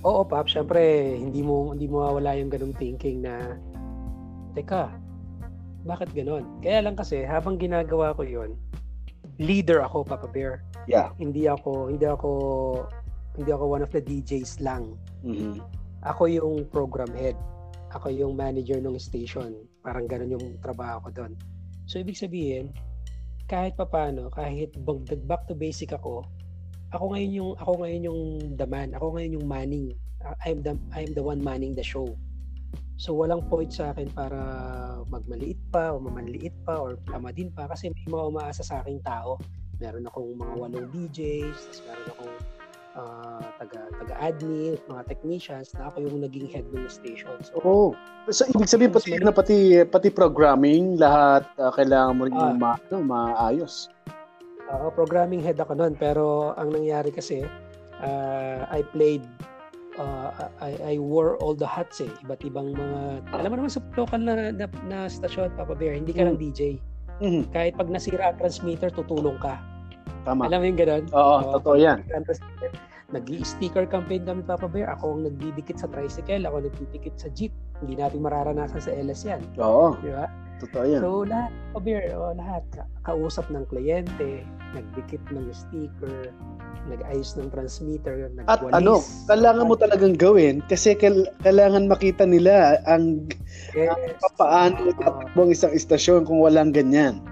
Oo, 0.00 0.24
Pap, 0.24 0.48
syempre 0.48 1.12
hindi 1.20 1.44
mo 1.44 1.76
hindi 1.76 1.92
mo 1.92 2.08
mawala 2.08 2.32
yung 2.40 2.48
ganung 2.48 2.72
thinking 2.72 3.20
na 3.20 3.60
teka, 4.56 4.88
bakit 5.82 6.14
ganon? 6.14 6.46
Kaya 6.62 6.82
lang 6.82 6.94
kasi 6.94 7.26
habang 7.26 7.58
ginagawa 7.58 8.14
ko 8.14 8.22
'yon, 8.22 8.54
leader 9.38 9.82
ako, 9.82 10.06
Papa 10.06 10.28
Bear. 10.30 10.62
Yeah. 10.86 11.14
Hindi 11.18 11.46
ako 11.46 11.90
hindi 11.90 12.06
ako 12.06 12.30
hindi 13.38 13.50
ako 13.50 13.64
one 13.64 13.82
of 13.82 13.92
the 13.94 14.02
DJs 14.02 14.60
lang. 14.60 14.94
Mm-hmm. 15.24 15.62
Ako 16.04 16.22
yung 16.28 16.68
program 16.68 17.10
head. 17.14 17.38
Ako 17.92 18.12
yung 18.12 18.36
manager 18.36 18.80
ng 18.80 18.96
station. 18.98 19.54
Parang 19.84 20.08
ganun 20.08 20.36
yung 20.36 20.46
trabaho 20.60 21.00
ko 21.08 21.10
doon. 21.12 21.32
So 21.88 22.00
ibig 22.00 22.18
sabihin, 22.18 22.72
kahit 23.48 23.76
papano, 23.76 24.32
kahit 24.32 24.72
back 25.28 25.44
to 25.48 25.54
basic 25.56 25.92
ako, 25.92 26.24
ako 26.92 27.12
ngayon 27.12 27.32
yung 27.32 27.50
ako 27.56 27.72
ngayon 27.84 28.02
yung 28.08 28.20
the 28.56 28.66
man. 28.68 28.92
Ako 28.96 29.16
ngayon 29.16 29.32
yung 29.40 29.46
manning. 29.48 29.86
I'm 30.46 30.62
the 30.62 30.78
I'm 30.94 31.10
the 31.16 31.24
one 31.24 31.42
manning 31.42 31.74
the 31.74 31.84
show. 31.84 32.06
So 33.02 33.18
walang 33.18 33.50
point 33.50 33.74
sa 33.74 33.90
akin 33.90 34.14
para 34.14 34.38
magmaliit 35.10 35.58
pa 35.74 35.90
o 35.90 35.98
mamanliit 35.98 36.54
pa 36.62 36.78
or 36.78 36.94
din 37.34 37.50
pa 37.50 37.66
kasi 37.66 37.90
may 37.90 38.06
mga 38.06 38.30
umaasa 38.30 38.62
sa 38.62 38.78
aking 38.78 39.02
tao. 39.02 39.42
Meron 39.82 40.06
akong 40.06 40.38
mga 40.38 40.54
walong 40.54 40.86
DJs, 40.94 41.58
tapos 41.58 41.80
meron 41.82 42.06
akong 42.14 42.34
uh, 42.94 43.42
taga 43.58 43.80
taga 43.98 44.14
admin, 44.22 44.78
mga 44.86 45.02
technicians 45.10 45.74
na 45.74 45.90
ako 45.90 46.06
yung 46.06 46.22
naging 46.22 46.46
head 46.46 46.62
ng 46.70 46.86
station. 46.86 47.34
So, 47.42 47.58
oh. 47.66 47.90
So 48.30 48.46
ibig 48.46 48.70
sabihin 48.70 48.94
pati 48.94 49.18
na 49.18 49.34
pati 49.34 49.82
pati 49.82 50.08
programming 50.14 50.94
lahat 50.94 51.42
uh, 51.58 51.74
kailangan 51.74 52.14
mo 52.14 52.30
rin 52.30 52.38
uh, 52.38 52.54
ma, 52.54 52.78
no, 52.94 53.02
maayos. 53.02 53.90
Uh, 54.70 54.94
programming 54.94 55.42
head 55.42 55.58
ako 55.58 55.74
noon 55.74 55.98
pero 55.98 56.54
ang 56.54 56.70
nangyari 56.70 57.10
kasi 57.10 57.42
uh, 57.98 58.62
I 58.70 58.86
played 58.94 59.26
uh, 59.98 60.48
I, 60.60 60.96
I 60.96 60.98
wore 60.98 61.36
all 61.40 61.56
the 61.56 61.68
hats 61.68 62.00
eh. 62.00 62.10
Iba't 62.24 62.44
ibang 62.46 62.72
mga 62.72 63.00
alam 63.32 63.50
mo 63.52 63.56
naman 63.60 63.72
sa 63.72 63.82
local 63.96 64.20
na, 64.20 64.52
na, 64.52 64.66
na 64.88 64.98
stasyon 65.08 65.52
Papa 65.56 65.76
Bear, 65.76 65.96
hindi 65.96 66.12
ka 66.14 66.24
mm. 66.24 66.26
lang 66.28 66.38
DJ. 66.38 66.60
Mm-hmm. 67.22 67.44
Kahit 67.54 67.72
pag 67.76 67.88
nasira 67.92 68.32
ang 68.32 68.38
transmitter, 68.40 68.88
tutulong 68.90 69.38
ka. 69.38 69.60
Tama. 70.22 70.46
Alam 70.46 70.58
mo 70.62 70.66
yung 70.70 70.80
ganun? 70.80 71.04
Oo, 71.12 71.34
uh, 71.38 71.42
totoo 71.58 71.76
yan. 71.78 72.02
Nag-sticker 73.12 73.84
campaign 73.92 74.24
kami, 74.24 74.40
Papa 74.46 74.66
Bear. 74.70 74.88
Ako 74.96 75.18
ang 75.18 75.28
nagdidikit 75.28 75.76
sa 75.76 75.86
tricycle, 75.90 76.48
ako 76.48 76.64
nagdidikit 76.64 77.14
sa 77.20 77.28
jeep. 77.36 77.52
Hindi 77.84 78.00
natin 78.00 78.24
mararanasan 78.24 78.80
sa 78.80 78.90
LS 78.94 79.28
yan. 79.28 79.42
Oo. 79.60 79.98
Di 80.00 80.10
ba? 80.14 80.26
Totoo 80.62 80.84
yan. 80.86 81.00
So, 81.02 81.26
lahat, 81.26 81.52
Bear, 81.82 82.02
oh, 82.16 82.32
lahat. 82.32 82.64
kausap 83.02 83.50
ng 83.50 83.66
kliyente, 83.66 84.46
nagdikit 84.72 85.20
ng 85.34 85.50
sticker, 85.50 86.30
nag-ayos 86.90 87.38
ng 87.38 87.48
transmitter, 87.54 88.30
nagwalis. 88.34 88.50
At 88.50 88.60
ano, 88.74 88.94
kailangan 89.30 89.68
mo 89.68 89.74
talagang 89.78 90.14
gawin 90.18 90.64
kasi 90.66 90.94
kailangan 90.98 91.86
makita 91.86 92.26
nila 92.26 92.82
ang, 92.90 93.28
yes. 93.76 93.90
ang 93.92 94.02
papaano 94.18 94.90
tatakbo 94.98 95.38
ang 95.46 95.50
isang 95.52 95.72
istasyon 95.72 96.26
kung 96.26 96.42
walang 96.42 96.74
ganyan. 96.74 97.22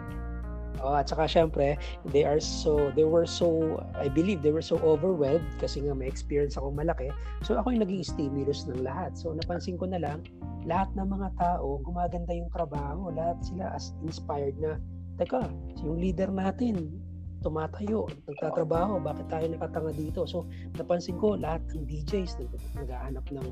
Oh, 0.81 0.97
at 0.97 1.13
saka 1.13 1.29
syempre, 1.29 1.77
they 2.09 2.25
are 2.25 2.41
so 2.41 2.89
they 2.97 3.05
were 3.05 3.29
so 3.29 3.77
I 3.93 4.09
believe 4.09 4.41
they 4.41 4.49
were 4.49 4.65
so 4.65 4.81
overwhelmed 4.81 5.45
kasi 5.61 5.85
nga 5.85 5.93
may 5.93 6.09
experience 6.09 6.57
ako 6.57 6.73
malaki. 6.73 7.13
So 7.45 7.61
ako 7.61 7.77
yung 7.77 7.85
naging 7.85 8.01
stimulus 8.01 8.65
ng 8.65 8.81
lahat. 8.81 9.13
So 9.13 9.37
napansin 9.37 9.77
ko 9.77 9.85
na 9.85 10.01
lang 10.01 10.25
lahat 10.65 10.89
ng 10.97 11.05
mga 11.05 11.37
tao 11.37 11.85
gumaganda 11.85 12.33
yung 12.33 12.49
trabaho, 12.49 13.13
lahat 13.13 13.37
sila 13.45 13.77
as 13.77 13.93
inspired 14.01 14.57
na 14.57 14.81
teka, 15.21 15.53
yung 15.85 16.01
leader 16.01 16.33
natin 16.33 16.97
tumatayo, 17.41 18.07
nagtatrabaho, 18.29 19.01
bakit 19.01 19.27
tayo 19.33 19.47
nakatanga 19.49 19.93
dito? 19.97 20.21
So, 20.29 20.49
napansin 20.77 21.17
ko 21.17 21.37
lahat 21.37 21.65
ng 21.73 21.89
DJs 21.89 22.41
nag 22.41 22.53
naghahanap 22.85 23.27
ng 23.33 23.49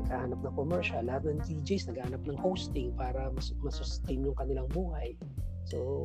naghahanap 0.00 0.40
ng 0.40 0.54
commercial, 0.56 1.02
lahat 1.04 1.28
ng 1.28 1.40
DJs 1.44 1.92
naghahanap 1.92 2.22
ng 2.24 2.38
hosting 2.40 2.92
para 2.96 3.28
mas 3.32 3.52
masustain 3.60 4.24
yung 4.24 4.36
kanilang 4.36 4.68
buhay. 4.72 5.16
So, 5.68 6.04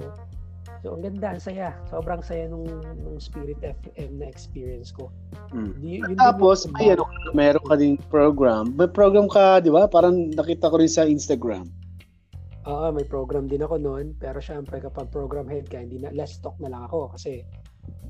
So, 0.85 0.93
ang 0.93 1.01
ganda, 1.01 1.33
ang 1.33 1.41
saya. 1.41 1.73
Sobrang 1.89 2.21
saya 2.21 2.45
nung, 2.45 2.65
nung 3.01 3.17
Spirit 3.17 3.57
FM 3.61 4.21
na 4.21 4.29
experience 4.29 4.93
ko. 4.93 5.09
Mm. 5.53 5.73
Y- 5.81 6.01
yun 6.05 6.17
Tapos, 6.21 6.69
may 6.77 6.93
ano, 6.93 7.05
meron 7.33 7.65
ka 7.65 7.75
ding 7.77 7.97
program. 8.13 8.73
May 8.77 8.89
program 8.89 9.25
ka, 9.25 9.57
di 9.61 9.73
ba? 9.73 9.89
Parang 9.89 10.29
nakita 10.33 10.69
ko 10.69 10.77
rin 10.77 10.89
sa 10.89 11.05
Instagram. 11.05 11.69
Oo, 12.69 12.93
may 12.93 13.05
program 13.09 13.49
din 13.49 13.65
ako 13.65 13.81
noon. 13.81 14.13
Pero 14.21 14.37
syempre, 14.37 14.77
kapag 14.77 15.09
program 15.09 15.49
head 15.49 15.65
ka, 15.65 15.81
hindi 15.81 15.97
na, 15.97 16.13
less 16.13 16.37
talk 16.37 16.53
na 16.61 16.69
lang 16.69 16.85
ako. 16.85 17.17
Kasi 17.17 17.41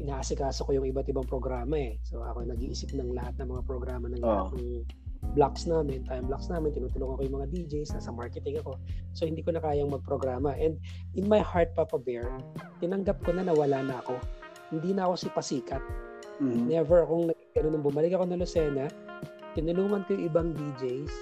inaasikaso 0.04 0.68
ko 0.68 0.76
yung 0.76 0.88
iba't 0.91 1.08
ibang 1.08 1.24
programa 1.24 1.80
eh. 1.80 1.95
So, 2.04 2.20
ako 2.26 2.43
nag-iisip 2.43 2.91
ng 2.91 3.16
lahat 3.16 3.39
ng 3.39 3.47
mga 3.47 3.64
programa 3.64 4.12
ng 4.12 4.20
oh. 4.20 4.28
lahat 4.28 4.60
ng 4.60 4.70
blocks 5.38 5.70
namin, 5.70 6.04
time 6.04 6.26
blocks 6.28 6.49
namin, 6.49 6.74
tinutulungan 6.76 7.16
ko 7.16 7.22
yung 7.24 7.36
mga 7.39 7.47
DJs, 7.54 7.95
nasa 7.95 8.12
marketing 8.12 8.60
ako. 8.60 8.76
So, 9.16 9.24
hindi 9.24 9.39
ko 9.39 9.56
na 9.56 9.64
kayang 9.64 9.93
magprograma. 9.93 10.52
And 10.60 10.76
in 11.16 11.32
my 11.32 11.39
heart, 11.39 11.72
Papa 11.72 11.95
Bear, 11.95 12.28
tinanggap 12.84 13.24
ko 13.24 13.32
na 13.32 13.47
nawala 13.47 13.80
na 13.86 14.04
ako. 14.04 14.20
Hindi 14.74 14.91
na 14.91 15.08
ako 15.08 15.14
si 15.16 15.28
pasikat. 15.32 15.84
Mm-hmm. 16.41 16.68
Never 16.68 17.08
akong 17.08 17.32
nagkano 17.32 17.68
nung 17.72 17.86
bumalik 17.86 18.12
ako 18.18 18.26
ng 18.28 18.41
Lucena, 18.41 18.89
tinulungan 19.54 20.04
ko 20.10 20.18
yung 20.18 20.26
ibang 20.28 20.49
DJs 20.58 21.14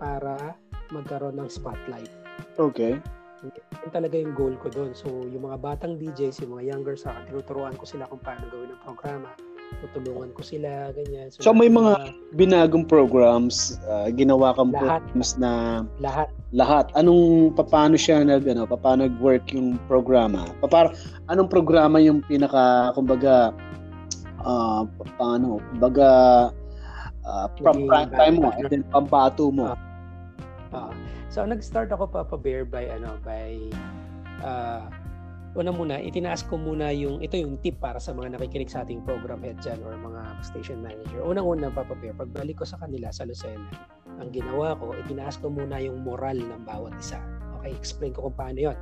para 0.00 0.56
magkaroon 0.90 1.36
ng 1.38 1.50
spotlight. 1.52 2.23
Okay. 2.56 3.00
Yan 3.44 3.90
talaga 3.92 4.16
yung 4.16 4.32
goal 4.32 4.56
ko 4.56 4.72
doon. 4.72 4.96
So, 4.96 5.28
yung 5.28 5.44
mga 5.44 5.60
batang 5.60 6.00
DJs, 6.00 6.44
yung 6.44 6.56
mga 6.56 6.64
younger 6.72 6.96
sa 6.96 7.12
akin, 7.12 7.34
tinuturuan 7.34 7.76
ko 7.76 7.84
sila 7.84 8.08
kung 8.08 8.22
paano 8.24 8.48
gawin 8.48 8.72
ang 8.72 8.82
programa 8.82 9.30
tutulungan 9.82 10.30
ko 10.34 10.42
sila, 10.44 10.92
ganyan. 10.94 11.32
So, 11.32 11.50
so 11.50 11.56
may 11.56 11.66
mga 11.66 12.14
binagong 12.36 12.86
programs, 12.86 13.80
uh, 13.88 14.08
ginawa 14.12 14.54
kang 14.54 14.70
lahat, 14.70 15.02
programs 15.02 15.30
na 15.40 15.50
lahat. 15.98 16.28
Lahat. 16.54 16.86
Anong 16.94 17.54
paano 17.56 17.98
siya 17.98 18.22
nag 18.22 18.46
ano, 18.46 18.68
paano 18.68 19.08
nag-work 19.08 19.50
yung 19.54 19.80
programa? 19.90 20.46
Paano 20.62 20.94
anong 21.32 21.50
programa 21.50 21.98
yung 21.98 22.22
pinaka 22.22 22.94
kumbaga 22.94 23.50
uh, 24.44 24.86
paano, 25.18 25.58
kumbaga 25.74 26.08
uh, 27.26 27.46
prime 27.58 28.10
time 28.14 28.36
mo 28.38 28.54
and 28.54 28.66
then 28.70 28.82
pambato 28.94 29.50
mo. 29.50 29.74
Uh, 30.70 30.90
uh, 30.90 30.92
so 31.34 31.42
nag-start 31.42 31.90
ako 31.90 32.06
pa 32.06 32.22
pa 32.22 32.38
bear 32.38 32.62
by 32.62 32.86
ano 32.86 33.18
by 33.26 33.58
uh, 34.46 34.86
una 35.54 35.70
muna, 35.70 36.02
itinaas 36.02 36.42
ko 36.42 36.58
muna 36.58 36.90
yung, 36.90 37.22
ito 37.22 37.38
yung 37.38 37.62
tip 37.62 37.78
para 37.78 38.02
sa 38.02 38.10
mga 38.10 38.34
nakikinig 38.34 38.66
sa 38.66 38.82
ating 38.82 39.06
program 39.06 39.38
head 39.38 39.54
dyan 39.62 39.78
or 39.86 39.94
mga 39.94 40.42
station 40.42 40.82
manager. 40.82 41.22
Unang-una, 41.22 41.70
Papa 41.70 41.94
Bear, 41.94 42.14
pagbalik 42.18 42.58
ko 42.58 42.66
sa 42.66 42.74
kanila 42.82 43.14
sa 43.14 43.22
Lucena, 43.22 43.70
ang 44.18 44.34
ginawa 44.34 44.74
ko, 44.74 44.90
itinaas 45.06 45.38
ko 45.38 45.54
muna 45.54 45.78
yung 45.78 46.02
moral 46.02 46.42
ng 46.42 46.66
bawat 46.66 46.94
isa. 46.98 47.22
Okay, 47.62 47.70
explain 47.70 48.10
ko 48.10 48.26
kung 48.26 48.36
paano 48.36 48.58
yun. 48.70 48.78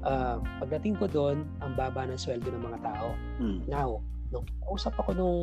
Uh, 0.00 0.40
pagdating 0.64 0.96
ko 0.96 1.06
doon, 1.12 1.44
ang 1.60 1.76
baba 1.76 2.08
ng 2.08 2.16
sweldo 2.16 2.48
ng 2.48 2.64
mga 2.72 2.80
tao. 2.80 3.12
Hmm. 3.36 3.60
Now, 3.68 4.00
nung 4.34 4.46
usap 4.66 4.98
ako 4.98 5.14
nung, 5.14 5.42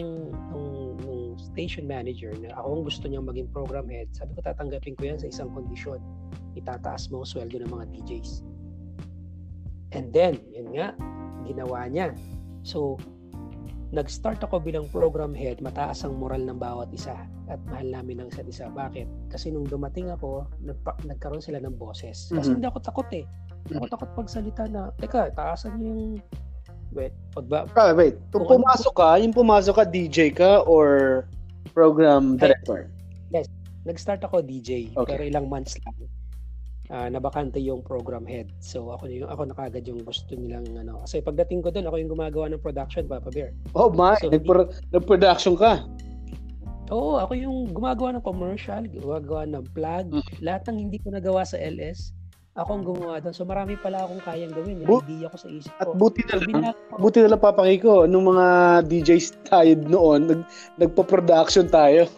nung, 0.51 0.99
nung 0.99 1.23
station 1.39 1.87
manager 1.87 2.35
na 2.35 2.51
ako 2.59 2.67
ang 2.75 2.83
gusto 2.83 3.03
niyang 3.07 3.23
maging 3.23 3.47
program 3.55 3.87
head, 3.87 4.11
sabi 4.11 4.35
ko 4.35 4.43
tatanggapin 4.43 4.99
ko 4.99 5.07
yan 5.07 5.17
sa 5.17 5.31
isang 5.31 5.47
kondisyon. 5.55 6.03
Itataas 6.59 7.07
mo 7.07 7.23
ang 7.23 7.27
sweldo 7.31 7.55
ng 7.63 7.71
mga 7.71 7.85
DJs 7.95 8.43
And 9.91 10.11
then, 10.15 10.39
yun 10.55 10.71
nga, 10.75 10.95
ginawa 11.43 11.87
niya. 11.91 12.15
So, 12.63 12.95
nag-start 13.91 14.39
ako 14.39 14.63
bilang 14.63 14.87
program 14.87 15.35
head, 15.35 15.59
mataas 15.59 16.07
ang 16.07 16.15
moral 16.15 16.47
ng 16.47 16.55
bawat 16.55 16.87
isa 16.95 17.27
at 17.51 17.59
mahal 17.67 17.91
namin 17.91 18.23
ng 18.23 18.27
isa't 18.31 18.47
isa. 18.47 18.71
Bakit? 18.71 19.27
Kasi 19.27 19.51
nung 19.51 19.67
dumating 19.67 20.07
ako, 20.07 20.47
nagpa- 20.63 20.95
nagkaroon 21.03 21.43
sila 21.43 21.59
ng 21.59 21.75
boses. 21.75 22.31
Kasi 22.31 22.31
mm-hmm. 22.31 22.51
hindi 22.55 22.67
ako 22.71 22.79
takot 22.79 23.09
eh. 23.11 23.25
Hindi 23.67 23.73
ako 23.83 23.87
takot 23.91 24.11
pagsalita 24.15 24.63
na, 24.71 24.95
teka, 24.95 25.35
taasan 25.35 25.75
niyo 25.75 25.91
yung 25.91 26.15
Wait, 26.91 27.15
pagba... 27.31 27.67
Ah, 27.75 27.95
wait. 27.95 28.19
Kung, 28.35 28.43
pumasok 28.43 28.93
ka, 28.93 29.09
yung 29.23 29.31
pumasok 29.31 29.73
ka, 29.79 29.83
DJ 29.87 30.35
ka 30.35 30.63
or 30.67 31.23
program 31.71 32.35
director? 32.35 32.91
Yes. 33.31 33.47
Nag-start 33.87 34.21
ako 34.21 34.43
DJ, 34.43 34.93
okay. 34.93 35.17
pero 35.17 35.21
ilang 35.25 35.47
months 35.49 35.79
lang 35.81 35.95
uh, 36.91 37.07
nabakante 37.07 37.57
yung 37.63 37.81
program 37.81 38.27
head. 38.27 38.51
So 38.59 38.91
ako 38.91 39.07
yung 39.07 39.31
ako 39.31 39.41
na 39.47 39.55
kagad 39.55 39.87
yung 39.87 40.03
gusto 40.03 40.35
nilang 40.35 40.67
ano. 40.75 41.01
Kasi 41.07 41.23
pagdating 41.23 41.63
ko 41.63 41.71
doon, 41.71 41.87
ako 41.87 41.95
yung 41.97 42.11
gumagawa 42.11 42.45
ng 42.51 42.61
production, 42.61 43.07
Papa 43.07 43.31
Bear. 43.31 43.55
Oh 43.73 43.89
my, 43.89 44.19
so, 44.19 44.29
nag-pro- 44.29 44.69
nag-production 44.91 45.55
ka. 45.55 45.87
Oo, 46.91 47.15
ako 47.23 47.33
yung 47.39 47.71
gumagawa 47.71 48.19
ng 48.19 48.25
commercial, 48.27 48.83
gumagawa 48.83 49.47
ng 49.47 49.63
plug, 49.71 50.11
mm. 50.11 50.43
lahat 50.43 50.67
ng 50.67 50.77
hindi 50.87 50.99
ko 50.99 51.15
nagawa 51.15 51.47
sa 51.47 51.55
LS, 51.55 52.11
ako 52.51 52.69
ang 52.75 52.83
gumawa 52.83 53.15
doon. 53.23 53.35
So 53.35 53.47
marami 53.47 53.79
pala 53.79 54.03
akong 54.03 54.23
kayang 54.27 54.51
gawin. 54.51 54.83
Yung 54.83 54.89
Bu- 54.89 55.03
idea 55.07 55.31
ko 55.31 55.37
sa 55.39 55.47
isip 55.47 55.71
ko. 55.79 55.95
At 55.95 55.95
buti 55.95 56.21
na 56.27 56.35
lang, 56.35 56.75
buti 56.99 57.17
na 57.23 57.31
lang 57.31 57.41
papaki 57.43 57.77
ko, 57.79 58.03
nung 58.03 58.27
mga 58.27 58.45
DJs 58.91 59.47
tayo 59.47 59.71
noon, 59.87 60.19
nag, 60.27 60.41
nagpo-production 60.75 61.71
tayo. 61.71 62.11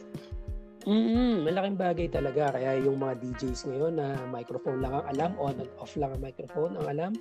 Mm, 0.84 1.48
malaking 1.48 1.78
bagay 1.80 2.08
talaga. 2.12 2.58
Kaya 2.58 2.82
yung 2.82 2.98
mga 3.00 3.22
DJs 3.22 3.72
ngayon 3.72 3.94
na 3.94 4.18
microphone 4.34 4.82
lang 4.82 4.94
ang 5.00 5.06
alam, 5.16 5.32
on 5.38 5.56
and 5.62 5.72
off 5.80 5.94
lang 5.96 6.12
ang 6.12 6.22
microphone 6.26 6.76
ang 6.82 6.88
alam, 6.90 7.12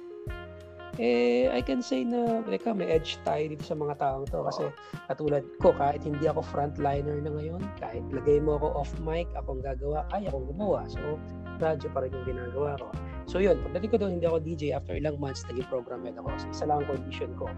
eh, 1.00 1.48
I 1.48 1.60
can 1.64 1.80
say 1.80 2.04
na, 2.04 2.44
teka, 2.44 2.76
may 2.76 2.90
edge 2.92 3.16
tayo 3.24 3.40
dito 3.48 3.64
sa 3.64 3.72
mga 3.72 3.96
taong 3.96 4.28
to. 4.28 4.44
Kasi 4.44 4.64
katulad 5.08 5.44
ko, 5.62 5.72
kahit 5.72 6.04
hindi 6.04 6.28
ako 6.28 6.44
frontliner 6.44 7.16
na 7.22 7.32
ngayon, 7.32 7.62
kahit 7.80 8.04
lagay 8.12 8.42
mo 8.42 8.60
ako 8.60 8.66
off 8.76 8.92
mic, 9.00 9.24
akong 9.32 9.64
gagawa, 9.64 10.04
kaya 10.12 10.28
akong 10.28 10.44
gumawa. 10.52 10.84
So, 10.92 11.16
radyo 11.62 11.88
pa 11.94 12.04
rin 12.04 12.12
yung 12.12 12.36
ginagawa 12.36 12.76
ko. 12.76 12.88
So 13.30 13.38
yun, 13.38 13.62
pagdating 13.64 13.90
ko 13.94 13.96
doon, 14.02 14.12
hindi 14.18 14.26
ako 14.26 14.38
DJ, 14.42 14.76
after 14.76 14.98
ilang 14.98 15.16
months, 15.16 15.46
naging 15.48 15.64
program 15.70 16.04
head 16.04 16.18
ako. 16.18 16.28
So, 16.36 16.46
isa 16.50 16.64
lang 16.68 16.84
ang 16.84 16.88
condition 16.90 17.32
ko. 17.38 17.48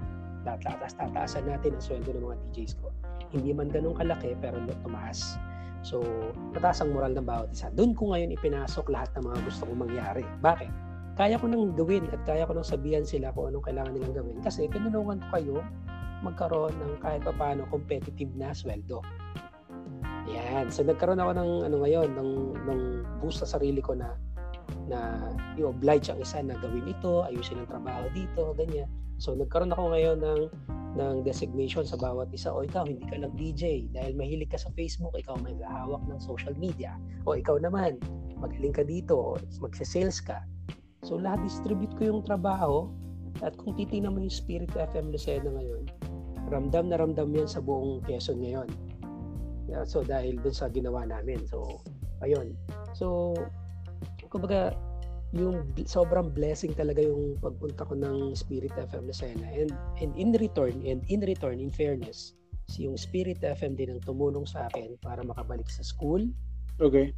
Tataas, 0.45 0.95
tataasan 1.01 1.49
natin 1.49 1.75
ang 1.75 1.83
sweldo 1.83 2.13
ng 2.13 2.21
mga 2.21 2.37
DJs 2.53 2.73
ko. 2.85 2.93
Hindi 3.33 3.51
man 3.57 3.73
ganun 3.73 3.97
kalaki, 3.97 4.37
pero 4.39 4.61
tumaas. 4.85 5.41
So, 5.85 6.05
mataas 6.53 6.81
ang 6.81 6.97
moral 6.97 7.17
ng 7.17 7.25
bawat 7.29 7.53
isa. 7.53 7.69
Doon 7.73 7.97
ko 7.97 8.13
ngayon 8.13 8.33
ipinasok 8.37 8.89
lahat 8.93 9.13
ng 9.17 9.25
mga 9.25 9.39
gusto 9.45 9.69
kong 9.69 9.81
mangyari. 9.85 10.25
Bakit? 10.41 10.94
Kaya 11.15 11.39
ko 11.39 11.47
nang 11.47 11.79
gawin 11.79 12.11
at 12.11 12.27
kaya 12.27 12.43
ko 12.43 12.59
nang 12.59 12.67
sabihan 12.67 13.07
sila 13.07 13.31
kung 13.31 13.55
anong 13.55 13.63
kailangan 13.63 13.95
nilang 13.95 14.19
gawin 14.19 14.39
kasi 14.43 14.67
tinulungan 14.67 15.23
ko 15.23 15.29
kayo 15.31 15.57
magkaroon 16.27 16.75
ng 16.75 16.99
kahit 16.99 17.23
pa 17.23 17.31
paano 17.31 17.63
competitive 17.71 18.35
na 18.35 18.51
sweldo. 18.51 18.99
Yan. 20.27 20.75
So 20.75 20.83
nagkaroon 20.83 21.23
ako 21.23 21.33
ng 21.39 21.51
ano 21.71 21.77
ngayon 21.87 22.09
ng 22.19 22.31
ng 22.67 22.81
boost 23.23 23.47
sa 23.47 23.49
sarili 23.59 23.79
ko 23.79 23.95
na 23.95 24.19
na 24.91 25.31
i-oblige 25.55 26.11
ang 26.11 26.19
isa 26.19 26.43
na 26.43 26.59
gawin 26.59 26.89
ito, 26.91 27.23
ayusin 27.25 27.63
ang 27.63 27.71
trabaho 27.71 28.11
dito, 28.11 28.51
ganyan. 28.59 28.91
So 29.23 29.39
nagkaroon 29.39 29.71
ako 29.71 29.95
ngayon 29.95 30.19
ng 30.19 30.41
ng 30.95 31.27
designation 31.27 31.83
sa 31.83 31.99
bawat 31.99 32.31
isa 32.31 32.55
o 32.55 32.63
ikaw 32.63 32.87
hindi 32.87 33.03
ka 33.07 33.19
lang 33.19 33.35
DJ 33.35 33.91
dahil 33.91 34.15
mahilig 34.15 34.51
ka 34.51 34.59
sa 34.59 34.71
Facebook 34.79 35.15
ikaw 35.19 35.35
may 35.43 35.55
hawak 35.63 36.03
ng 36.07 36.19
social 36.23 36.55
media 36.55 36.95
o 37.27 37.35
ikaw 37.35 37.59
naman 37.59 37.99
magaling 38.39 38.71
ka 38.71 38.87
dito 38.87 39.35
magse-sales 39.59 40.23
ka 40.23 40.39
so 41.05 41.21
lahat 41.21 41.45
distribute 41.45 41.93
ko 42.01 42.17
yung 42.17 42.23
trabaho 42.25 42.89
at 43.45 43.53
kung 43.61 43.77
titingnan 43.77 44.17
mo 44.17 44.25
yung 44.25 44.33
Spirit 44.33 44.73
FM 44.73 45.13
Lucena 45.13 45.53
ngayon 45.53 45.85
ramdam 46.49 46.93
na 46.93 47.01
ramdam 47.01 47.33
yan 47.33 47.49
sa 47.49 47.61
buong 47.65 48.05
Quezon 48.05 48.41
ngayon. 48.45 48.69
Yeah, 49.65 49.85
so 49.89 50.05
dahil 50.05 50.37
dun 50.45 50.53
sa 50.53 50.69
ginawa 50.69 51.09
namin. 51.09 51.41
So 51.49 51.81
ayun. 52.21 52.53
So 52.93 53.33
kumbaga 54.29 54.77
yung 55.35 55.67
sobrang 55.89 56.31
blessing 56.31 56.77
talaga 56.79 57.03
yung 57.03 57.41
pagpunta 57.43 57.83
ko 57.83 57.97
ng 57.97 58.37
Spirit 58.37 58.75
FM 58.77 59.09
Lucena. 59.09 59.47
And 59.51 59.73
and 59.99 60.13
in 60.15 60.37
return 60.37 60.85
and 60.85 61.01
in 61.09 61.25
return 61.25 61.59
in 61.59 61.73
fairness 61.73 62.37
si 62.65 62.89
yung 62.89 62.97
Spirit 62.97 63.45
FM 63.45 63.77
din 63.77 63.93
ang 63.93 64.01
tumulong 64.05 64.49
sa 64.49 64.69
akin 64.73 64.97
para 65.01 65.21
makabalik 65.25 65.69
sa 65.69 65.85
school. 65.85 66.29
Okay 66.81 67.13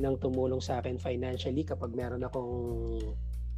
nang 0.00 0.16
tumulong 0.20 0.60
sa 0.60 0.80
akin 0.80 0.96
financially 0.96 1.64
kapag 1.64 1.92
meron 1.92 2.24
akong 2.24 3.00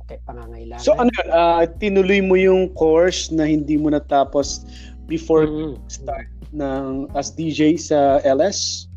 kay 0.04 0.20
pangangailangan. 0.28 0.84
So 0.84 0.92
ano 0.98 1.08
yun? 1.08 1.28
Uh, 1.32 1.64
tinuloy 1.80 2.20
mo 2.20 2.36
yung 2.36 2.74
course 2.76 3.32
na 3.32 3.48
hindi 3.48 3.80
mo 3.80 3.88
natapos 3.88 4.68
before 5.08 5.48
mm-hmm. 5.48 5.80
start 5.88 6.28
ng 6.52 7.08
as 7.16 7.32
DJ 7.32 7.80
sa 7.80 8.20
LS 8.22 8.88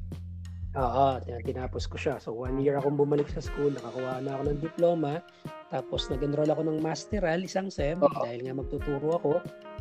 Oo, 0.77 1.17
tinapos 1.41 1.89
ko 1.89 1.97
siya. 1.97 2.21
So, 2.21 2.37
one 2.37 2.61
year 2.61 2.77
akong 2.77 3.01
bumalik 3.01 3.25
sa 3.33 3.41
school, 3.41 3.73
nakakuha 3.73 4.21
na 4.21 4.37
ako 4.37 4.43
ng 4.45 4.59
diploma, 4.61 5.25
tapos 5.67 6.07
nag-enroll 6.07 6.47
ako 6.47 6.63
ng 6.63 6.79
masteral, 6.79 7.43
isang 7.43 7.67
SEM, 7.67 7.99
Uh-oh. 7.99 8.23
dahil 8.23 8.47
nga 8.47 8.55
magtuturo 8.55 9.19
ako. 9.19 9.31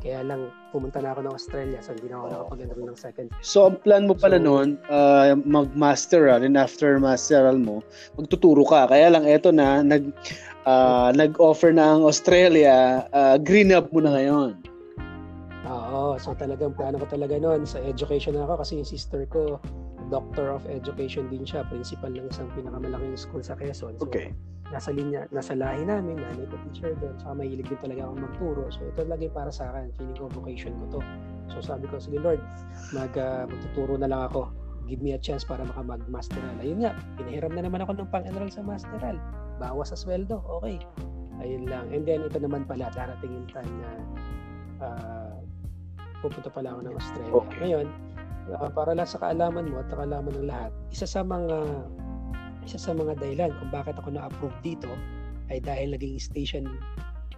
Kaya 0.02 0.26
lang, 0.26 0.50
pumunta 0.74 0.98
na 0.98 1.14
ako 1.14 1.20
ng 1.26 1.34
Australia, 1.34 1.78
so 1.78 1.94
hindi 1.94 2.10
na 2.10 2.18
ako 2.18 2.26
nakapag-enroll 2.26 2.86
ng 2.90 2.98
second. 2.98 3.26
So, 3.38 3.70
ang 3.70 3.78
plan 3.86 4.10
mo 4.10 4.18
pala 4.18 4.38
so, 4.38 4.44
noon, 4.44 4.68
uh, 4.90 5.38
mag-masteral, 5.46 6.42
and 6.42 6.58
after 6.58 6.98
masteral 6.98 7.54
mo, 7.54 7.86
magtuturo 8.18 8.66
ka. 8.66 8.90
Kaya 8.90 9.14
lang, 9.14 9.24
eto 9.30 9.54
na, 9.54 9.80
nag, 9.80 10.10
uh, 10.66 11.14
nag-offer 11.14 11.70
na 11.70 11.94
ang 11.94 12.02
Australia, 12.02 13.06
uh, 13.14 13.38
green 13.38 13.70
up 13.70 13.88
mo 13.94 14.02
na 14.02 14.10
ngayon. 14.18 14.58
Oo, 15.66 16.14
so 16.18 16.30
talagang 16.38 16.74
plano 16.78 17.02
ko 17.02 17.06
talaga 17.10 17.34
noon 17.42 17.66
sa 17.66 17.82
education 17.82 18.38
ako 18.38 18.62
kasi 18.62 18.78
yung 18.78 18.86
sister 18.86 19.26
ko, 19.26 19.58
doctor 20.10 20.54
of 20.54 20.62
education 20.70 21.26
din 21.26 21.42
siya, 21.42 21.66
principal 21.66 22.10
ng 22.14 22.30
isang 22.30 22.46
pinakamalaking 22.54 23.18
school 23.18 23.42
sa 23.42 23.58
Quezon. 23.58 23.98
So, 23.98 24.06
Okay. 24.06 24.30
Nasa 24.74 24.90
linya, 24.90 25.30
nasa 25.30 25.54
lahi 25.54 25.86
namin, 25.86 26.18
nanay 26.18 26.46
ko 26.50 26.58
teacher 26.66 26.92
doon, 26.98 27.14
saka 27.22 27.38
mahilig 27.38 27.66
din 27.70 27.78
talaga 27.78 28.00
akong 28.10 28.22
magturo. 28.26 28.64
So 28.74 28.80
ito 28.82 29.02
lagi 29.06 29.26
para 29.30 29.50
sa 29.54 29.70
akin, 29.70 29.94
feeling 29.94 30.18
ko 30.18 30.26
vocation 30.30 30.74
ko 30.82 30.98
to. 30.98 31.00
So 31.54 31.62
sabi 31.62 31.86
ko, 31.86 32.02
sige 32.02 32.18
Lord, 32.18 32.42
mag, 32.90 33.14
uh, 33.14 33.46
magtuturo 33.46 33.94
na 33.94 34.10
lang 34.10 34.26
ako. 34.26 34.50
Give 34.86 35.02
me 35.02 35.14
a 35.14 35.20
chance 35.22 35.42
para 35.42 35.66
maka 35.66 35.82
mag-masteral. 35.82 36.54
Ayun 36.62 36.86
nga, 36.86 36.94
pinahiram 37.18 37.50
na 37.54 37.66
naman 37.66 37.82
ako 37.82 37.98
ng 37.98 38.10
pang-enroll 38.10 38.50
sa 38.50 38.62
masteral. 38.62 39.18
Bawas 39.58 39.90
sa 39.90 39.98
sweldo, 39.98 40.38
okay. 40.62 40.78
Ayun 41.42 41.66
lang. 41.66 41.90
And 41.90 42.06
then 42.06 42.22
ito 42.26 42.38
naman 42.38 42.66
pala, 42.70 42.90
darating 42.94 43.34
yung 43.34 43.48
time 43.50 43.74
na 43.82 43.90
uh, 44.82 45.34
pupunta 46.22 46.50
pala 46.50 46.74
ako 46.74 46.80
ng 46.86 46.94
Australia. 46.94 47.34
Okay. 47.34 47.58
Ngayon, 47.66 47.86
uh, 48.54 48.70
para 48.70 48.94
lang 48.94 49.08
sa 49.08 49.18
kaalaman 49.18 49.70
mo 49.70 49.82
at 49.82 49.88
kaalaman 49.90 50.32
ng 50.38 50.46
lahat, 50.46 50.70
isa 50.90 51.06
sa 51.06 51.26
mga 51.26 51.86
isa 52.66 52.78
sa 52.82 52.92
mga 52.92 53.16
dahilan 53.22 53.54
kung 53.62 53.70
bakit 53.70 53.94
ako 53.96 54.12
na-approve 54.12 54.58
dito 54.66 54.90
ay 55.48 55.62
dahil 55.62 55.94
naging 55.94 56.18
station 56.18 56.66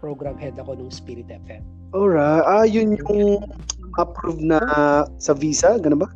program 0.00 0.40
head 0.40 0.56
ako 0.56 0.78
ng 0.78 0.88
Spirit 0.88 1.28
FM. 1.28 1.62
Alright. 1.92 2.44
Ah, 2.48 2.64
yun 2.64 2.96
yung 2.96 3.44
approved 4.00 4.40
na 4.40 4.60
sa 5.20 5.32
visa, 5.36 5.76
ganun 5.76 6.06
ba? 6.06 6.10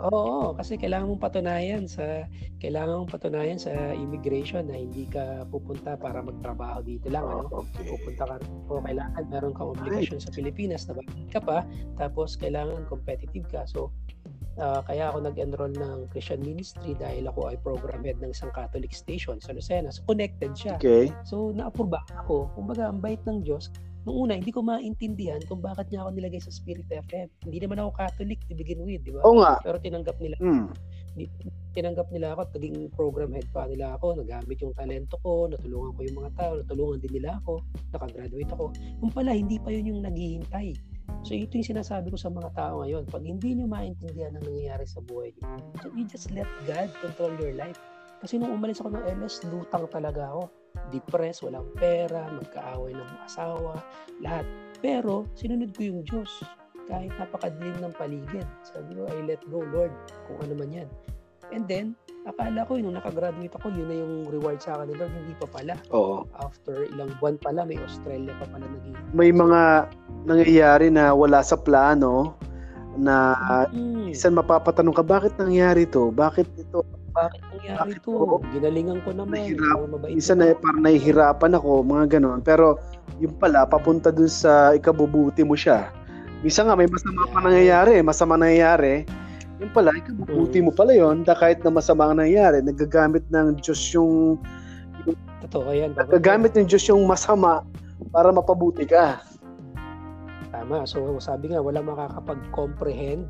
Oo, 0.00 0.56
kasi 0.56 0.80
kailangan 0.80 1.12
mong 1.12 1.20
patunayan 1.20 1.84
sa 1.84 2.24
kailangan 2.64 3.04
mong 3.04 3.12
patunayan 3.12 3.60
sa 3.60 3.92
immigration 3.92 4.64
na 4.72 4.80
hindi 4.80 5.04
ka 5.04 5.44
pupunta 5.52 5.92
para 6.00 6.24
magtrabaho 6.24 6.80
dito 6.80 7.12
lang 7.12 7.28
ano. 7.28 7.68
Okay. 7.68 7.84
Pupunta 7.84 8.24
ka 8.24 8.36
o 8.72 8.80
kailangan 8.80 9.28
meron 9.28 9.52
kang 9.52 9.76
obligasyon 9.76 10.24
sa 10.24 10.32
Pilipinas 10.32 10.88
na 10.88 10.96
bayad 10.96 11.28
ka 11.28 11.40
pa 11.44 11.68
tapos 12.00 12.40
kailangan 12.40 12.88
competitive 12.88 13.44
ka. 13.52 13.68
So 13.68 13.92
ah, 14.58 14.82
kaya 14.82 15.12
ako 15.12 15.22
nag-enroll 15.22 15.74
ng 15.76 16.10
Christian 16.10 16.42
Ministry 16.42 16.98
dahil 16.98 17.28
ako 17.30 17.52
ay 17.52 17.56
program 17.62 18.02
head 18.02 18.18
ng 18.18 18.34
isang 18.34 18.50
Catholic 18.50 18.90
station 18.90 19.38
sa 19.38 19.54
Lucena. 19.54 19.94
So 19.94 20.02
connected 20.08 20.56
siya. 20.58 20.74
Okay. 20.80 21.12
So, 21.22 21.54
na-approve 21.54 21.94
ako. 22.16 22.50
Kumbaga, 22.58 22.90
ang 22.90 22.98
bait 22.98 23.20
ng 23.28 23.46
Diyos. 23.46 23.70
Nung 24.08 24.26
una, 24.26 24.32
hindi 24.32 24.48
ko 24.48 24.64
maintindihan 24.64 25.44
kung 25.44 25.60
bakit 25.60 25.92
niya 25.92 26.08
ako 26.08 26.16
nilagay 26.16 26.40
sa 26.40 26.48
Spirit 26.48 26.88
FM. 26.88 27.28
Hindi 27.44 27.58
naman 27.60 27.84
ako 27.84 27.90
Catholic 28.00 28.40
to 28.48 28.56
begin 28.56 28.80
with, 28.80 29.04
di 29.04 29.12
ba? 29.12 29.20
Oo 29.28 29.44
nga. 29.44 29.60
Pero 29.60 29.76
tinanggap 29.76 30.16
nila, 30.16 30.40
Hmm. 30.40 30.72
tinanggap 31.76 32.08
nila 32.08 32.32
ako 32.32 32.40
at 32.48 32.50
naging 32.56 32.88
program 32.96 33.30
head 33.36 33.44
pa 33.52 33.68
nila 33.68 34.00
ako. 34.00 34.16
Nagamit 34.16 34.56
yung 34.64 34.72
talento 34.72 35.20
ko, 35.20 35.52
natulungan 35.52 35.92
ko 35.92 36.00
yung 36.00 36.16
mga 36.16 36.30
tao, 36.32 36.52
natulungan 36.64 36.98
din 36.98 37.12
nila 37.20 37.30
ako, 37.44 37.60
nakagraduate 37.92 38.52
ako. 38.56 38.64
Kung 39.04 39.12
pala, 39.12 39.30
hindi 39.36 39.60
pa 39.60 39.68
yun 39.68 39.92
yung 39.92 40.00
naghihintay. 40.02 40.68
So, 41.20 41.36
ito 41.36 41.52
yung 41.54 41.68
sinasabi 41.76 42.08
ko 42.10 42.16
sa 42.16 42.32
mga 42.32 42.50
tao 42.56 42.80
ngayon. 42.80 43.04
Pag 43.06 43.22
hindi 43.28 43.54
nyo 43.54 43.68
maintindihan 43.68 44.34
ang 44.34 44.44
nangyayari 44.44 44.88
sa 44.88 45.04
buhay 45.04 45.36
nyo, 45.36 45.60
you 45.92 46.08
just 46.08 46.32
let 46.32 46.48
God 46.64 46.88
control 47.04 47.34
your 47.36 47.54
life. 47.54 47.76
Kasi 48.20 48.36
nung 48.36 48.52
umalis 48.52 48.84
ako 48.84 48.96
ng 48.96 49.04
LS, 49.20 49.44
lutang 49.48 49.88
talaga 49.88 50.28
ako. 50.28 50.42
Depressed, 50.92 51.44
walang 51.44 51.68
pera, 51.76 52.28
magkaaway 52.28 52.92
ng 52.92 53.10
asawa, 53.24 53.80
lahat. 54.20 54.44
Pero, 54.84 55.24
sinunod 55.36 55.72
ko 55.72 55.80
yung 55.88 56.00
Diyos. 56.04 56.30
Kahit 56.88 57.12
napakadilim 57.16 57.80
ng 57.80 57.94
paligid. 57.96 58.48
Sabi 58.66 58.98
ko, 58.98 59.08
I 59.08 59.24
let 59.24 59.40
go, 59.48 59.62
Lord, 59.62 59.92
kung 60.28 60.38
ano 60.42 60.54
man 60.56 60.72
yan. 60.72 60.88
And 61.54 61.64
then, 61.64 61.96
akala 62.24 62.68
ko, 62.68 62.76
nung 62.76 62.96
nakagraduate 62.96 63.54
ako, 63.56 63.72
yun 63.72 63.88
na 63.88 63.96
yung 63.96 64.14
reward 64.28 64.60
sa 64.60 64.76
akin 64.76 64.92
ni 64.92 64.94
Lord. 64.96 65.12
Hindi 65.12 65.34
pa 65.36 65.46
pala. 65.48 65.74
Oo. 65.90 66.26
After 66.36 66.84
ilang 66.86 67.12
buwan 67.16 67.36
pala, 67.40 67.64
may 67.64 67.80
Australia 67.80 68.36
pa 68.36 68.46
pala 68.48 68.64
naging. 68.64 68.94
May 69.12 69.30
mga 69.32 69.88
nangyayari 70.24 70.92
na 70.92 71.16
wala 71.16 71.40
sa 71.40 71.56
plano 71.56 72.36
na 72.98 73.34
Mm, 73.70 74.10
minsan 74.10 74.34
mapapatanong 74.34 74.92
ka, 74.92 75.04
bakit 75.06 75.32
nangyari 75.38 75.86
to? 75.86 76.10
Bakit 76.10 76.46
ito? 76.58 76.82
bakit 77.10 77.42
nangyari 77.50 77.98
bakit 77.98 78.06
to? 78.06 78.10
po? 78.14 78.38
Ginalingan 78.54 78.98
ko 79.02 79.10
naman. 79.10 79.34
Nahirap- 79.42 80.06
Minsan 80.06 80.38
na 80.38 80.50
na 80.50 80.58
parang 80.58 80.82
nahihirapan 80.82 81.52
ako, 81.58 81.70
mga 81.82 82.04
ganon. 82.18 82.38
Pero 82.38 82.78
yung 83.18 83.34
pala, 83.34 83.66
papunta 83.66 84.14
dun 84.14 84.30
sa 84.30 84.74
ikabubuti 84.74 85.42
mo 85.42 85.58
siya. 85.58 85.90
Minsan 86.40 86.70
nga 86.70 86.78
may 86.78 86.86
masama 86.86 87.26
pa 87.26 87.36
Yeah. 87.36 87.44
nangyayari, 87.44 87.92
masama 88.00 88.34
nangyayari. 88.38 89.04
Yung 89.60 89.72
pala, 89.76 89.92
ikabubuti 89.92 90.58
Mm. 90.58 90.64
mo 90.66 90.72
pala 90.72 90.92
yon 90.96 91.22
da 91.22 91.36
kahit 91.36 91.60
na 91.60 91.70
masama 91.70 92.08
ang 92.08 92.16
nangyayari, 92.16 92.64
nagagamit 92.64 93.24
ng 93.28 93.60
Diyos 93.60 93.80
yung 93.92 94.40
Totoo 95.40 95.72
yan. 95.72 95.96
Nagagamit 95.96 96.52
ng 96.52 96.68
Diyos 96.68 96.84
yung 96.92 97.08
masama 97.08 97.64
para 98.12 98.28
mapabuti 98.28 98.84
ka. 98.84 99.24
Tama. 100.52 100.84
So 100.84 101.16
sabi 101.16 101.52
nga, 101.52 101.64
wala 101.64 101.80
makakapag-comprehend 101.80 103.24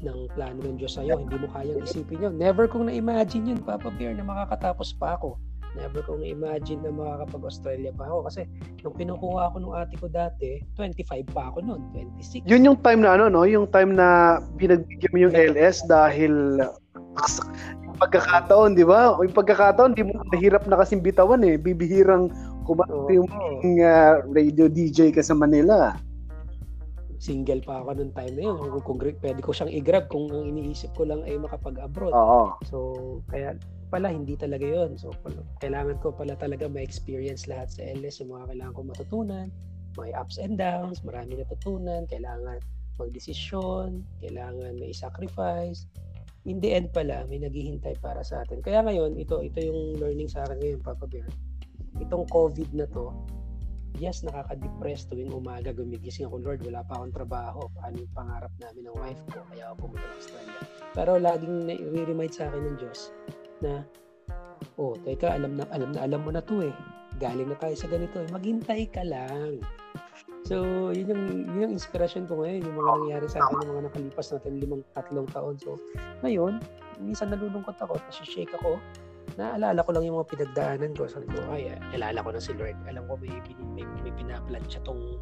ng 0.00 0.18
plano 0.32 0.58
ng 0.64 0.80
Diyos 0.80 0.96
sa'yo. 0.96 1.20
Hindi 1.20 1.36
mo 1.36 1.48
kayang 1.52 1.84
isipin 1.84 2.24
yun. 2.24 2.34
Never 2.40 2.64
kong 2.64 2.88
na-imagine 2.88 3.52
yun, 3.52 3.60
Papa 3.60 3.92
Bear, 3.92 4.16
na 4.16 4.24
makakatapos 4.24 4.96
pa 4.96 5.20
ako. 5.20 5.36
Never 5.78 6.02
kong 6.02 6.26
na-imagine 6.26 6.82
na 6.82 6.90
makakapag-Australia 6.90 7.94
pa 7.94 8.10
ako. 8.10 8.26
Kasi 8.26 8.40
nung 8.82 8.96
pinukuha 8.98 9.50
ako 9.50 9.56
nung 9.62 9.74
ate 9.78 9.94
ko 10.02 10.10
dati, 10.10 10.66
25 10.74 11.30
pa 11.30 11.54
ako 11.54 11.62
noon, 11.62 11.82
26. 11.94 12.50
Yun 12.50 12.66
yung 12.66 12.78
time 12.82 13.06
na 13.06 13.14
ano, 13.14 13.30
no? 13.30 13.46
Yung 13.46 13.70
time 13.70 13.94
na 13.94 14.38
binagbigyan 14.58 15.12
mo 15.14 15.18
yung 15.22 15.34
LS 15.34 15.86
dahil 15.86 16.58
yung 17.86 17.96
pagkakataon, 18.02 18.74
di 18.74 18.82
ba? 18.82 19.14
Yung 19.22 19.36
pagkakataon, 19.36 19.94
di 19.94 20.02
mo 20.02 20.18
nahirap 20.34 20.66
na 20.66 20.78
kasing 20.82 21.02
bitawan 21.06 21.46
eh. 21.46 21.54
Bibihirang 21.54 22.34
kumanta 22.66 23.10
yung 23.14 23.30
uh, 23.78 24.26
radio 24.30 24.66
DJ 24.66 25.14
ka 25.14 25.22
sa 25.22 25.38
Manila. 25.38 25.94
Single 27.20 27.60
pa 27.60 27.84
ako 27.84 28.00
nung 28.00 28.14
time 28.16 28.34
na 28.34 28.42
yun. 28.48 28.56
Kung, 28.58 28.96
kung 28.96 28.98
pwede 28.98 29.38
ko 29.44 29.52
siyang 29.52 29.70
i-grab 29.70 30.08
kung 30.08 30.32
ang 30.32 30.50
iniisip 30.50 30.96
ko 30.96 31.04
lang 31.04 31.20
ay 31.28 31.36
makapag-abroad. 31.36 32.16
Oo. 32.16 32.56
So, 32.64 32.76
kaya 33.28 33.54
pala 33.90 34.14
hindi 34.14 34.38
talaga 34.38 34.62
yon 34.62 34.94
So, 34.94 35.10
kailangan 35.58 35.98
ko 35.98 36.14
pala 36.14 36.38
talaga 36.38 36.70
ma-experience 36.70 37.50
lahat 37.50 37.74
sa 37.74 37.82
LS, 37.82 38.22
yung 38.22 38.38
mga 38.38 38.54
kailangan 38.54 38.74
ko 38.78 38.82
matutunan, 38.86 39.46
may 39.98 40.14
ups 40.14 40.38
and 40.38 40.54
downs, 40.54 41.02
marami 41.02 41.42
natutunan, 41.42 42.06
kailangan 42.06 42.62
magdesisyon, 42.96 44.06
kailangan 44.22 44.78
may 44.78 44.94
sacrifice. 44.94 45.90
In 46.48 46.62
the 46.62 46.72
end 46.72 46.94
pala, 46.94 47.26
may 47.28 47.42
naghihintay 47.42 48.00
para 48.00 48.22
sa 48.24 48.46
atin. 48.46 48.62
Kaya 48.62 48.80
ngayon, 48.86 49.18
ito 49.18 49.42
ito 49.44 49.58
yung 49.60 49.98
learning 49.98 50.30
sa 50.30 50.46
akin 50.46 50.56
ngayon, 50.62 50.80
Papa 50.80 51.04
Bear. 51.04 51.28
Itong 52.00 52.24
COVID 52.30 52.70
na 52.72 52.88
to, 52.88 53.12
yes, 54.00 54.24
nakaka-depress 54.24 55.10
tuwing 55.10 55.34
umaga 55.34 55.74
gumigising 55.74 56.30
ako, 56.30 56.40
Lord, 56.40 56.64
wala 56.64 56.80
pa 56.86 56.96
akong 56.96 57.12
trabaho. 57.12 57.68
Paano 57.76 58.00
yung 58.00 58.14
pangarap 58.16 58.52
namin 58.56 58.88
ng 58.88 58.96
wife 58.96 59.20
ko? 59.28 59.44
Kaya 59.52 59.68
ako 59.68 59.90
pumunta 59.90 60.06
ng 60.06 60.16
Australia. 60.16 60.60
Pero 60.96 61.10
laging 61.20 61.56
nai-remind 61.68 62.32
sa 62.32 62.48
akin 62.48 62.62
ng 62.72 62.76
Diyos 62.80 63.12
na, 63.62 63.84
oh, 64.76 64.96
teka, 65.04 65.32
alam 65.32 65.56
na, 65.56 65.64
alam 65.72 65.90
na, 65.94 66.00
alam 66.04 66.20
mo 66.24 66.30
na 66.32 66.42
to 66.44 66.64
eh. 66.64 66.74
Galing 67.20 67.48
na 67.52 67.58
tayo 67.58 67.74
sa 67.76 67.88
ganito 67.88 68.20
eh. 68.20 68.28
Maghintay 68.32 68.88
ka 68.92 69.02
lang. 69.04 69.60
So, 70.48 70.88
yun 70.90 71.12
yung, 71.12 71.24
yun 71.52 71.62
yung 71.68 71.74
inspiration 71.76 72.24
ko 72.24 72.40
ngayon, 72.40 72.64
yung 72.64 72.76
mga 72.80 72.90
nangyari 72.96 73.26
sa 73.28 73.44
akin, 73.44 73.56
yung 73.60 73.70
mga 73.76 73.84
nakalipas 73.92 74.26
natin 74.32 74.52
limang 74.56 74.82
tatlong 74.96 75.28
taon. 75.30 75.54
So, 75.60 75.76
ngayon, 76.24 76.64
minsan 76.98 77.28
nalulungkot 77.28 77.76
ako, 77.76 78.00
shake 78.10 78.52
ako, 78.56 78.80
naalala 79.36 79.84
ko 79.84 79.90
lang 79.92 80.04
yung 80.08 80.16
mga 80.16 80.30
pinagdaanan 80.32 80.92
ko. 80.96 81.06
Sabi 81.06 81.28
ko, 81.28 81.38
ay, 81.52 81.76
alala 81.92 82.24
ko 82.24 82.30
na 82.32 82.40
si 82.40 82.56
Lord. 82.56 82.76
Alam 82.88 83.04
ko 83.06 83.20
may, 83.20 83.30
may, 83.30 83.84
may, 83.84 83.84
may 84.00 84.12
pinaplan 84.16 84.64
siya 84.66 84.80
tong 84.82 85.20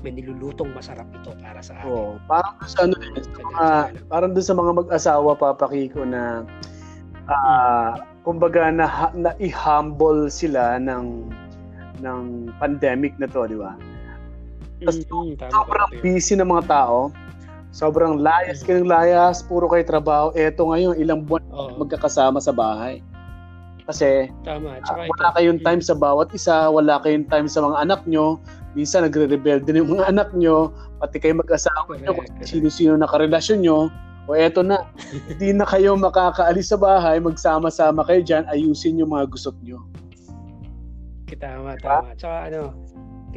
may 0.00 0.16
nilulutong 0.16 0.72
masarap 0.72 1.04
ito 1.12 1.36
para 1.44 1.60
sa 1.60 1.76
akin. 1.76 1.92
Oo. 1.92 2.16
Parang 2.24 2.56
doon 2.56 2.70
sa 2.72 2.80
ano, 2.88 2.94
eh, 2.96 3.20
sa 3.20 3.42
mga, 3.44 3.66
alam. 3.68 4.04
parang 4.08 4.30
doon 4.32 4.46
sa 4.46 4.56
mga 4.56 4.72
mag-asawa, 4.72 5.30
Papa 5.36 5.66
Kiko, 5.68 6.02
na 6.08 6.48
ah, 7.30 7.94
kumbaga 8.26 8.68
na, 8.68 8.86
na 9.14 9.32
i-humble 9.40 10.28
sila 10.28 10.76
ng 10.76 11.30
ng 12.00 12.50
pandemic 12.58 13.14
na 13.20 13.28
to, 13.28 13.46
di 13.46 13.56
ba? 13.56 13.76
Tas- 14.80 15.04
Mm, 15.12 15.36
tama, 15.36 15.52
sobrang 15.52 15.90
busy 16.00 16.34
ng 16.40 16.48
mga 16.48 16.64
tao. 16.68 17.12
Sobrang 17.70 18.18
layas 18.18 18.66
ka 18.66 18.74
ng 18.74 18.88
layas, 18.88 19.46
puro 19.46 19.70
kayo 19.70 19.84
trabaho. 19.86 20.34
Eto 20.34 20.66
ngayon, 20.66 20.98
ilang 20.98 21.22
buwan 21.22 21.44
Oo, 21.54 21.78
magkakasama 21.78 22.42
sa 22.42 22.50
bahay. 22.50 22.98
Kasi 23.86 24.26
tama. 24.42 24.80
Tsaka 24.82 25.06
wala 25.06 25.26
ito, 25.30 25.36
kayong 25.38 25.60
mm, 25.62 25.66
time 25.68 25.82
sa 25.84 25.94
bawat 25.94 26.28
isa, 26.34 26.66
wala 26.66 26.98
kayong 27.04 27.28
time 27.30 27.46
sa 27.46 27.62
mga 27.62 27.76
anak 27.86 28.00
nyo. 28.10 28.40
Minsan 28.74 29.06
nagre-rebelde 29.06 29.70
din 29.70 29.82
yung 29.84 29.98
mga 29.98 30.10
anak 30.10 30.28
nyo, 30.34 30.74
pati 30.98 31.22
kayo 31.22 31.38
mag-asawa 31.38 31.94
nyo, 32.00 32.10
kung 32.16 32.26
sino-sino 32.42 32.98
na 32.98 33.06
karelasyon 33.06 33.62
nyo. 33.62 33.86
O 34.28 34.36
eto 34.36 34.60
na, 34.60 34.84
hindi 35.32 35.56
na 35.56 35.64
kayo 35.64 35.96
makakaalis 35.96 36.70
sa 36.72 36.78
bahay, 36.78 37.18
magsama-sama 37.18 38.04
kayo 38.04 38.20
dyan, 38.20 38.44
ayusin 38.52 39.00
yung 39.00 39.12
mga 39.12 39.30
gusot 39.32 39.56
nyo. 39.64 39.80
Tama, 41.40 41.78
Diba? 41.80 42.04
tama. 42.04 42.12
Tsaka 42.20 42.52
ano, 42.52 42.74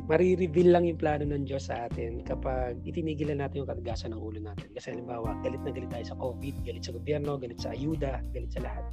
marireveal 0.10 0.76
lang 0.76 0.84
yung 0.90 1.00
plano 1.00 1.24
ng 1.24 1.48
Diyos 1.48 1.72
sa 1.72 1.88
atin 1.88 2.26
kapag 2.28 2.82
itinigilan 2.84 3.40
natin 3.40 3.64
yung 3.64 3.70
katigasan 3.70 4.12
ng 4.12 4.20
ulo 4.20 4.42
natin. 4.42 4.68
Kasi 4.76 4.92
halimbawa, 4.92 5.38
galit 5.46 5.62
na 5.64 5.72
galit 5.72 5.88
tayo 5.94 6.06
sa 6.12 6.18
COVID, 6.20 6.56
galit 6.68 6.84
sa 6.84 6.92
gobyerno, 6.92 7.40
galit 7.40 7.60
sa 7.62 7.72
ayuda, 7.72 8.20
galit 8.36 8.52
sa 8.52 8.66
lahat. 8.66 8.84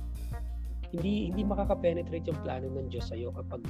Hindi 0.94 1.32
hindi 1.32 1.42
makaka-penetrate 1.42 2.26
yung 2.30 2.40
plano 2.44 2.66
ng 2.70 2.86
Diyos 2.90 3.10
sa'yo 3.10 3.34
kapag 3.34 3.62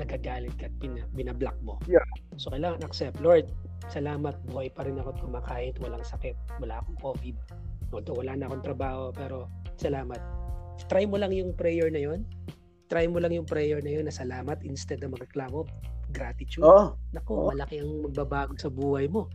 nagagalit 0.00 0.56
ka 0.56 0.72
at 0.72 0.74
bin- 0.80 1.04
binablock 1.12 1.54
mo. 1.60 1.76
Yeah. 1.84 2.04
So, 2.40 2.48
kailangan 2.50 2.80
accept. 2.82 3.20
Lord, 3.20 3.52
salamat, 3.92 4.40
buhay 4.48 4.72
pa 4.72 4.88
rin 4.88 4.96
ako 4.96 5.12
at 5.12 5.18
kumakain, 5.20 5.74
walang 5.84 6.00
sakit, 6.00 6.34
wala 6.56 6.80
akong 6.80 6.98
COVID. 7.04 7.36
Although 7.92 8.16
wala 8.24 8.32
na 8.34 8.48
akong 8.48 8.64
trabaho, 8.64 9.12
pero 9.12 9.50
salamat. 9.76 10.18
Try 10.88 11.04
mo 11.04 11.20
lang 11.20 11.36
yung 11.36 11.52
prayer 11.52 11.92
na 11.92 12.00
yon. 12.00 12.24
Try 12.88 13.06
mo 13.06 13.20
lang 13.20 13.36
yung 13.36 13.46
prayer 13.46 13.84
na 13.84 13.92
yon 13.92 14.08
na 14.08 14.14
salamat 14.14 14.64
instead 14.64 14.98
na 15.04 15.12
magreklamo, 15.12 15.68
gratitude. 16.10 16.64
Oh, 16.64 16.96
Nako, 17.12 17.46
Oo. 17.46 17.48
malaki 17.52 17.84
ang 17.84 18.08
magbabago 18.08 18.56
sa 18.56 18.72
buhay 18.72 19.06
mo. 19.06 19.28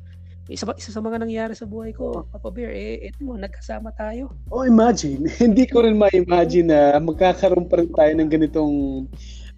Isa, 0.46 0.70
isa 0.78 0.94
sa 0.94 1.02
mga 1.02 1.26
nangyari 1.26 1.58
sa 1.58 1.66
buhay 1.66 1.90
ko, 1.90 2.22
Papa 2.30 2.54
Bear, 2.54 2.70
eh, 2.70 3.02
eto, 3.10 3.34
nagkasama 3.34 3.90
tayo. 3.98 4.30
oh, 4.54 4.62
imagine. 4.62 5.26
Hindi 5.42 5.66
ko 5.66 5.82
rin 5.82 5.98
ma-imagine 5.98 6.70
na 6.70 7.02
magkakaroon 7.02 7.66
pa 7.66 7.82
rin 7.82 7.90
tayo 7.90 8.12
ng 8.14 8.30
ganitong 8.30 8.74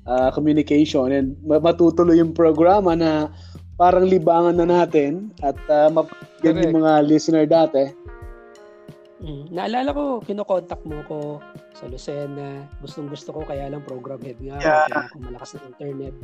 ah, 0.08 0.32
communication 0.32 1.12
and 1.12 1.36
ma- 1.44 1.62
matutuloy 1.62 2.18
yung 2.18 2.32
programa 2.32 2.96
na 2.96 3.30
parang 3.78 4.10
libangan 4.10 4.58
na 4.58 4.66
natin 4.66 5.30
at 5.46 5.56
uh, 5.70 5.88
mapagyan 5.94 6.66
yung 6.66 6.82
mga 6.82 6.92
listener 7.06 7.46
dati. 7.46 7.94
Mm. 9.18 9.50
Naalala 9.50 9.90
ko, 9.98 10.22
kinokontak 10.22 10.82
mo 10.86 11.02
ko 11.10 11.42
sa 11.74 11.90
Lucena. 11.90 12.70
Gustong 12.82 13.10
gusto 13.10 13.34
ko, 13.34 13.42
kaya 13.46 13.70
lang 13.70 13.82
program 13.86 14.22
head 14.22 14.38
nga. 14.42 14.58
Yeah. 14.62 14.62
Yeah. 14.62 14.86
Kailangan 14.90 15.10
ko 15.10 15.18
malakas 15.26 15.50
na 15.54 15.70
internet. 15.70 16.16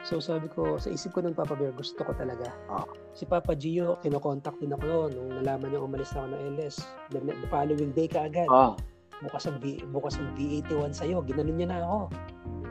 So 0.00 0.16
sabi 0.20 0.48
ko, 0.48 0.80
sa 0.80 0.88
isip 0.88 1.12
ko 1.12 1.20
ng 1.20 1.36
Papa 1.36 1.52
Bear, 1.52 1.76
gusto 1.76 2.00
ko 2.00 2.16
talaga. 2.16 2.48
Ah. 2.72 2.88
Si 3.12 3.28
Papa 3.28 3.52
Gio, 3.52 4.00
kinokontak 4.00 4.56
din 4.56 4.72
ako 4.72 4.84
noon 4.88 5.10
nung 5.12 5.30
nalaman 5.40 5.68
niya 5.68 5.84
umalis 5.84 6.12
na 6.16 6.24
ako 6.24 6.28
ng 6.32 6.42
LS. 6.56 6.76
The, 7.12 7.18
the 7.20 7.48
following 7.52 7.92
day 7.92 8.08
ka 8.08 8.28
agad. 8.28 8.48
Ah, 8.48 8.72
Bukas 9.20 9.44
ang, 9.44 9.60
B, 9.60 9.84
bukas 9.92 10.16
ang 10.16 10.32
B81 10.32 10.96
sa'yo. 10.96 11.20
Ginanon 11.28 11.60
niya 11.60 11.68
na 11.68 11.84
ako. 11.84 12.00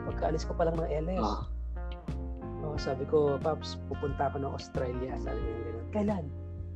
Pagkaalis 0.08 0.44
ko 0.48 0.52
pa 0.56 0.68
lang 0.68 0.76
ng 0.80 0.88
LS. 0.88 1.24
ah. 1.24 1.44
Oh, 2.60 2.76
sabi 2.76 3.08
ko, 3.08 3.40
Paps, 3.40 3.80
pupunta 3.88 4.28
ako 4.28 4.36
ng 4.44 4.52
Australia. 4.52 5.16
Sabi 5.18 5.40
niya 5.40 5.56
gano'n. 5.64 5.86
Kailan? 5.90 6.24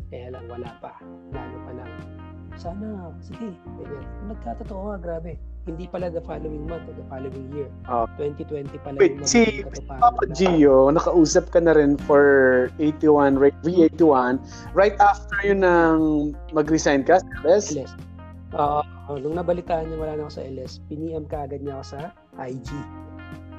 Kaya 0.08 0.26
lang, 0.32 0.44
wala 0.48 0.70
pa. 0.80 0.92
Plano 1.28 1.56
pa 1.68 1.72
lang. 1.76 1.90
Sana, 2.54 3.10
sige. 3.20 3.52
Ganyan. 3.76 4.04
Nagkatotoo 4.30 4.94
nga, 4.94 4.96
grabe. 4.98 5.36
Hindi 5.64 5.88
pala 5.88 6.12
the 6.12 6.20
following 6.20 6.68
month 6.68 6.84
or 6.88 6.94
the 6.96 7.06
following 7.08 7.48
year. 7.56 7.68
Ah. 7.88 8.04
2020 8.20 8.68
pala 8.84 8.96
Wait, 9.00 9.16
yung 9.16 9.24
si 9.28 9.64
Papa 9.88 10.12
na- 10.28 10.36
Gio, 10.36 10.92
nakausap 10.92 11.48
ka 11.48 11.60
na 11.60 11.72
rin 11.72 11.96
for 12.04 12.68
81, 12.78 13.40
right, 13.40 13.56
V81, 13.64 14.38
right 14.76 14.94
after 15.00 15.36
yun 15.40 15.64
nang 15.64 16.32
mag-resign 16.52 17.00
ka 17.00 17.20
sa 17.20 17.28
LS? 17.44 17.72
LS. 17.72 17.92
Oo. 18.54 18.84
oh, 19.08 19.16
nung 19.18 19.34
nabalitaan 19.34 19.88
niya 19.88 19.98
wala 19.98 20.12
na 20.14 20.28
ako 20.28 20.32
sa 20.36 20.44
LS, 20.44 20.84
piniem 20.86 21.24
ka 21.26 21.48
agad 21.48 21.64
niya 21.64 21.80
ako 21.80 21.96
sa 21.96 22.00
IG. 22.38 22.68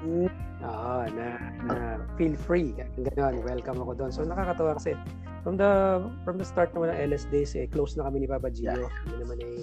Mm, 0.04 0.30
Oo, 0.66 1.04
na, 1.14 1.28
na 1.68 1.76
feel 2.18 2.34
free. 2.34 2.74
Ganon, 2.98 3.43
welcome 3.46 3.80
ako 3.84 3.91
doon. 3.93 4.12
So 4.12 4.26
nakakatawa 4.26 4.80
kasi 4.80 4.98
from 5.46 5.62
the 5.62 6.02
from 6.26 6.41
the 6.41 6.48
start 6.48 6.74
naman 6.74 6.96
ng 6.96 7.00
LS 7.14 7.30
days, 7.30 7.54
eh, 7.54 7.70
close 7.70 7.93
na 8.00 8.10
kami 8.10 8.26
ni 8.26 8.28
Papa 8.28 8.50
Gio. 8.50 8.74
Yeah. 8.74 8.89
Hindi 9.06 9.16
naman 9.22 9.38
eh, 9.46 9.62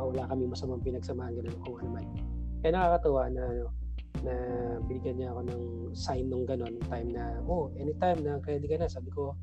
oh, 0.00 0.08
wala 0.14 0.24
kami 0.32 0.48
masamang 0.48 0.80
pinagsamahan 0.80 1.36
ganun 1.36 1.56
kung 1.66 1.76
ano 1.82 1.90
man. 2.00 2.06
Kaya 2.64 2.72
nakakatawa 2.72 3.22
na 3.28 3.42
ano, 3.44 3.64
na 4.20 4.34
binigyan 4.88 5.16
niya 5.20 5.28
ako 5.32 5.40
ng 5.48 5.62
sign 5.96 6.24
nung 6.28 6.44
ganon, 6.44 6.76
time 6.88 7.08
na, 7.12 7.40
oh, 7.48 7.72
anytime 7.76 8.20
na 8.24 8.40
ready 8.44 8.68
ka 8.68 8.76
na. 8.80 8.88
Sabi 8.88 9.08
ko, 9.12 9.36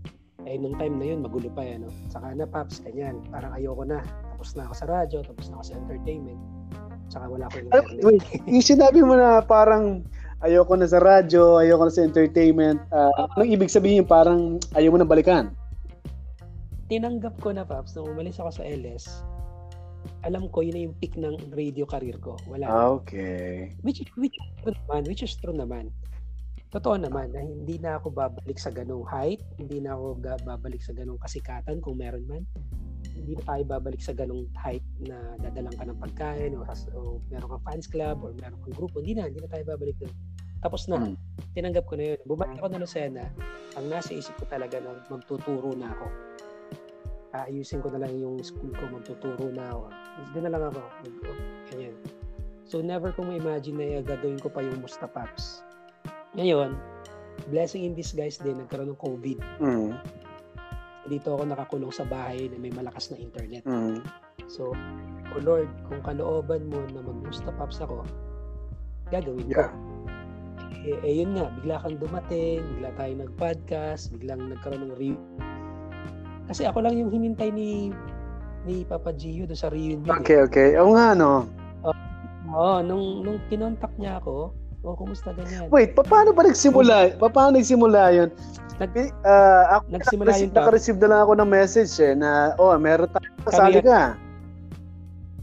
eh, 0.46 0.58
nung 0.58 0.78
time 0.78 0.96
na 1.02 1.06
yun, 1.14 1.20
magulo 1.26 1.50
pa 1.50 1.66
yan. 1.66 1.86
No? 1.86 1.92
Saka 2.14 2.32
na, 2.34 2.46
Paps, 2.46 2.86
ganyan. 2.86 3.26
Parang 3.34 3.58
ayoko 3.58 3.84
na. 3.84 4.06
Tapos 4.38 4.54
na 4.54 4.70
ako 4.70 4.74
sa 4.78 4.86
radyo, 4.86 5.26
tapos 5.26 5.50
na 5.50 5.54
ako 5.58 5.66
sa 5.66 5.76
entertainment. 5.82 6.42
Saka 7.08 7.26
wala 7.26 7.48
akong 7.48 7.66
internet. 7.68 8.04
wait, 8.04 8.24
yung 8.46 8.66
sinabi 8.66 9.00
mo 9.02 9.16
na 9.16 9.42
parang 9.42 10.04
ayoko 10.42 10.74
na 10.78 10.88
sa 10.90 11.02
radyo, 11.02 11.62
ayoko 11.62 11.88
na 11.88 11.94
sa 11.94 12.06
entertainment, 12.06 12.80
ah, 12.94 13.14
anong 13.38 13.54
ibig 13.54 13.74
sabihin 13.74 14.06
parang 14.06 14.62
ayaw 14.78 14.94
mo 14.94 15.00
na 15.02 15.08
balikan? 15.08 15.54
tinanggap 16.88 17.36
ko 17.44 17.52
na 17.52 17.68
Paps 17.68 17.96
nung 17.96 18.16
umalis 18.16 18.40
ako 18.40 18.64
sa 18.64 18.64
LS 18.64 19.24
alam 20.24 20.48
ko 20.48 20.64
yun 20.64 20.76
na 20.76 20.86
yung 20.88 20.96
peak 21.04 21.20
ng 21.20 21.52
radio 21.52 21.84
career 21.84 22.16
ko. 22.24 22.40
Wala. 22.48 22.64
Ah, 22.70 22.96
okay. 22.96 23.76
which 23.84 24.00
which 24.16 24.32
is 24.40 24.48
true 24.64 24.72
naman 24.72 25.02
which 25.04 25.24
is 25.26 25.36
true 25.36 25.56
naman. 25.56 25.92
Totoo 26.72 26.96
naman 26.96 27.36
na 27.36 27.44
hindi 27.44 27.76
na 27.80 28.00
ako 28.00 28.16
babalik 28.16 28.56
sa 28.56 28.72
ganong 28.72 29.04
height 29.04 29.44
hindi 29.60 29.84
na 29.84 30.00
ako 30.00 30.24
babalik 30.48 30.80
sa 30.80 30.96
ganong 30.96 31.20
kasikatan 31.20 31.84
kung 31.84 32.00
meron 32.00 32.24
man. 32.24 32.48
Hindi 33.20 33.36
na 33.36 33.44
tayo 33.44 33.64
babalik 33.68 34.00
sa 34.00 34.16
ganong 34.16 34.48
height 34.56 34.86
na 35.04 35.36
dadalang 35.44 35.76
ka 35.76 35.84
ng 35.84 36.00
pagkain 36.00 36.52
o, 36.56 36.64
o 36.96 37.20
meron 37.28 37.50
kang 37.58 37.66
fans 37.68 37.88
club 37.92 38.24
or 38.24 38.32
meron 38.40 38.60
kang 38.64 38.78
grupo. 38.80 39.04
Hindi 39.04 39.20
na 39.20 39.28
hindi 39.28 39.44
na 39.44 39.52
tayo 39.52 39.64
babalik 39.76 39.98
doon 40.00 40.14
tapos 40.60 40.90
na 40.90 40.98
Hmm. 40.98 41.16
tinanggap 41.54 41.86
ko 41.86 41.94
na 41.96 42.14
yun 42.14 42.20
bumalik 42.26 42.58
ako 42.58 42.68
na 42.74 42.82
Lucena 42.82 43.26
ang 43.78 43.86
nasa 43.88 44.14
isip 44.14 44.34
ko 44.42 44.46
talaga 44.50 44.82
na 44.82 44.98
magtuturo 45.10 45.74
na 45.78 45.94
ako 45.94 46.08
aayusin 47.36 47.84
ko 47.84 47.92
na 47.92 48.02
lang 48.02 48.14
yung 48.18 48.40
school 48.42 48.72
ko, 48.74 48.84
magtuturo 48.90 49.52
na 49.52 49.70
ako. 49.70 49.86
Doon 50.34 50.44
na 50.48 50.52
lang 50.54 50.64
ako. 50.72 50.82
Ganyan. 51.70 51.96
So, 52.68 52.84
never 52.84 53.16
ko 53.16 53.24
ma-imagine 53.24 53.78
na 53.80 54.04
gagawin 54.04 54.42
ko 54.42 54.52
pa 54.52 54.64
yung 54.64 54.84
Mustapaps. 54.84 55.64
Ngayon, 56.36 56.76
blessing 57.48 57.88
in 57.88 57.96
disguise 57.96 58.40
din, 58.42 58.60
nagkaroon 58.60 58.92
ng 58.92 59.00
COVID. 59.00 59.40
Mm. 59.64 59.92
Dito 61.08 61.28
ako 61.32 61.48
nakakulong 61.48 61.94
sa 61.96 62.04
bahay 62.04 62.52
na 62.52 62.60
may 62.60 62.74
malakas 62.76 63.08
na 63.14 63.18
internet. 63.22 63.64
Mm. 63.64 64.04
So, 64.52 64.76
oh 65.32 65.42
Lord, 65.44 65.72
kung 65.88 66.04
kalooban 66.04 66.68
mo 66.68 66.84
na 66.92 67.00
mag-Mustapaps 67.00 67.80
ako, 67.80 68.04
gagawin 69.08 69.48
ko. 69.48 69.64
Eh, 70.88 70.96
eh, 71.04 71.14
yun 71.20 71.36
nga, 71.36 71.52
bigla 71.54 71.84
kang 71.84 72.00
dumating, 72.00 72.64
bigla 72.72 72.96
tayo 72.96 73.12
nag-podcast, 73.20 74.08
biglang 74.10 74.40
nagkaroon 74.48 74.88
ng 74.88 74.96
re- 74.96 75.24
Kasi 76.48 76.64
ako 76.64 76.80
lang 76.80 76.96
yung 76.96 77.12
hinintay 77.12 77.52
ni 77.52 77.92
ni 78.64 78.84
Papa 78.84 79.12
Gio 79.12 79.44
doon 79.44 79.56
sa 79.56 79.68
reunion. 79.68 80.08
eh. 80.08 80.16
Okay, 80.18 80.40
okay. 80.42 80.68
Oo 80.76 80.96
nga, 80.96 81.12
no. 81.12 81.44
Oo, 82.48 82.80
nung, 82.80 83.20
nung 83.22 83.40
kinontak 83.46 83.92
niya 83.98 84.24
ako, 84.24 84.56
oh, 84.82 84.96
kumusta 84.96 85.36
ganyan? 85.36 85.68
Wait, 85.68 85.92
pa- 85.92 86.04
paano 86.04 86.32
ba 86.32 86.48
nagsimula? 86.48 87.20
Pa- 87.20 87.28
Paano 87.28 87.60
nagsimula 87.60 88.16
yun? 88.16 88.30
Nag- 88.78 89.12
Ah, 89.22 89.80
ako, 89.80 89.84
Nagsimula 89.90 90.32
nakareceive, 90.32 90.40
yun 90.40 90.50
pa. 90.50 90.58
nakareceive 90.62 90.98
na 90.98 91.08
lang 91.10 91.20
ako 91.22 91.34
ng 91.36 91.50
message 91.50 91.94
eh, 91.98 92.14
na, 92.14 92.30
oh, 92.56 92.72
meron 92.78 93.12
tayo, 93.12 93.28
kasali 93.44 93.80
Kami- 93.80 93.88
ka. 93.90 94.02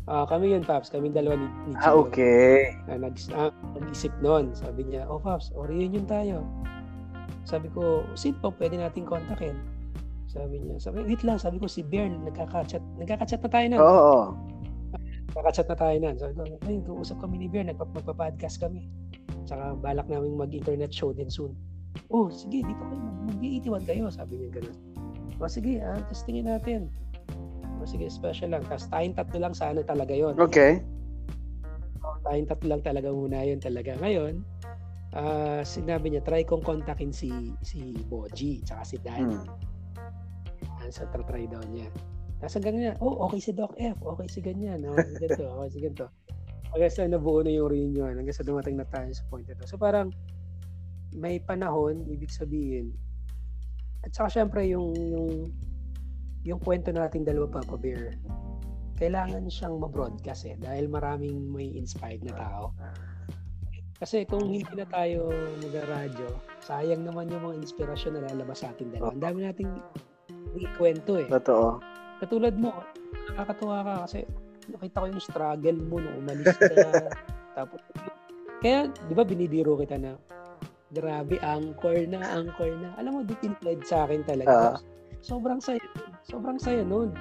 Ah, 0.05 0.29
kami 0.29 0.53
yun, 0.53 0.61
Paps. 0.61 0.93
Kami 0.93 1.09
dalawa 1.09 1.41
ni, 1.41 1.49
ni 1.69 1.73
Ah, 1.81 1.97
okay. 1.97 2.77
Na 2.85 3.01
nag, 3.09 3.17
ah, 3.33 3.49
nag-isip 3.73 4.13
noon. 4.21 4.53
Sabi 4.53 4.85
niya, 4.85 5.09
oh, 5.09 5.17
Paps, 5.17 5.49
o 5.57 5.65
reunion 5.65 6.05
tayo. 6.05 6.45
Sabi 7.49 7.73
ko, 7.73 8.05
sino 8.13 8.37
pa 8.41 8.53
pwede 8.61 8.77
nating 8.77 9.09
kontakin? 9.09 9.57
Sabi 10.29 10.61
niya, 10.61 10.77
sabi, 10.77 11.09
wait 11.09 11.25
lang, 11.25 11.41
sabi 11.41 11.57
ko 11.57 11.65
si 11.65 11.81
Bern, 11.81 12.21
nagkaka-chat. 12.21 12.85
Nagkaka-chat 13.01 13.41
na 13.41 13.49
tayo 13.49 13.67
na. 13.73 13.77
Oo. 13.81 13.89
oo. 13.89 14.25
Nagkaka-chat 15.33 15.69
na 15.73 15.77
tayo 15.77 15.97
na. 15.97 16.11
Sabi 16.21 16.33
ko, 16.37 16.43
ay, 16.69 16.77
usap 16.85 17.19
kami 17.25 17.41
ni 17.41 17.49
Bern, 17.49 17.73
nagpa- 17.73 17.89
magpa-podcast 17.97 18.61
kami. 18.61 18.85
Tsaka 19.49 19.73
balak 19.81 20.09
namin 20.13 20.37
mag-internet 20.37 20.93
show 20.93 21.17
din 21.17 21.33
soon. 21.33 21.57
Oh, 22.13 22.29
sige, 22.29 22.61
dito 22.61 22.83
kayo, 22.93 23.01
mag-81 23.33 23.83
kayo. 23.89 24.05
Sabi 24.13 24.37
niya 24.37 24.61
ganun. 24.61 24.77
O 25.41 25.49
sige, 25.49 25.81
ah, 25.81 26.01
testingin 26.13 26.45
natin. 26.45 26.93
O 27.85 27.89
sige, 27.89 28.09
special 28.09 28.57
lang. 28.57 28.65
Tapos 28.65 28.89
tayong 28.89 29.13
tatlo 29.13 29.39
lang 29.45 29.53
sana 29.53 29.85
talaga 29.85 30.17
yon. 30.17 30.41
Okay. 30.41 30.81
tayong 32.25 32.49
tatlo 32.49 32.73
lang 32.73 32.81
talaga 32.81 33.13
muna 33.13 33.45
yun 33.45 33.61
talaga. 33.61 33.93
Ngayon, 34.01 34.41
ah 35.13 35.61
sinabi 35.61 36.09
niya, 36.09 36.25
try 36.25 36.41
kong 36.41 36.65
kontakin 36.65 37.13
si 37.13 37.53
si 37.61 37.93
Boji, 38.09 38.65
tsaka 38.65 38.83
si 38.89 38.97
Dan. 39.05 39.37
Mm. 39.37 39.45
Mm. 39.45 40.89
Sa 40.89 41.05
try 41.13 41.45
daw 41.45 41.61
niya. 41.69 41.93
Tapos 42.41 42.61
hanggang 42.61 42.77
niya, 42.77 42.93
oh, 43.05 43.29
okay 43.29 43.41
si 43.41 43.53
Doc 43.53 43.73
F, 43.77 43.97
okay 44.01 44.29
si 44.29 44.41
ganyan, 44.41 44.85
oh, 44.85 44.97
si 44.97 45.17
ganito, 45.21 45.45
okay 45.61 45.71
si 45.73 45.79
ganito. 45.81 46.07
Hanggang 46.73 46.93
sa 46.93 47.09
nabuo 47.09 47.41
na 47.41 47.53
yung 47.53 47.71
reunion, 47.71 48.13
hanggang 48.17 48.37
sa 48.37 48.45
dumating 48.45 48.77
na 48.77 48.89
tayo 48.89 49.09
sa 49.13 49.25
point 49.33 49.47
ito. 49.47 49.65
So 49.65 49.79
parang, 49.81 50.13
may 51.15 51.39
panahon, 51.41 52.05
ibig 52.11 52.29
sabihin, 52.29 52.93
at 54.05 54.13
saka 54.13 54.29
syempre 54.43 54.69
yung, 54.69 54.93
yung, 54.93 55.49
yung 56.45 56.61
kwento 56.61 56.93
nating 56.93 57.25
dalawa 57.25 57.49
Papa 57.49 57.81
Bear, 57.81 58.15
kailangan 59.01 59.49
siyang 59.49 59.81
ma-broadcast 59.81 60.47
eh, 60.47 60.57
dahil 60.61 60.87
maraming 60.87 61.51
may 61.51 61.73
inspired 61.75 62.23
na 62.23 62.37
tao. 62.37 62.71
Kasi 63.99 64.29
kung 64.29 64.53
hindi 64.53 64.69
na 64.77 64.85
tayo 64.85 65.33
mag-radyo, 65.65 66.29
sayang 66.61 67.09
naman 67.09 67.33
yung 67.33 67.49
mga 67.49 67.57
inspirasyon 67.65 68.21
na 68.21 68.29
lalabas 68.29 68.61
sa 68.61 68.71
ating 68.77 68.93
dalawa. 68.93 69.17
Ang 69.17 69.23
dami 69.25 69.39
nating 69.49 69.73
ikwento 70.61 71.19
eh. 71.19 71.29
Totoo. 71.33 71.81
Katulad 72.21 72.55
mo, 72.61 72.71
nakakatuwa 73.33 73.81
ka 73.81 73.95
kasi 74.07 74.29
nakita 74.69 75.01
ko 75.01 75.07
yung 75.09 75.25
struggle 75.25 75.79
mo 75.81 75.97
nung 75.99 76.17
umalis 76.21 76.55
ka. 76.55 76.69
tapos, 77.59 77.81
kaya, 78.61 78.93
di 79.09 79.15
ba 79.17 79.25
binibiro 79.25 79.81
kita 79.81 79.97
na, 79.97 80.21
grabe, 80.93 81.41
anchor 81.41 82.05
na, 82.07 82.21
anchor 82.37 82.71
na. 82.79 82.93
Alam 83.01 83.11
mo, 83.11 83.19
piniplayed 83.25 83.83
sa 83.89 84.05
akin 84.05 84.23
talaga. 84.29 84.77
Ah. 84.77 84.79
sobrang 85.25 85.57
saya, 85.57 85.81
sobrang 86.25 86.59
saya 86.59 86.83
nun. 86.83 87.13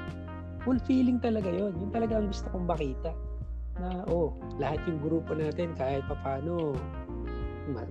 Fulfilling 0.63 1.19
talaga 1.19 1.51
yon 1.51 1.75
Yun 1.75 1.91
talaga 1.91 2.19
ang 2.19 2.31
gusto 2.31 2.47
kong 2.55 2.67
makita. 2.67 3.11
Na, 3.77 4.07
oh, 4.07 4.31
lahat 4.61 4.79
yung 4.87 5.01
grupo 5.03 5.35
natin, 5.35 5.75
kahit 5.75 6.05
papano, 6.07 6.77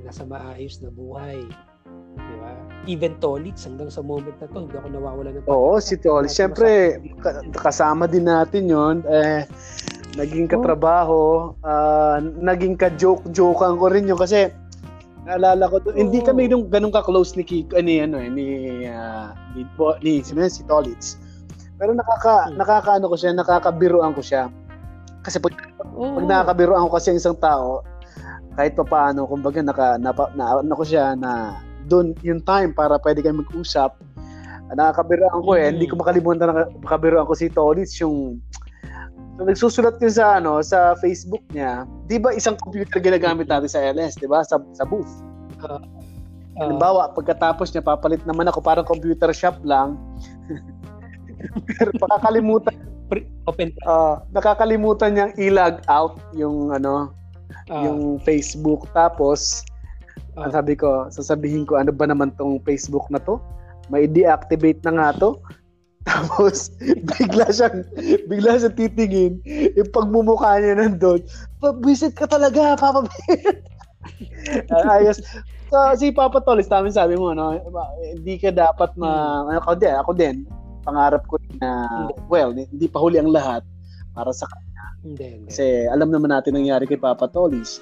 nasa 0.05 0.25
maayos 0.25 0.81
na 0.81 0.89
buhay. 0.89 1.45
Di 2.13 2.35
ba? 2.41 2.53
Even 2.89 3.17
Tolitz, 3.21 3.69
hanggang 3.69 3.93
sa 3.93 4.01
moment 4.01 4.37
na 4.41 4.49
to, 4.49 4.65
hindi 4.65 4.77
ako 4.79 4.89
nawawala 4.89 5.29
ng 5.37 5.45
Oo, 5.53 5.77
si 5.83 6.01
Tolitz. 6.01 6.33
Siyempre, 6.33 6.97
kasama 7.53 8.09
din 8.09 8.25
natin 8.25 8.73
yon 8.73 8.97
Eh, 9.05 9.45
naging 10.17 10.49
katrabaho, 10.49 11.53
uh, 11.65 12.19
naging 12.21 12.77
ka-joke-jokean 12.77 13.77
ko 13.81 13.87
rin 13.89 14.09
yun 14.09 14.21
kasi 14.21 14.53
naalala 15.23 15.71
ko 15.71 15.79
doon, 15.79 15.95
oh. 15.95 16.01
hindi 16.03 16.19
kami 16.23 16.51
nung 16.51 16.67
ganun 16.67 16.91
ka-close 16.91 17.39
ni 17.39 17.47
Kiko, 17.47 17.79
ni 17.79 18.03
ano 18.03 18.19
eh, 18.19 18.31
ni, 18.31 18.47
uh, 18.87 19.31
ni, 19.55 19.63
ni, 20.03 20.13
si, 20.23 20.35
si 20.35 20.63
Tolitz. 20.67 21.19
Pero 21.79 21.95
nakaka, 21.95 22.51
hmm. 22.51 22.59
nakakaano 22.59 23.07
ko 23.11 23.17
siya, 23.19 23.33
nakakabiruan 23.35 24.15
ko 24.15 24.23
siya. 24.23 24.51
Kasi 25.23 25.39
pag, 25.39 25.55
oh. 25.95 26.19
pag 26.19 26.27
nakakabiruan 26.27 26.87
ko 26.91 26.99
kasi 26.99 27.15
isang 27.15 27.39
tao, 27.39 27.87
kahit 28.59 28.75
pa 28.75 28.85
paano, 28.85 29.25
kumbaga 29.25 29.63
naka, 29.63 29.97
napa, 29.97 30.31
na, 30.35 30.61
ano 30.61 30.75
ko 30.75 30.85
siya 30.85 31.15
na 31.17 31.63
doon 31.87 32.15
yung 32.23 32.43
time 32.43 32.75
para 32.75 32.99
pwede 33.01 33.23
kami 33.23 33.43
mag-usap. 33.43 33.95
Nakakabiruan 34.73 35.43
ko 35.45 35.53
eh, 35.55 35.69
mm. 35.69 35.73
hindi 35.77 35.87
ko 35.89 35.95
makalimutan 36.01 36.49
na 36.49 36.65
nakakabiruan 36.67 37.29
ko 37.29 37.35
si 37.37 37.47
Tolitz 37.53 37.99
yung 38.01 38.41
So, 39.37 39.49
nagsusulat 39.49 39.97
ko 39.97 40.07
sa 40.13 40.39
ano 40.39 40.61
sa 40.61 40.93
Facebook 41.01 41.43
niya. 41.57 41.89
'Di 42.07 42.21
ba 42.21 42.37
isang 42.37 42.57
computer 42.61 43.01
ginagamit 43.01 43.49
natin 43.49 43.71
sa 43.71 43.81
LS, 43.81 44.21
'di 44.21 44.29
ba? 44.29 44.45
Sa 44.45 44.61
sa 44.77 44.85
booth. 44.85 45.09
Uh, 45.65 45.77
uh, 45.77 45.81
Halimbawa, 46.61 47.13
pagkatapos 47.17 47.73
niya 47.73 47.81
papalit 47.81 48.21
naman 48.29 48.49
ako 48.53 48.61
parang 48.61 48.85
computer 48.85 49.33
shop 49.33 49.57
lang. 49.65 49.97
Pero 51.81 51.91
pakakalimutan 51.97 52.77
open 53.45 53.75
uh, 53.85 54.23
nakakalimutan 54.33 55.13
niyang 55.13 55.33
i-log 55.37 55.83
out 55.91 56.17
yung 56.33 56.73
ano 56.73 57.13
uh, 57.69 57.83
yung 57.85 58.17
Facebook 58.23 58.89
tapos 58.97 59.67
uh, 60.39 60.49
sabi 60.49 60.79
ko 60.79 61.11
sasabihin 61.13 61.69
ko 61.69 61.77
ano 61.77 61.93
ba 61.93 62.09
naman 62.09 62.33
tong 62.39 62.63
Facebook 62.65 63.05
na 63.13 63.21
to 63.21 63.37
may 63.91 64.07
deactivate 64.09 64.81
na 64.87 64.93
nga 64.97 65.09
to 65.19 65.37
tapos, 66.09 66.75
bigla 67.19 67.47
siyang, 67.55 67.87
bigla 68.27 68.59
siyang 68.59 68.75
titingin, 68.75 69.33
yung 69.79 69.91
pagmumukha 69.95 70.59
niya 70.59 70.75
nandun, 70.75 71.23
visit 71.87 72.19
ka 72.19 72.27
talaga, 72.27 72.75
Papa 72.75 73.07
Bear. 73.07 73.63
Ayos. 74.99 75.23
So, 75.73 75.79
si 75.97 76.13
Papa 76.13 76.45
Tolis, 76.45 76.69
tama 76.69 76.93
sabi 76.93 77.17
mo, 77.17 77.33
no? 77.33 77.57
hindi 78.03 78.37
ka 78.37 78.53
dapat 78.53 78.93
ma... 79.01 79.41
Hmm. 79.47 79.57
Ako 79.63 79.73
din, 79.79 79.95
ako 79.97 80.11
din. 80.13 80.37
Pangarap 80.85 81.25
ko 81.31 81.41
na, 81.63 82.11
well, 82.29 82.53
hindi 82.53 82.91
pa 82.91 83.01
huli 83.01 83.17
ang 83.17 83.33
lahat 83.33 83.65
para 84.13 84.35
sa 84.37 84.45
kanya. 84.51 84.85
Hindi, 85.01 85.27
hindi. 85.39 85.49
Kasi 85.49 85.89
alam 85.89 86.13
naman 86.13 86.29
natin 86.29 86.59
nangyari 86.59 86.85
kay 86.85 87.01
Papa 87.01 87.31
Tolis. 87.31 87.81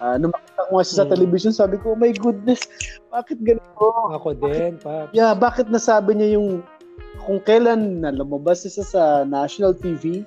Uh, 0.00 0.16
nung 0.16 0.32
makita 0.32 0.64
ko 0.64 0.70
nga 0.80 0.84
siya 0.88 0.96
sa 0.96 1.04
hmm. 1.04 1.12
television, 1.12 1.52
sabi 1.52 1.76
ko, 1.76 1.92
oh 1.92 2.00
my 2.00 2.14
goodness, 2.16 2.64
bakit 3.12 3.36
ganito? 3.44 3.84
Ako 4.16 4.32
din, 4.32 4.80
pa. 4.80 5.12
Yeah, 5.12 5.36
bakit 5.36 5.68
nasabi 5.68 6.16
niya 6.16 6.40
yung 6.40 6.64
kung 7.26 7.42
kailan 7.42 8.06
na 8.06 8.14
lumabas 8.14 8.62
siya 8.62 8.86
sa 8.86 9.02
national 9.26 9.74
TV, 9.74 10.22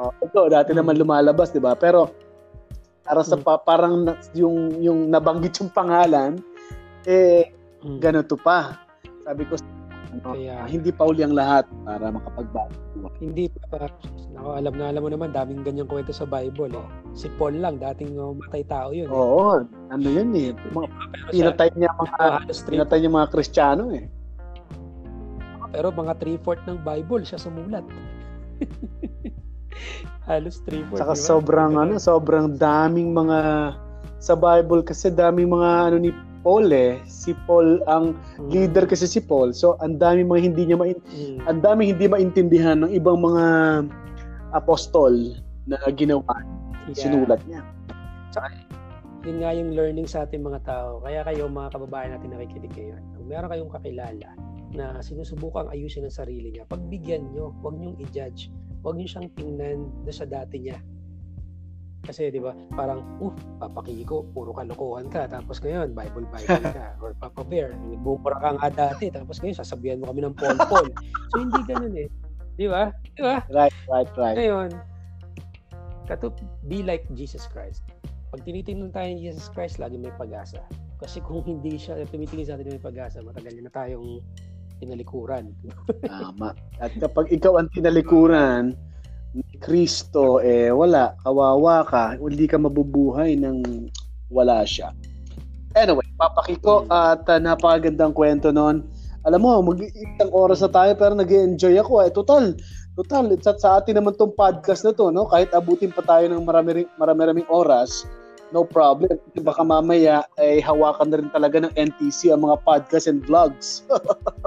uh, 0.00 0.10
ito, 0.24 0.48
dati 0.48 0.72
mm. 0.72 0.78
naman 0.80 0.96
lumalabas, 0.96 1.52
di 1.52 1.60
ba? 1.60 1.76
Pero, 1.76 2.08
para 3.04 3.20
sa 3.20 3.36
pa, 3.36 3.60
parang 3.60 4.16
yung, 4.32 4.80
yung 4.80 5.12
nabanggit 5.12 5.60
yung 5.60 5.68
pangalan, 5.68 6.40
eh, 7.04 7.52
mm. 7.84 8.00
ganito 8.00 8.34
pa. 8.40 8.80
Sabi 9.28 9.44
ko, 9.44 9.60
ano, 10.16 10.32
Kaya, 10.32 10.64
hindi 10.64 10.88
pa 10.88 11.04
uli 11.04 11.20
ang 11.20 11.36
lahat 11.36 11.68
para 11.84 12.08
makapagbago. 12.08 12.72
Hindi 13.20 13.52
pa. 13.52 13.84
Ako, 14.40 14.56
alam 14.56 14.72
na 14.76 14.88
alam 14.88 15.04
mo 15.04 15.10
naman, 15.12 15.36
daming 15.36 15.60
ganyang 15.60 15.88
kwento 15.88 16.16
sa 16.16 16.24
Bible. 16.24 16.72
Eh. 16.72 16.86
Si 17.12 17.28
Paul 17.36 17.60
lang, 17.60 17.76
dating 17.76 18.16
matay 18.16 18.64
tao 18.64 18.96
yun. 18.96 19.08
Eh. 19.08 19.12
Oo, 19.12 19.60
ano 19.92 20.06
yun 20.08 20.32
eh. 20.32 20.56
Mga, 20.72 20.88
pinatay 21.28 21.68
niya 21.76 21.92
mga, 21.92 22.24
pinatay 22.64 22.98
niya 23.04 23.12
mga 23.12 23.28
Kristiyano 23.32 23.92
eh. 23.92 24.08
Pero 25.72 25.90
mga 25.90 26.18
3-4 26.18 26.68
ng 26.68 26.78
Bible 26.82 27.22
siya 27.26 27.38
sumulat. 27.40 27.84
Halos 30.28 30.62
3-4. 30.66 30.98
Saka 30.98 31.14
diba? 31.14 31.26
sobrang 31.28 31.72
ano, 31.78 31.94
sobrang 32.00 32.56
daming 32.58 33.14
mga 33.14 33.38
sa 34.18 34.34
Bible 34.34 34.82
kasi 34.82 35.12
daming 35.12 35.52
mga 35.52 35.70
ano 35.92 35.96
ni 36.02 36.10
Paul 36.42 36.70
eh. 36.70 36.98
Si 37.06 37.34
Paul 37.46 37.82
ang 37.90 38.14
hmm. 38.38 38.50
leader 38.50 38.86
kasi 38.86 39.06
si 39.06 39.20
Paul. 39.22 39.54
So 39.54 39.78
ang 39.82 39.98
daming 39.98 40.30
mga 40.30 40.42
hindi 40.52 40.62
niya 40.72 40.78
main 40.78 40.98
hmm. 40.98 41.46
ang 41.46 41.62
daming 41.62 41.94
hindi 41.94 42.06
maintindihan 42.10 42.82
ng 42.86 42.92
ibang 42.94 43.22
mga 43.22 43.44
apostol 44.54 45.14
na 45.66 45.76
ginawa 45.94 46.42
yeah. 46.90 46.96
sinulat 46.96 47.42
niya. 47.46 47.62
Saka 48.30 48.50
yun 49.26 49.42
nga 49.42 49.50
yung 49.58 49.74
learning 49.74 50.06
sa 50.06 50.22
ating 50.22 50.38
mga 50.38 50.62
tao. 50.62 51.02
Kaya 51.02 51.26
kayo 51.26 51.50
mga 51.50 51.74
kababayan 51.74 52.14
natin 52.14 52.30
nakikinig 52.30 52.70
ngayon, 52.78 53.02
kung 53.18 53.26
meron 53.26 53.50
kayong 53.50 53.72
kakilala 53.74 54.28
na 54.76 55.00
sinusubukang 55.00 55.72
ayusin 55.72 56.04
ang 56.04 56.14
sarili 56.14 56.52
niya, 56.52 56.68
pagbigyan 56.68 57.32
nyo, 57.32 57.56
huwag 57.64 57.80
niyong 57.80 57.96
i-judge. 58.04 58.52
Huwag 58.84 59.00
niyo 59.00 59.08
siyang 59.08 59.32
tingnan 59.34 59.78
na 60.04 60.12
sa 60.12 60.28
dati 60.28 60.60
niya. 60.60 60.78
Kasi 62.06 62.30
'di 62.30 62.38
ba, 62.38 62.54
parang 62.78 63.02
uh, 63.18 63.34
Papa 63.58 63.82
Kiko, 63.82 64.30
puro 64.30 64.54
kalokohan 64.54 65.10
ka 65.10 65.26
tapos 65.26 65.58
ngayon 65.58 65.90
Bible 65.90 66.28
Bible 66.30 66.62
ka 66.70 66.94
or 67.02 67.18
Papa 67.18 67.42
Bear, 67.42 67.74
bumura 67.98 68.38
ka 68.38 68.50
nga 68.62 68.68
dati 68.70 69.10
tapos 69.10 69.42
ngayon 69.42 69.58
sasabihan 69.58 69.98
mo 69.98 70.14
kami 70.14 70.22
ng 70.22 70.36
pol-pol. 70.38 70.86
so 71.34 71.36
hindi 71.42 71.58
ganoon 71.66 72.06
eh. 72.06 72.08
'Di 72.54 72.70
ba? 72.70 72.94
'Di 73.18 73.22
ba? 73.26 73.42
Right, 73.50 73.74
right, 73.90 74.10
right. 74.14 74.36
Ngayon, 74.38 74.70
katup 76.06 76.38
be 76.70 76.86
like 76.86 77.02
Jesus 77.18 77.50
Christ. 77.50 77.82
Pag 78.30 78.46
tinitingnan 78.46 78.94
tayo 78.94 79.10
ni 79.10 79.26
Jesus 79.26 79.50
Christ, 79.50 79.82
lagi 79.82 79.98
may 79.98 80.14
pag-asa. 80.14 80.62
Kasi 80.96 81.20
kung 81.20 81.44
hindi 81.44 81.76
siya 81.76 82.00
tumitingin 82.08 82.46
sa 82.46 82.54
atin 82.56 82.72
may 82.72 82.82
pag-asa, 82.82 83.20
matagal 83.20 83.52
na 83.60 83.70
tayong 83.70 84.22
tinalikuran. 84.80 85.52
Tama. 86.04 86.52
At 86.82 86.92
kapag 86.96 87.32
ikaw 87.32 87.60
ang 87.60 87.68
tinalikuran 87.72 88.76
ni 89.36 89.44
Kristo, 89.60 90.40
eh 90.40 90.72
wala, 90.72 91.16
kawawa 91.20 91.84
ka, 91.84 92.16
hindi 92.16 92.48
ka 92.48 92.56
mabubuhay 92.56 93.36
nang 93.36 93.62
wala 94.32 94.64
siya. 94.64 94.92
Anyway, 95.76 96.08
papakiko 96.16 96.88
at 96.88 97.28
uh, 97.28 97.36
napakagandang 97.36 98.16
kwento 98.16 98.48
noon. 98.48 98.80
Alam 99.28 99.42
mo, 99.44 99.60
mag-iisang 99.60 100.32
oras 100.32 100.64
na 100.64 100.70
tayo 100.72 100.92
pero 100.96 101.12
nag 101.12 101.28
enjoy 101.28 101.76
ako. 101.76 102.00
Eh, 102.00 102.14
total, 102.14 102.56
total, 102.96 103.28
sa, 103.44 103.52
sa 103.58 103.68
atin 103.76 104.00
naman 104.00 104.16
tong 104.16 104.32
podcast 104.32 104.86
na 104.86 104.96
to, 104.96 105.12
no? 105.12 105.28
kahit 105.28 105.52
abutin 105.52 105.92
pa 105.92 106.00
tayo 106.00 106.30
ng 106.32 106.46
marami, 106.46 106.88
marami 106.96 107.42
oras, 107.52 108.08
no 108.54 108.62
problem. 108.64 109.18
Baka 109.42 109.66
mamaya 109.66 110.24
ay 110.38 110.60
eh, 110.60 110.64
hawakan 110.64 111.10
na 111.10 111.18
rin 111.20 111.30
talaga 111.34 111.60
ng 111.66 111.72
NTC 111.74 112.30
ang 112.30 112.46
mga 112.46 112.62
podcast 112.62 113.10
and 113.10 113.20
vlogs. 113.26 113.82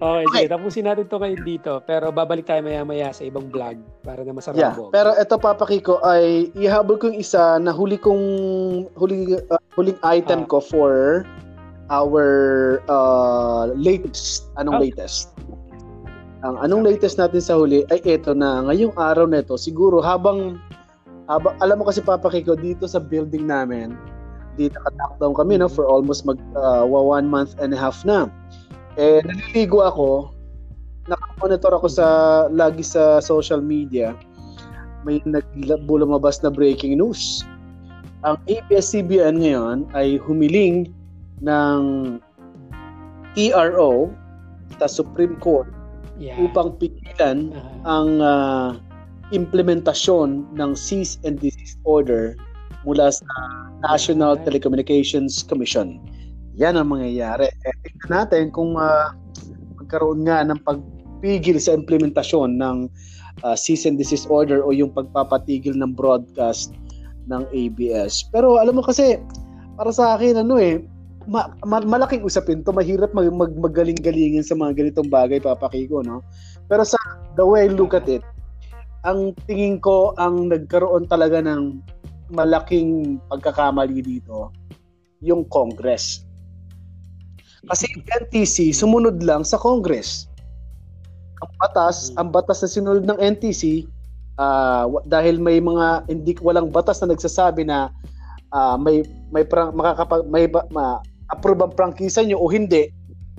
okay, 0.00 0.24
sige. 0.32 0.46
Tapusin 0.48 0.84
natin 0.88 1.04
to 1.06 1.20
kayo 1.20 1.36
dito. 1.40 1.72
Pero 1.84 2.10
babalik 2.10 2.48
tayo 2.48 2.64
maya-maya 2.64 3.12
sa 3.12 3.22
ibang 3.24 3.48
vlog 3.52 3.76
para 4.02 4.24
na 4.24 4.32
masarap. 4.32 4.58
Yeah, 4.58 4.74
pero 4.90 5.12
ito 5.14 5.34
Papa 5.36 5.64
Kiko 5.68 6.00
ay 6.02 6.50
ihabol 6.56 6.96
kong 6.96 7.16
isa 7.16 7.60
na 7.60 7.70
huli 7.70 8.00
kong 8.00 8.24
huli 8.96 9.36
uh, 9.52 9.60
huling 9.76 9.98
item 10.02 10.44
ah. 10.44 10.48
ko 10.48 10.58
for 10.58 11.22
our 11.92 12.26
uh, 12.88 13.70
latest. 13.76 14.48
Anong 14.56 14.80
oh. 14.80 14.82
latest? 14.82 15.36
Ang 16.44 16.56
anong 16.62 16.82
latest 16.86 17.16
natin 17.16 17.42
sa 17.42 17.58
huli 17.58 17.82
ay 17.92 18.00
ito 18.04 18.36
na 18.36 18.64
ngayong 18.68 18.94
araw 18.96 19.24
nito 19.24 19.56
siguro 19.56 20.04
habang 20.04 20.60
habang 21.26 21.58
alam 21.58 21.82
mo 21.82 21.88
kasi 21.88 22.04
Papa 22.04 22.30
Kiko 22.30 22.54
dito 22.54 22.86
sa 22.86 23.02
building 23.02 23.50
namin 23.50 23.96
dito 24.56 24.80
ka-lockdown 24.80 25.36
kami 25.36 25.60
no 25.60 25.68
for 25.68 25.84
almost 25.84 26.24
mag 26.24 26.40
uh, 26.56 26.82
one 26.88 27.28
month 27.28 27.54
and 27.60 27.76
a 27.76 27.78
half 27.78 28.02
na. 28.08 28.26
Eh, 28.96 29.20
naliligo 29.28 29.84
ako, 29.84 30.32
nakamonitor 31.04 31.76
ako 31.76 31.88
sa, 31.88 32.06
lagi 32.48 32.80
sa 32.80 33.20
social 33.20 33.60
media, 33.60 34.16
may 35.04 35.20
nagbulumabas 35.28 36.40
na 36.40 36.48
breaking 36.48 36.96
news. 36.96 37.44
Ang 38.24 38.40
ABS-CBN 38.48 39.38
ngayon 39.44 39.86
ay 39.92 40.16
humiling 40.16 40.90
ng 41.44 41.80
TRO, 43.36 44.08
sa 44.80 44.88
Supreme 44.88 45.36
Court, 45.38 45.68
yeah. 46.16 46.34
upang 46.40 46.74
pigilan 46.80 47.52
uh-huh. 47.52 47.76
ang 47.84 48.08
uh, 48.18 48.68
implementasyon 49.30 50.48
ng 50.56 50.70
cease 50.72 51.20
and 51.22 51.38
desist 51.38 51.76
order 51.84 52.34
mula 52.88 53.12
sa 53.12 53.28
National 53.84 54.40
Telecommunications 54.40 55.44
Commission 55.44 56.00
yan 56.56 56.80
ang 56.80 56.88
mangyayari. 56.88 57.52
Eh, 57.52 57.74
tingnan 57.84 58.24
natin 58.24 58.48
kung 58.48 58.80
uh, 58.80 59.12
magkaroon 59.76 60.24
nga 60.24 60.40
ng 60.42 60.56
pagpigil 60.64 61.60
sa 61.60 61.76
implementasyon 61.76 62.56
ng 62.56 62.88
uh, 63.44 63.56
cease 63.56 63.84
and 63.84 64.00
desist 64.00 64.26
order 64.32 64.64
o 64.64 64.72
yung 64.72 64.88
pagpapatigil 64.90 65.76
ng 65.76 65.92
broadcast 65.92 66.72
ng 67.28 67.44
ABS. 67.52 68.24
Pero 68.32 68.56
alam 68.56 68.80
mo 68.80 68.82
kasi, 68.82 69.20
para 69.76 69.92
sa 69.92 70.16
akin, 70.16 70.40
ano 70.40 70.56
eh, 70.56 70.80
ma- 71.28 71.52
ma- 71.68 71.84
malaking 71.84 72.24
usapin 72.24 72.64
to 72.64 72.72
mahirap 72.72 73.12
mag- 73.12 73.34
mag- 73.34 73.60
magaling-galingin 73.60 74.46
sa 74.46 74.54
mga 74.54 74.78
ganitong 74.78 75.10
bagay 75.10 75.42
papakiko 75.42 75.98
no 75.98 76.22
pero 76.70 76.86
sa 76.86 76.94
the 77.34 77.42
way 77.42 77.66
I 77.66 77.74
look 77.74 77.98
at 77.98 78.06
it 78.06 78.22
ang 79.02 79.34
tingin 79.50 79.82
ko 79.82 80.14
ang 80.22 80.50
nagkaroon 80.50 81.10
talaga 81.10 81.42
ng 81.42 81.82
malaking 82.30 83.22
pagkakamali 83.30 84.02
dito 84.02 84.50
yung 85.22 85.46
Congress. 85.46 86.25
Kasi 87.66 87.84
yung 87.94 88.04
NTC 88.06 88.70
sumunod 88.70 89.22
lang 89.22 89.42
sa 89.42 89.58
Congress. 89.58 90.30
Ang 91.42 91.50
batas, 91.60 92.14
ang 92.16 92.28
batas 92.32 92.64
na 92.64 92.68
sinunod 92.70 93.04
ng 93.04 93.18
NTC 93.20 93.84
uh, 94.40 94.88
dahil 95.04 95.36
may 95.36 95.60
mga 95.60 96.08
hindi 96.08 96.32
walang 96.40 96.72
batas 96.72 97.02
na 97.02 97.12
nagsasabi 97.12 97.66
na 97.66 97.92
uh, 98.56 98.78
may 98.80 99.04
may 99.34 99.44
prang, 99.44 99.74
makakapag 99.76 100.24
may 100.30 100.48
ma, 100.72 101.02
approve 101.28 101.60
ang 101.60 101.74
prangkisa 101.74 102.24
nyo 102.24 102.40
o 102.40 102.48
hindi 102.48 102.88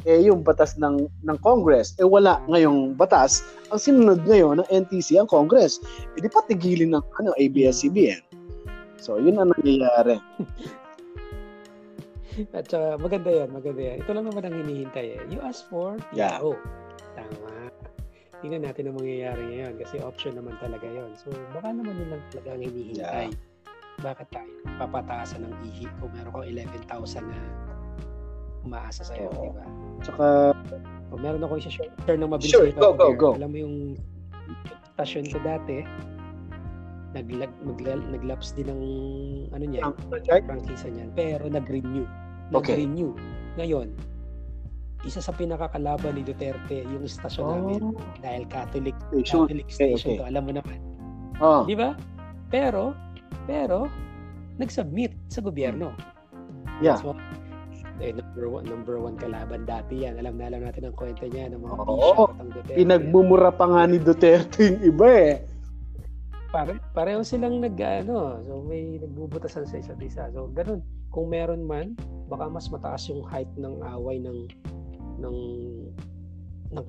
eh 0.06 0.30
yung 0.30 0.46
batas 0.46 0.78
ng 0.78 1.10
ng 1.26 1.38
Congress 1.42 1.98
eh 1.98 2.06
wala 2.06 2.38
ngayong 2.52 2.94
batas. 2.94 3.42
Ang 3.74 3.82
sinunod 3.82 4.22
ngayon 4.30 4.62
ng 4.62 4.70
NTC 4.70 5.18
ang 5.18 5.26
Congress. 5.26 5.82
Eh 6.14 6.22
di 6.22 6.30
pa 6.30 6.46
tigilin 6.46 6.94
ng 6.94 7.04
ano 7.18 7.34
ABS-CBN 7.42 8.28
so 9.08 9.16
yun 9.22 9.40
ang 9.40 9.54
nangyayari 9.56 10.20
at 12.54 12.66
saka 12.70 13.02
maganda 13.02 13.30
yan 13.34 13.50
maganda 13.50 13.82
yan 13.82 13.98
ito 14.04 14.12
lang 14.14 14.26
naman 14.30 14.44
ang 14.46 14.56
hinihintay 14.62 15.18
eh 15.18 15.22
you 15.32 15.40
ask 15.42 15.66
for 15.72 15.98
yeah. 16.14 16.38
tama 17.18 17.74
tingnan 18.46 18.62
natin 18.62 18.94
ang 18.94 18.98
mangyayari 19.02 19.42
ngayon 19.50 19.74
kasi 19.82 19.98
option 19.98 20.38
naman 20.38 20.54
talaga 20.62 20.86
yon 20.86 21.10
so 21.18 21.34
baka 21.58 21.74
naman 21.74 21.98
yun 21.98 22.10
lang 22.14 22.24
talaga 22.30 22.50
ang 22.54 22.62
hinihintay 22.62 23.28
yeah 23.34 23.56
bakit 24.02 24.30
tayo 24.30 24.46
papataasan 24.78 25.42
ng 25.42 25.54
ihi 25.66 25.90
kung 25.98 26.14
meron 26.14 26.30
kang 26.30 26.46
11,000 26.46 27.26
na 27.26 27.40
umaasa 28.62 29.02
sa'yo, 29.02 29.32
oh. 29.34 29.42
di 29.42 29.52
ba? 29.58 29.66
Tsaka, 30.06 30.26
o 31.10 31.18
meron 31.18 31.42
ako 31.42 31.58
isa 31.58 31.72
share 31.74 32.20
ng 32.20 32.30
mabilis 32.30 32.52
sure, 32.52 32.70
go, 32.78 32.94
go, 32.94 33.16
go. 33.16 33.34
Alam 33.34 33.50
mo 33.50 33.58
yung 33.58 33.76
station 34.94 35.26
ko 35.26 35.42
dati, 35.42 35.82
naglag, 37.18 37.50
magla, 37.66 37.98
naglaps 37.98 38.54
din 38.54 38.70
ng 38.70 38.82
ano 39.56 39.66
niya, 39.66 39.90
okay. 40.14 40.46
prangkisa 40.46 40.94
niyan, 40.94 41.10
pero 41.18 41.50
nag-renew. 41.50 42.06
Nag-renew. 42.52 43.12
Okay. 43.12 43.58
Ngayon, 43.58 43.88
isa 45.06 45.20
sa 45.22 45.34
pinakakalaban 45.34 46.18
ni 46.18 46.24
Duterte 46.26 46.84
yung 46.84 47.06
stasyon 47.06 47.46
oh. 47.46 47.54
namin 47.54 47.82
dahil 48.20 48.44
Catholic 48.50 48.96
station. 49.10 49.46
Catholic 49.46 49.70
station 49.70 50.10
okay, 50.14 50.18
okay. 50.18 50.22
to 50.24 50.30
alam 50.30 50.44
mo 50.46 50.52
naman. 50.56 50.80
Oh. 51.38 51.62
Di 51.68 51.76
ba? 51.78 51.94
Pero 52.50 52.98
pero, 53.48 53.88
nag-submit 54.60 55.16
sa 55.32 55.40
gobyerno. 55.40 55.96
Yeah. 56.84 57.00
So, 57.00 57.16
eh, 58.04 58.14
number 58.14 58.46
one, 58.52 58.68
number 58.68 59.00
one 59.00 59.16
kalaban 59.18 59.66
dati 59.66 60.04
yan. 60.06 60.20
Alam 60.20 60.38
na 60.38 60.52
alam 60.52 60.68
natin 60.68 60.92
ang 60.92 60.96
kwento 61.00 61.26
niya 61.26 61.50
ng 61.56 61.64
mga 61.64 61.76
Oo, 61.88 62.30
Pinagmumura 62.76 63.50
pa 63.56 63.66
nga 63.72 63.88
ni 63.88 63.98
Duterte 63.98 64.76
yung 64.76 64.82
iba 64.84 65.08
eh. 65.10 65.36
Pare, 66.52 66.78
pareho 66.94 67.24
silang 67.26 67.60
nag 67.60 67.76
ano, 67.76 68.40
so 68.46 68.64
may 68.64 69.00
nagbubutasan 69.02 69.68
sa 69.68 69.80
isa't 69.80 70.00
isa. 70.00 70.30
So 70.32 70.52
ganun, 70.52 70.84
kung 71.12 71.32
meron 71.32 71.64
man, 71.64 71.94
baka 72.28 72.48
mas 72.52 72.68
mataas 72.68 73.08
yung 73.08 73.24
height 73.24 73.50
ng 73.56 73.82
away 73.96 74.20
ng 74.20 74.48
ng 75.18 75.38
ng 76.76 76.84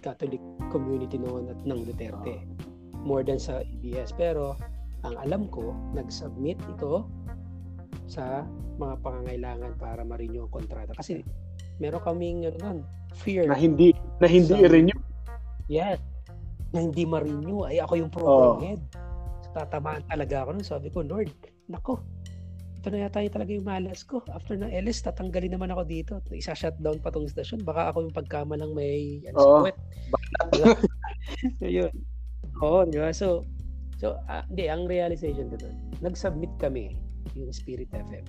Catholic 0.00 0.40
community 0.72 1.20
noon 1.20 1.52
at 1.52 1.60
ng 1.68 1.84
Duterte 1.84 2.40
more 3.04 3.22
than 3.22 3.38
sa 3.38 3.62
EBS 3.62 4.10
pero 4.16 4.58
ang 5.06 5.14
alam 5.22 5.46
ko, 5.46 5.74
nag-submit 5.94 6.58
ito 6.66 7.06
sa 8.10 8.42
mga 8.80 8.94
pangangailangan 9.04 9.72
para 9.78 10.02
ma-renew 10.02 10.48
ang 10.48 10.52
kontrata. 10.52 10.90
Kasi 10.96 11.22
meron 11.78 12.02
kaming 12.02 12.50
ano, 12.50 12.82
fear. 13.14 13.46
Na 13.46 13.54
hindi, 13.54 13.94
na 14.18 14.26
hindi 14.26 14.54
sa, 14.54 14.58
i-renew? 14.58 14.98
Yes. 15.70 16.02
Na 16.74 16.82
hindi 16.82 17.06
ma-renew. 17.06 17.68
Ay, 17.68 17.78
ako 17.78 17.94
yung 17.94 18.10
program 18.10 18.58
oh. 18.58 18.62
head. 18.62 18.80
So, 19.46 19.54
tatamaan 19.54 20.02
talaga 20.10 20.42
ako 20.42 20.50
nun. 20.58 20.66
Sabi 20.66 20.88
ko, 20.90 21.06
Lord, 21.06 21.30
nako, 21.70 22.02
ito 22.88 22.96
na 22.96 23.04
yata 23.04 23.20
yung 23.20 23.34
talaga 23.36 23.52
yung 23.52 23.68
malas 23.68 24.00
ko. 24.00 24.24
After 24.32 24.56
ng 24.56 24.72
LS, 24.72 25.04
tatanggalin 25.04 25.52
naman 25.52 25.68
ako 25.68 25.82
dito. 25.84 26.12
Isa-shutdown 26.32 27.04
pa 27.04 27.12
tong 27.12 27.28
station. 27.28 27.60
Baka 27.60 27.92
ako 27.92 28.08
yung 28.08 28.16
pagkamalang 28.16 28.72
may 28.72 29.20
ano, 29.28 29.36
oh. 29.36 29.60
sweat. 29.60 29.76
Yun. 31.60 31.92
Oo, 32.64 32.88
di 32.88 32.96
ba? 32.96 33.12
So, 33.12 33.44
So, 33.98 34.14
uh, 34.30 34.46
hindi, 34.46 34.70
ang 34.70 34.86
realization 34.86 35.50
ko 35.50 35.58
doon, 35.58 35.74
nag-submit 35.98 36.54
kami 36.62 36.94
yung 37.34 37.50
Spirit 37.50 37.90
FM. 37.90 38.22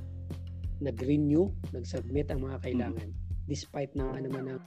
Nag-renew, 0.82 1.54
nag-submit 1.78 2.34
ang 2.34 2.42
mga 2.42 2.58
kailangan. 2.66 3.08
Mm-hmm. 3.14 3.46
Despite 3.46 3.94
na 3.94 4.10
ano 4.10 4.28
man 4.34 4.46
ang 4.58 4.62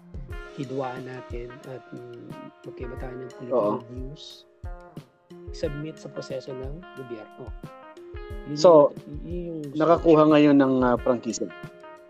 hidwaan 0.55 1.07
natin 1.07 1.51
at 1.67 1.83
um, 1.95 2.31
ng 2.31 2.63
political 2.63 3.15
Oo. 3.51 3.83
views, 3.91 4.47
submit 5.51 5.99
sa 5.99 6.07
proseso 6.07 6.55
ng 6.55 6.79
gobyerno. 6.99 7.51
Yun 8.51 8.59
so, 8.59 8.91
yung, 9.25 9.63
yung 9.71 9.79
nakakuha 9.79 10.23
ngayon 10.29 10.57
ng 10.59 10.75
uh, 10.83 10.97
prangkisa? 11.01 11.47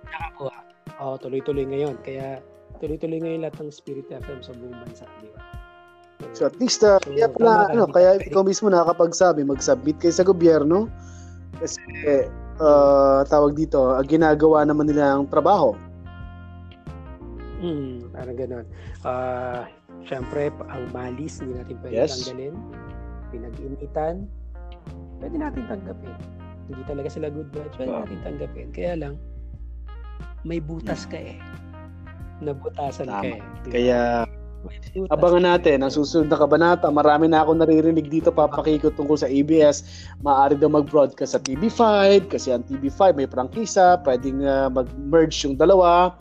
Nakakuha. 0.09 0.59
Oo, 1.03 1.15
tuloy-tuloy 1.21 1.67
ngayon. 1.69 1.99
Kaya 2.03 2.41
tuloy-tuloy 2.81 3.21
ngayon 3.21 3.47
lahat 3.47 3.61
ng 3.63 3.73
Spirit 3.75 4.09
FM 4.11 4.41
sa 4.43 4.53
buong 4.57 4.77
bansa, 4.83 5.05
di 5.23 5.29
ba? 5.31 5.41
So 6.33 6.47
at 6.47 6.55
least 6.63 6.87
uh, 6.87 7.03
kaya 7.03 7.27
pala 7.27 7.67
ano, 7.75 7.91
kaya 7.91 8.23
ikaw 8.23 8.47
mismo 8.47 8.71
nakakapagsabi, 8.71 9.43
mag-submit 9.43 9.99
kayo 9.99 10.15
sa 10.15 10.23
gobyerno 10.23 10.87
kasi 11.59 11.83
uh, 12.63 13.27
tawag 13.27 13.59
dito, 13.59 13.91
uh, 13.91 14.01
ginagawa 14.07 14.63
naman 14.63 14.87
nila 14.87 15.19
ang 15.19 15.27
trabaho. 15.27 15.75
Hmm, 17.59 18.07
parang 18.15 18.39
ganoon. 18.39 18.67
Uh, 19.03 19.67
Siyempre, 20.07 20.51
ang 20.67 20.91
malis, 20.91 21.39
hindi 21.39 21.59
natin 21.63 21.77
pwede 21.79 21.95
yes. 21.95 22.27
tanggalin. 22.27 22.55
Pinag-initan, 23.31 24.27
pwede 25.23 25.39
natin 25.39 25.63
tanggapin. 25.71 26.19
Hindi 26.67 26.83
talaga 26.91 27.09
sila 27.09 27.31
good 27.31 27.49
vibes, 27.55 27.79
pwede 27.79 27.95
natin 27.95 28.19
tanggapin. 28.27 28.67
Kaya 28.75 28.93
lang, 28.99 29.15
may 30.43 30.59
butas 30.59 31.07
ka 31.07 31.17
eh. 31.17 31.39
Nabutasan 32.43 33.07
Tama. 33.07 33.23
ka 33.23 33.29
eh. 33.39 33.43
Kaya, 33.71 34.27
Abangan 35.11 35.43
natin 35.43 35.83
ang 35.83 35.91
susunod 35.91 36.31
na 36.31 36.39
kabanata. 36.39 36.87
Marami 36.87 37.27
na 37.27 37.43
ako 37.43 37.59
naririnig 37.59 38.07
dito 38.07 38.31
papakikot 38.31 38.95
tungkol 38.95 39.19
sa 39.19 39.27
ABS. 39.27 40.07
Maaari 40.23 40.55
daw 40.55 40.71
mag-broadcast 40.71 41.35
sa 41.35 41.43
TV5 41.43 41.83
kasi 42.31 42.55
ang 42.55 42.63
TV5 42.71 43.19
may 43.19 43.27
prangkisa, 43.27 43.99
pwedeng 44.07 44.47
uh, 44.47 44.71
mag-merge 44.71 45.35
yung 45.43 45.59
dalawa 45.59 46.15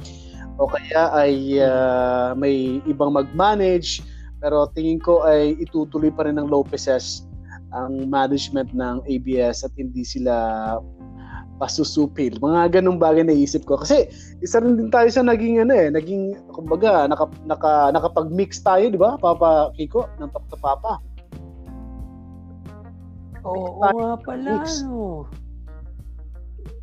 o 0.58 0.66
kaya 0.66 1.14
ay 1.14 1.62
uh, 1.62 2.34
may 2.34 2.82
ibang 2.90 3.14
mag-manage 3.14 4.02
pero 4.42 4.66
tingin 4.74 4.98
ko 4.98 5.22
ay 5.22 5.54
itutuloy 5.62 6.10
pa 6.10 6.26
rin 6.26 6.42
ng 6.42 6.50
Lopez's 6.50 7.30
ang 7.72 8.08
management 8.12 8.72
ng 8.76 9.04
ABS 9.08 9.64
at 9.64 9.74
hindi 9.80 10.04
sila 10.04 10.34
pasusupil. 11.62 12.42
Mga 12.42 12.82
ganung 12.82 12.98
bagay 12.98 13.22
na 13.22 13.38
isip 13.38 13.70
ko. 13.70 13.78
Kasi 13.78 14.10
isa 14.42 14.58
rin 14.58 14.82
din 14.82 14.90
tayo 14.90 15.06
sa 15.14 15.22
naging 15.22 15.62
ano 15.62 15.74
eh, 15.78 15.94
naging 15.94 16.34
kumbaga 16.50 17.06
naka, 17.06 17.30
naka, 17.46 17.94
nakapag-mix 17.94 18.66
tayo, 18.66 18.90
di 18.90 18.98
ba? 18.98 19.14
Papa 19.22 19.70
Kiko, 19.78 20.10
ng 20.18 20.30
Top 20.34 20.46
to 20.50 20.58
Papa. 20.58 20.98
Oo, 23.46 23.78
oo 23.78 23.98
nga 24.02 24.18
pala, 24.22 24.52
mix. 24.62 24.82
no. 24.86 25.30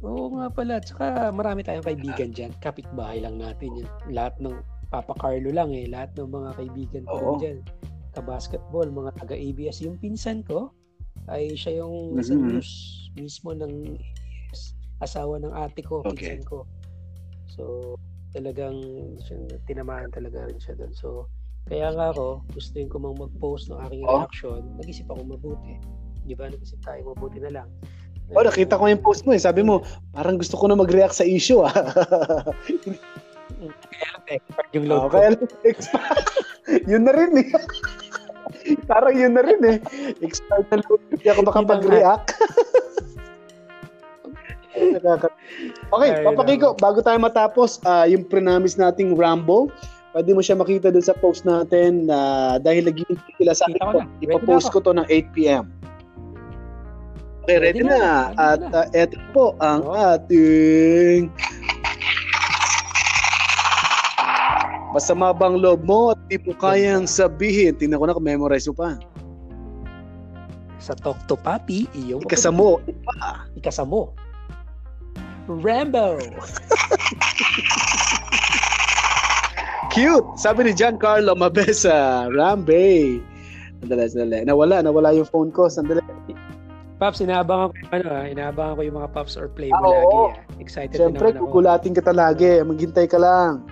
Oo 0.03 0.39
nga 0.39 0.47
pala. 0.51 0.79
Tsaka 0.79 1.35
marami 1.35 1.67
tayong 1.67 1.87
kaibigan 1.87 2.31
dyan. 2.31 2.55
Kapitbahay 2.63 3.19
lang 3.23 3.39
natin 3.39 3.83
yan. 3.83 3.91
Lahat 4.15 4.35
ng 4.39 4.55
Papa 4.95 5.15
Carlo 5.19 5.51
lang 5.51 5.75
eh. 5.75 5.91
Lahat 5.91 6.15
ng 6.15 6.31
mga 6.31 6.51
kaibigan 6.55 7.05
ko 7.07 7.39
dyan. 7.43 7.63
Ka-basketball, 8.15 8.87
mga 8.91 9.11
taga-ABS. 9.19 9.83
Yung 9.83 9.99
pinsan 9.99 10.47
ko, 10.47 10.71
ay 11.29 11.53
siya 11.55 11.85
yung 11.85 12.17
mm-hmm. 12.17 12.27
sa 12.27 12.35
news 12.35 12.71
mismo 13.17 13.51
ng 13.53 13.97
asawa 14.99 15.39
ng 15.39 15.55
ate 15.55 15.81
ko, 15.85 16.03
okay. 16.03 16.43
ko. 16.43 16.67
So, 17.47 17.95
talagang 18.35 18.83
tinamaan 19.67 20.11
talaga 20.11 20.47
rin 20.51 20.59
siya 20.59 20.75
doon. 20.75 20.93
So, 20.95 21.09
kaya 21.69 21.93
nga 21.93 22.11
ako, 22.11 22.43
gusto 22.51 22.81
ko 22.89 22.97
mang 22.99 23.19
mag-post 23.19 23.71
ng 23.71 23.79
aking 23.87 24.03
oh. 24.09 24.25
reaction, 24.25 24.61
nag-isip 24.81 25.07
ako 25.07 25.21
mabuti. 25.23 25.79
Di 26.27 26.35
ba? 26.35 26.51
Nag-isip 26.51 26.81
tayo, 26.83 27.15
mabuti 27.15 27.39
na 27.39 27.63
lang. 27.63 27.69
Oh, 28.37 28.45
nakita 28.45 28.77
ko 28.77 28.85
yung 28.89 29.01
post 29.01 29.25
mo 29.25 29.33
eh. 29.33 29.41
Sabi 29.41 29.65
mo, 29.65 29.81
parang 30.13 30.37
gusto 30.37 30.61
ko 30.61 30.69
na 30.69 30.77
mag-react 30.77 31.17
sa 31.17 31.25
issue 31.25 31.65
ah. 31.65 31.73
kaya 33.89 34.09
lang 34.15 34.69
yung 34.77 34.87
load 34.87 35.09
oh, 35.09 35.11
Kaya 35.11 35.35
lang 35.35 35.49
yun 36.91 37.03
na 37.09 37.13
rin 37.17 37.33
eh. 37.41 37.49
parang 38.91 39.15
yun 39.15 39.33
na 39.37 39.43
rin 39.45 39.61
eh. 39.65 39.79
Expert 40.25 40.67
na 40.73 40.81
load. 40.85 41.01
Hindi 41.13 41.27
ako 41.29 41.41
makapag-react. 41.49 42.29
okay, 45.95 46.11
papakiko, 46.23 46.75
bago 46.79 47.03
tayo 47.03 47.19
matapos, 47.19 47.83
uh, 47.83 48.07
yung 48.07 48.23
pre-namis 48.27 48.79
nating 48.79 49.19
Rambo, 49.19 49.71
pwede 50.15 50.31
mo 50.35 50.41
siya 50.43 50.59
makita 50.59 50.91
dun 50.95 51.05
sa 51.05 51.15
post 51.19 51.43
natin 51.45 52.07
na 52.07 52.19
uh, 52.19 52.55
dahil 52.63 52.89
lagi 52.89 53.05
sila 53.39 53.53
sa 53.55 53.67
akin 53.69 54.07
ipopost 54.23 54.71
ko 54.73 54.79
to 54.83 54.95
ng 54.95 55.07
8pm. 55.11 55.67
Okay, 57.49 57.57
ready, 57.65 57.81
ready 57.81 57.89
na. 57.89 58.33
na. 58.37 58.37
At 58.37 58.61
uh, 58.61 58.87
eto 58.93 59.17
po 59.33 59.57
ang 59.65 59.81
oh. 59.89 59.97
ating 59.97 61.33
Masama 64.89 65.37
bang 65.37 65.55
loob 65.55 65.85
mo 65.85 66.13
at 66.13 66.21
di 66.27 66.41
mo 66.41 66.57
kayang 66.57 67.05
sabihin? 67.05 67.77
Tingnan 67.77 68.01
ko 68.01 68.07
na 68.09 68.17
memorize 68.17 68.65
mo 68.67 68.75
pa. 68.75 68.97
sa 70.79 70.95
Talk 70.95 71.19
to 71.27 71.35
Papi, 71.35 71.85
iyong 71.93 72.23
Ikasamo. 72.23 72.79
Ikasamo. 73.53 74.15
Rambo. 75.51 76.17
Cute! 79.91 80.29
Sabi 80.37 80.69
ni 80.69 80.73
Giancarlo 80.73 81.35
Mabesa, 81.35 82.29
Rambe. 82.31 83.19
Sandali, 83.81 84.05
sandali. 84.07 84.39
Nawala, 84.45 84.81
nawala 84.81 85.13
yung 85.13 85.27
phone 85.27 85.51
ko. 85.51 85.67
Sandali. 85.67 86.01
Pops, 86.99 87.23
inaabangan 87.23 87.71
ko 87.71 87.79
ano 87.95 88.07
ah, 88.11 88.27
inaabangan 88.27 88.75
ko 88.75 88.83
yung 88.83 88.97
mga 88.99 89.11
Pops 89.15 89.39
or 89.39 89.47
Play 89.47 89.71
mo 89.71 89.79
Ah, 89.79 89.87
lagi 89.87 90.03
oo. 90.05 90.25
ah. 90.27 90.31
Excited 90.59 90.99
Siyempre, 90.99 91.31
naman 91.31 91.39
ako. 91.39 91.45
gugulatin 91.47 91.93
kita 91.95 92.11
lagi. 92.11 92.59
Maghintay 92.59 93.07
ka 93.07 93.19
lang. 93.19 93.63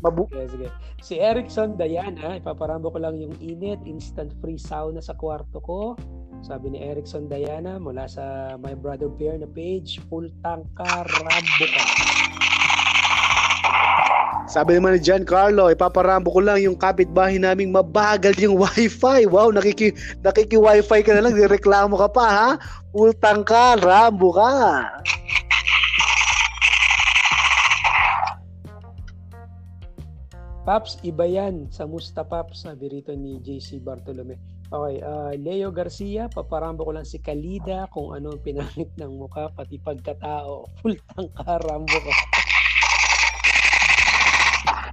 Mabu 0.00 0.24
Sige, 0.32 0.46
sige. 0.48 0.68
Si 1.04 1.14
Erickson 1.20 1.76
Diana, 1.76 2.36
ipaparambo 2.40 2.92
ko 2.92 2.98
lang 3.00 3.20
yung 3.20 3.36
init, 3.40 3.80
instant 3.84 4.32
free 4.40 4.60
sauna 4.60 5.04
sa 5.04 5.12
kwarto 5.16 5.60
ko. 5.60 5.96
Sabi 6.40 6.72
ni 6.72 6.80
Erickson 6.80 7.28
Diana 7.28 7.76
mula 7.76 8.08
sa 8.08 8.56
My 8.56 8.72
Brother 8.72 9.12
Bear 9.12 9.36
na 9.36 9.48
page, 9.48 10.00
full 10.08 10.32
tank 10.40 10.64
ka, 10.72 11.04
rambo 11.04 11.64
ka. 11.68 11.84
Sabi 14.50 14.74
naman 14.74 14.98
ni 14.98 15.00
Giancarlo, 15.06 15.70
ipaparambo 15.70 16.26
ko 16.34 16.42
lang 16.42 16.58
yung 16.58 16.74
kapitbahay 16.74 17.38
naming 17.38 17.70
mabagal 17.70 18.34
yung 18.34 18.58
wifi. 18.58 19.22
Wow, 19.30 19.54
nakiki, 19.54 19.94
nakiki-wifi 20.26 21.06
ka 21.06 21.14
na 21.14 21.22
lang, 21.22 21.38
reklamo 21.38 21.94
ka 21.94 22.10
pa 22.10 22.26
ha? 22.26 22.48
Pultang 22.90 23.46
ka, 23.46 23.78
rambo 23.78 24.34
ka. 24.34 24.50
Paps, 30.70 31.02
iba 31.02 31.26
yan 31.26 31.66
sa 31.74 31.82
Musta 31.82 32.22
Paps, 32.22 32.62
sabi 32.62 32.86
rito 32.86 33.10
ni 33.10 33.42
JC 33.42 33.82
Bartolome. 33.82 34.38
Okay, 34.70 35.02
ah, 35.02 35.34
Leo 35.34 35.74
Garcia, 35.74 36.30
paparambo 36.30 36.86
ko 36.86 36.94
lang 36.94 37.02
si 37.02 37.18
Kalida 37.18 37.90
kung 37.90 38.14
ano 38.14 38.30
ang 38.30 38.38
pinangit 38.38 38.86
ng 38.94 39.18
mukha, 39.18 39.50
pati 39.50 39.82
pagkatao. 39.82 40.70
Full 40.78 40.94
tank 41.10 41.34
ka, 41.34 41.58
rambo 41.66 41.90
ka. 41.90 42.14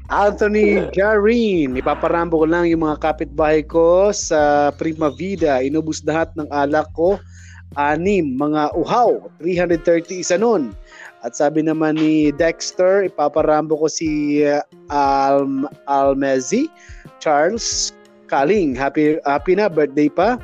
Anthony 0.10 0.82
Garin, 0.98 1.78
ipaparambo 1.78 2.42
ko 2.42 2.50
lang 2.50 2.66
yung 2.66 2.82
mga 2.82 2.98
kapitbahay 2.98 3.62
ko 3.62 4.10
sa 4.10 4.74
Prima 4.82 5.14
Vida. 5.14 5.62
Inubos 5.62 6.02
lahat 6.02 6.34
ng 6.34 6.50
alak 6.50 6.90
ko. 6.98 7.22
Anim, 7.78 8.34
mga 8.34 8.74
uhaw. 8.74 9.30
330 9.46 10.26
isa 10.26 10.42
nun. 10.42 10.74
At 11.26 11.34
sabi 11.34 11.66
naman 11.66 11.98
ni 11.98 12.30
Dexter, 12.30 13.10
ipaparambo 13.10 13.74
ko 13.74 13.88
si 13.90 14.42
uh, 14.46 14.62
Alm 14.94 15.66
Almezi, 15.90 16.70
Charles 17.18 17.94
Kaling. 18.30 18.78
Happy, 18.78 19.18
happy 19.26 19.58
na, 19.58 19.66
birthday 19.66 20.12
pa. 20.14 20.38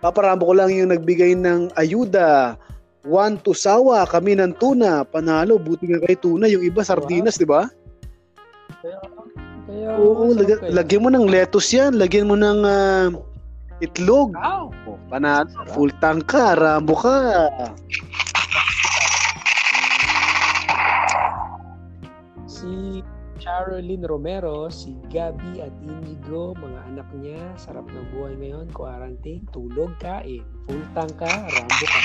Ipaparambo 0.00 0.48
ko 0.48 0.54
lang 0.56 0.72
yung 0.72 0.92
nagbigay 0.92 1.32
ng 1.32 1.72
ayuda. 1.80 2.60
One 3.08 3.40
to 3.40 3.56
sawa, 3.56 4.04
kami 4.04 4.36
ng 4.36 4.52
tuna. 4.60 5.00
Panalo, 5.06 5.56
buti 5.56 5.88
nga 5.88 6.00
kay 6.04 6.16
tuna. 6.20 6.44
Yung 6.44 6.60
iba, 6.60 6.84
sardinas, 6.84 7.40
di 7.40 7.48
ba? 7.48 7.72
Kaya, 8.84 9.00
kaya, 9.64 9.88
Oo, 9.96 10.36
lag- 10.36 10.60
kaya. 10.60 10.72
lagyan 10.76 11.02
mo 11.04 11.08
ng 11.08 11.24
lettuce 11.24 11.72
yan, 11.72 11.96
lagyan 11.96 12.28
mo 12.28 12.36
ng 12.36 12.60
ah, 12.68 13.08
itlog. 13.80 14.36
Wow! 14.36 14.72
Oh, 14.84 14.98
panat, 15.08 15.48
full 15.72 15.92
tank 16.04 16.28
ka, 16.28 16.52
rambo 16.56 16.92
ka. 16.96 17.16
Si 23.48 23.56
Caroline 23.56 24.04
Romero, 24.04 24.68
si 24.68 24.92
Gabi 25.08 25.64
at 25.64 25.72
Inigo, 25.80 26.52
mga 26.52 26.84
anak 26.92 27.08
niya, 27.16 27.40
sarap 27.56 27.88
ng 27.88 28.12
buhay 28.12 28.36
ngayon, 28.36 28.68
quarantine, 28.76 29.40
tulog, 29.56 29.88
kain, 30.04 30.44
full 30.68 30.84
tank 30.92 31.16
ka, 31.16 31.48
rambo 31.48 31.84
ka. 31.88 32.00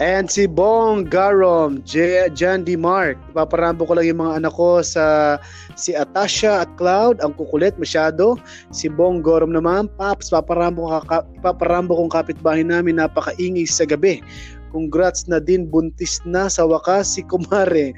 And 0.00 0.32
si 0.32 0.48
Bong 0.48 1.04
Garom, 1.10 1.84
J- 1.84 2.32
Jan 2.32 2.64
D. 2.64 2.72
Mark. 2.72 3.20
Ipaparambo 3.34 3.84
ko 3.84 4.00
lang 4.00 4.08
yung 4.08 4.24
mga 4.24 4.40
anak 4.40 4.54
ko 4.56 4.80
sa 4.80 5.36
si 5.76 5.92
Atasha 5.92 6.64
at 6.64 6.70
Cloud, 6.80 7.20
ang 7.20 7.36
kukulit 7.36 7.76
masyado. 7.76 8.40
Si 8.72 8.88
Bong 8.88 9.20
Garom 9.20 9.52
naman, 9.52 9.92
Paps, 10.00 10.32
paparambo, 10.32 10.88
ko 10.88 11.04
kaka, 11.04 11.18
ipaparambo 11.36 12.00
kong 12.00 12.16
kapitbahay 12.16 12.64
namin, 12.64 12.96
napakaingay 12.96 13.68
sa 13.68 13.84
gabi. 13.84 14.24
Congrats 14.68 15.24
na 15.28 15.40
din, 15.40 15.64
buntis 15.64 16.20
na 16.28 16.52
sa 16.52 16.68
wakas 16.68 17.16
si 17.16 17.24
Kumare. 17.24 17.96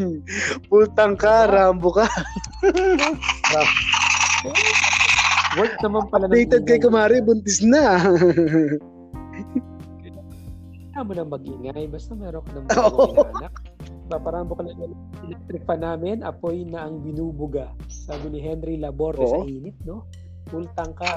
Pultang 0.68 1.16
ka, 1.16 1.48
Rambo 1.48 1.96
ka. 1.96 2.04
Work 5.58 5.76
naman 5.84 6.08
pala 6.08 6.24
Updated 6.28 6.64
kay. 6.64 6.80
Kumare, 6.80 7.20
buntis 7.20 7.60
na. 7.64 7.96
Kailangan 10.92 11.08
mo 11.08 11.12
na 11.16 11.24
mag-ingay, 11.24 11.88
basta 11.88 12.12
meron 12.12 12.44
ka 12.44 12.52
ng 12.52 12.68
anak. 12.68 13.54
Paparambo 14.12 14.52
ka 14.60 14.68
na 14.68 14.76
electric 15.24 15.64
pa 15.64 15.80
namin, 15.80 16.20
apoy 16.20 16.68
na 16.68 16.84
ang 16.84 17.00
binubuga. 17.00 17.72
Sabi 17.88 18.28
ni 18.28 18.44
Henry 18.44 18.76
Laborde 18.76 19.24
sa 19.24 19.40
init, 19.48 19.72
no? 19.88 20.04
Full 20.52 20.68
tank 20.76 21.00
ka. 21.00 21.16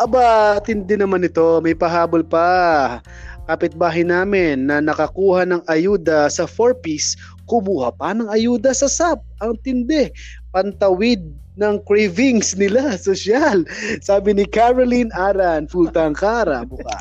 Aba, 0.00 0.56
tindi 0.64 0.96
naman 0.96 1.28
ito. 1.28 1.60
May 1.60 1.76
pahabol 1.76 2.24
pa. 2.24 3.04
Kapitbahay 3.44 4.00
namin 4.00 4.64
na 4.64 4.80
nakakuha 4.80 5.44
ng 5.44 5.60
ayuda 5.68 6.32
sa 6.32 6.48
4-piece, 6.48 7.20
kumuha 7.44 7.92
pa 7.92 8.16
ng 8.16 8.32
ayuda 8.32 8.72
sa 8.72 8.88
SAP. 8.88 9.20
Ang 9.44 9.60
tindi. 9.60 10.08
Pantawid 10.56 11.20
ng 11.60 11.76
cravings 11.84 12.56
nila, 12.56 12.96
sosyal. 13.04 13.68
Sabi 14.00 14.32
ni 14.32 14.48
Caroline 14.48 15.12
Aran, 15.12 15.68
full 15.68 15.92
tangkara, 15.92 16.64
buka. 16.64 16.96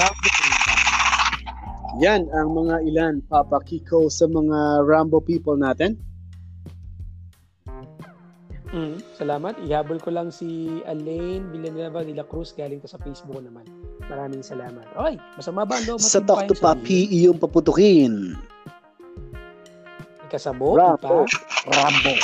Ka. 0.00 0.08
Yan 2.00 2.24
ang 2.32 2.56
mga 2.56 2.88
ilan, 2.88 3.20
Papa 3.28 3.60
Kiko, 3.68 4.08
sa 4.08 4.24
mga 4.24 4.88
Rambo 4.88 5.20
people 5.20 5.60
natin. 5.60 6.00
Mm, 8.68 9.00
salamat. 9.16 9.56
Ihabol 9.64 9.96
ko 9.96 10.12
lang 10.12 10.28
si 10.28 10.80
Alain 10.84 11.48
Villanueva 11.48 12.04
de 12.04 12.12
la 12.12 12.24
Cruz 12.28 12.52
galing 12.52 12.84
to 12.84 12.88
sa 12.90 13.00
Facebook 13.00 13.40
naman. 13.40 13.64
Maraming 14.12 14.44
salamat. 14.44 14.84
Okay, 14.92 15.16
masama 15.40 15.64
ba 15.64 15.80
ang 15.80 15.84
loob 15.88 16.00
mo? 16.00 16.04
Sa 16.04 16.20
Talk 16.20 16.44
to 16.52 16.56
Papi, 16.56 17.08
iyong 17.08 17.40
paputukin. 17.40 18.36
Kasabo, 20.28 20.76
Rambo. 20.76 21.24
Rambo. 21.72 22.14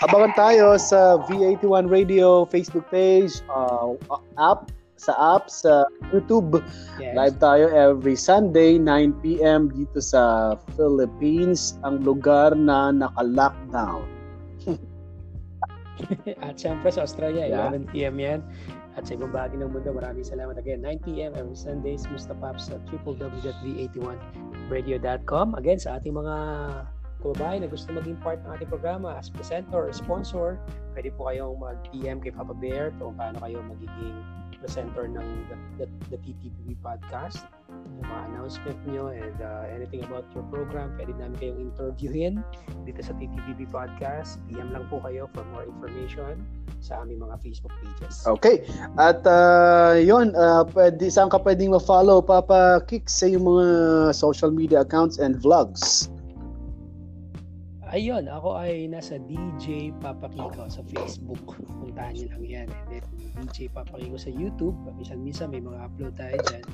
Abangan 0.00 0.32
tayo 0.38 0.66
sa 0.78 1.18
V81 1.28 1.90
Radio 1.90 2.46
Facebook 2.46 2.86
page, 2.88 3.42
uh, 3.50 3.98
app, 4.38 4.70
sa 4.96 5.12
app, 5.36 5.50
sa 5.50 5.84
YouTube. 6.14 6.62
Yes. 6.96 7.18
Live 7.18 7.36
tayo 7.42 7.68
every 7.74 8.14
Sunday, 8.14 8.78
9 8.78 9.18
p.m. 9.20 9.68
dito 9.74 9.98
sa 9.98 10.54
Philippines, 10.78 11.76
ang 11.82 12.00
lugar 12.06 12.54
na 12.54 12.94
naka-lockdown. 12.94 14.19
At 16.46 16.56
syempre 16.56 16.90
sa 16.90 17.02
Australia, 17.04 17.46
Yeah. 17.46 17.68
11 17.72 17.86
p.m. 17.92 18.20
yan. 18.20 18.42
At 18.98 19.06
sa 19.06 19.14
ibang 19.14 19.30
bahagi 19.30 19.54
ng 19.56 19.70
mundo, 19.70 19.94
maraming 19.94 20.24
salamat 20.26 20.58
again. 20.58 20.82
9 20.82 20.98
p.m. 21.06 21.30
every 21.38 21.54
Sundays, 21.54 22.10
Musta 22.10 22.34
Pops 22.34 22.66
sa 22.68 22.74
www.v81radio.com. 22.90 25.54
Again, 25.54 25.78
sa 25.78 26.02
ating 26.02 26.18
mga 26.18 26.34
kababayan 27.20 27.60
na 27.62 27.68
gusto 27.68 27.92
maging 27.92 28.16
part 28.24 28.40
ng 28.42 28.50
ating 28.56 28.72
programa 28.72 29.12
as 29.14 29.28
presenter 29.28 29.84
or 29.86 29.92
sponsor, 29.92 30.56
pwede 30.96 31.12
po 31.14 31.28
kayong 31.28 31.60
mag-PM 31.60 32.18
kay 32.18 32.32
Papa 32.32 32.56
Bear 32.56 32.90
kung 32.96 33.12
paano 33.14 33.36
kayo 33.44 33.60
magiging 33.62 34.24
presenter 34.60 35.08
ng 35.08 35.24
the, 35.48 35.56
the, 35.80 35.86
the 36.12 36.18
TTPB 36.20 36.76
podcast. 36.80 37.44
Mga 38.00 38.22
announcement 38.32 38.78
nyo 38.88 39.04
and 39.12 39.38
uh, 39.44 39.68
anything 39.68 40.00
about 40.08 40.24
your 40.32 40.44
program, 40.48 40.96
pwede 40.96 41.12
namin 41.20 41.36
kayong 41.36 41.60
interviewin 41.70 42.34
dito 42.88 43.00
sa 43.04 43.12
TTPB 43.20 43.68
podcast. 43.68 44.40
PM 44.48 44.72
lang 44.72 44.88
po 44.88 45.04
kayo 45.04 45.28
for 45.36 45.44
more 45.52 45.68
information 45.68 46.40
sa 46.80 47.04
aming 47.04 47.20
mga 47.20 47.36
Facebook 47.44 47.72
pages. 47.84 48.24
Okay. 48.24 48.64
At 48.96 49.20
uh, 49.28 50.00
yun, 50.00 50.32
uh, 50.32 50.64
pwede, 50.72 51.12
saan 51.12 51.28
ka 51.28 51.36
pwedeng 51.44 51.76
ma-follow, 51.76 52.24
Papa 52.24 52.80
Kicks, 52.88 53.20
sa 53.20 53.28
yung 53.28 53.44
mga 53.44 53.66
social 54.16 54.48
media 54.48 54.80
accounts 54.80 55.20
and 55.20 55.36
vlogs? 55.44 56.08
Ayun, 57.90 58.30
ako 58.30 58.54
ay 58.54 58.86
nasa 58.86 59.18
DJ 59.18 59.90
Papa 59.98 60.30
Kiko 60.30 60.62
sa 60.70 60.78
Facebook. 60.94 61.58
Puntahan 61.82 62.14
niyo 62.14 62.30
lang 62.30 62.44
yan. 62.46 62.68
And 62.70 62.86
then 62.86 63.04
DJ 63.42 63.66
Papa 63.74 63.98
Kiko 63.98 64.14
sa 64.14 64.30
YouTube. 64.30 64.78
Minsan-minsan 64.94 65.50
may 65.50 65.58
mga 65.58 65.90
upload 65.90 66.14
tayo 66.14 66.38
dyan. 66.54 66.64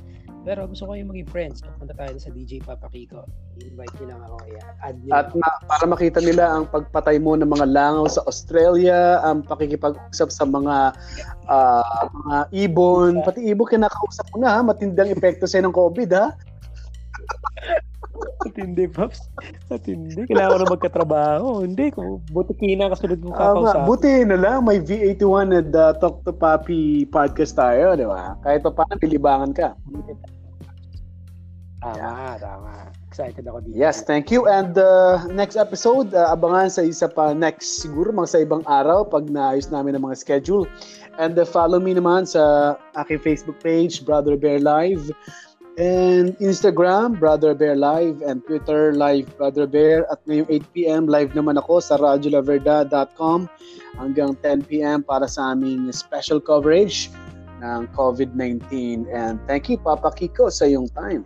Pero 0.47 0.63
gusto 0.71 0.87
ko 0.87 0.95
yung 0.95 1.11
maging 1.11 1.27
friends. 1.27 1.59
So, 1.59 1.67
punta 1.75 1.91
tayo 1.99 2.15
sa 2.23 2.31
DJ 2.31 2.63
Papa 2.63 2.87
Kiko. 2.87 3.27
I-invite 3.59 3.95
niyo 3.99 4.07
lang 4.15 4.21
ako. 4.31 4.37
Yeah. 4.47 4.87
Add 4.87 4.97
niyo 5.03 5.11
At 5.11 5.29
ma- 5.35 5.59
para 5.67 5.85
makita 5.91 6.23
nila 6.23 6.55
ang 6.55 6.71
pagpatay 6.71 7.19
mo 7.19 7.35
ng 7.35 7.51
mga 7.51 7.67
langaw 7.67 8.07
sa 8.07 8.23
Australia, 8.31 9.19
ang 9.27 9.43
pakikipag-usap 9.43 10.31
sa 10.31 10.47
mga 10.47 10.95
ah, 11.51 12.03
mga 12.07 12.37
ibon, 12.63 13.27
pati 13.27 13.43
ibon 13.43 13.67
kinakausap 13.67 14.31
mo 14.31 14.47
na 14.47 14.55
ha, 14.55 14.63
matindang 14.63 15.11
epekto 15.11 15.51
sa 15.51 15.59
ng 15.59 15.75
COVID 15.75 16.15
ha. 16.15 16.31
Matindi, 18.47 18.87
Pops. 18.87 19.27
Matindi. 19.69 20.23
Kailangan 20.31 20.51
ko 20.55 20.59
na 20.63 20.75
magkatrabaho. 20.79 21.47
Hindi, 21.67 21.91
kung 21.91 22.23
buti 22.31 22.55
kina 22.55 22.89
kasunod 22.89 23.19
mong 23.21 23.35
kakausapin. 23.35 23.83
Uh, 23.83 23.89
buti 23.91 24.13
na 24.23 24.39
lang, 24.39 24.59
may 24.63 24.79
V81 24.79 25.49
at 25.51 25.71
uh, 25.75 25.93
Talk 25.99 26.23
to 26.23 26.33
Papi 26.33 27.05
podcast 27.11 27.59
tayo, 27.59 27.99
di 27.99 28.07
ba? 28.07 28.39
Kahit 28.47 28.63
pa 28.63 28.71
paano, 28.71 28.97
pilibangan 29.03 29.51
ka. 29.51 29.75
Tama, 31.95 32.03
yeah. 32.03 32.35
tama. 32.43 32.73
Excited 33.07 33.47
ako 33.47 33.59
dito. 33.63 33.79
Yes, 33.79 34.03
thank 34.03 34.35
you. 34.35 34.51
And 34.51 34.75
uh, 34.75 35.23
next 35.31 35.55
episode, 35.55 36.11
uh, 36.11 36.35
abangan 36.35 36.67
sa 36.67 36.83
isa 36.83 37.07
pa 37.07 37.31
next 37.31 37.79
siguro, 37.79 38.11
mga 38.11 38.29
sa 38.29 38.39
ibang 38.43 38.67
araw 38.67 39.07
pag 39.07 39.31
naayos 39.31 39.71
namin 39.71 39.95
ang 39.95 40.03
mga 40.03 40.19
schedule. 40.19 40.67
And 41.23 41.39
uh, 41.39 41.47
follow 41.47 41.79
me 41.79 41.95
naman 41.95 42.27
sa 42.27 42.75
aking 42.99 43.23
Facebook 43.23 43.63
page, 43.63 44.03
Brother 44.03 44.35
Bear 44.35 44.59
Live. 44.59 45.15
And 45.79 46.35
Instagram, 46.43 47.21
Brother 47.23 47.55
Bear 47.55 47.79
Live. 47.79 48.19
And 48.27 48.43
Twitter, 48.43 48.91
Live 48.91 49.31
Brother 49.39 49.71
Bear. 49.71 50.11
At 50.11 50.19
ngayong 50.27 50.51
8pm, 50.75 51.07
live 51.07 51.31
naman 51.39 51.57
ako 51.63 51.79
sa 51.79 52.03
radiolaverda.com 52.03 53.47
hanggang 53.95 54.35
10pm 54.43 55.07
para 55.07 55.31
sa 55.31 55.55
aming 55.55 55.89
special 55.95 56.43
coverage 56.43 57.09
ng 57.63 57.87
COVID-19. 57.95 59.07
And 59.09 59.39
thank 59.47 59.71
you, 59.71 59.79
Papa 59.79 60.11
Kiko, 60.13 60.51
sa 60.51 60.67
iyong 60.67 60.91
time. 60.93 61.25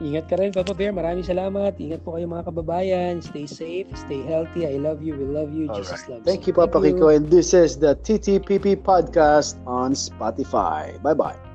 Ingat 0.00 0.32
ka 0.32 0.40
rin, 0.40 0.48
Papa 0.48 0.72
Bear. 0.72 0.96
Maraming 0.96 1.28
salamat. 1.28 1.76
Ingat 1.76 2.00
po 2.00 2.16
kayo 2.16 2.24
mga 2.24 2.48
kababayan. 2.48 3.20
Stay 3.20 3.44
safe, 3.44 3.88
stay 3.92 4.24
healthy. 4.24 4.64
I 4.64 4.80
love 4.80 5.04
you. 5.04 5.12
We 5.12 5.28
love 5.28 5.52
you. 5.52 5.68
All 5.68 5.76
Jesus 5.76 6.08
right. 6.08 6.16
loves 6.16 6.24
Thank 6.24 6.48
you, 6.48 6.56
Papa 6.56 6.80
Thank 6.80 6.96
Kiko. 6.96 7.12
You. 7.12 7.20
And 7.20 7.28
this 7.28 7.52
is 7.52 7.76
the 7.76 8.00
TTPP 8.00 8.80
podcast 8.80 9.60
on 9.68 9.92
Spotify. 9.92 10.96
Bye-bye. 11.04 11.49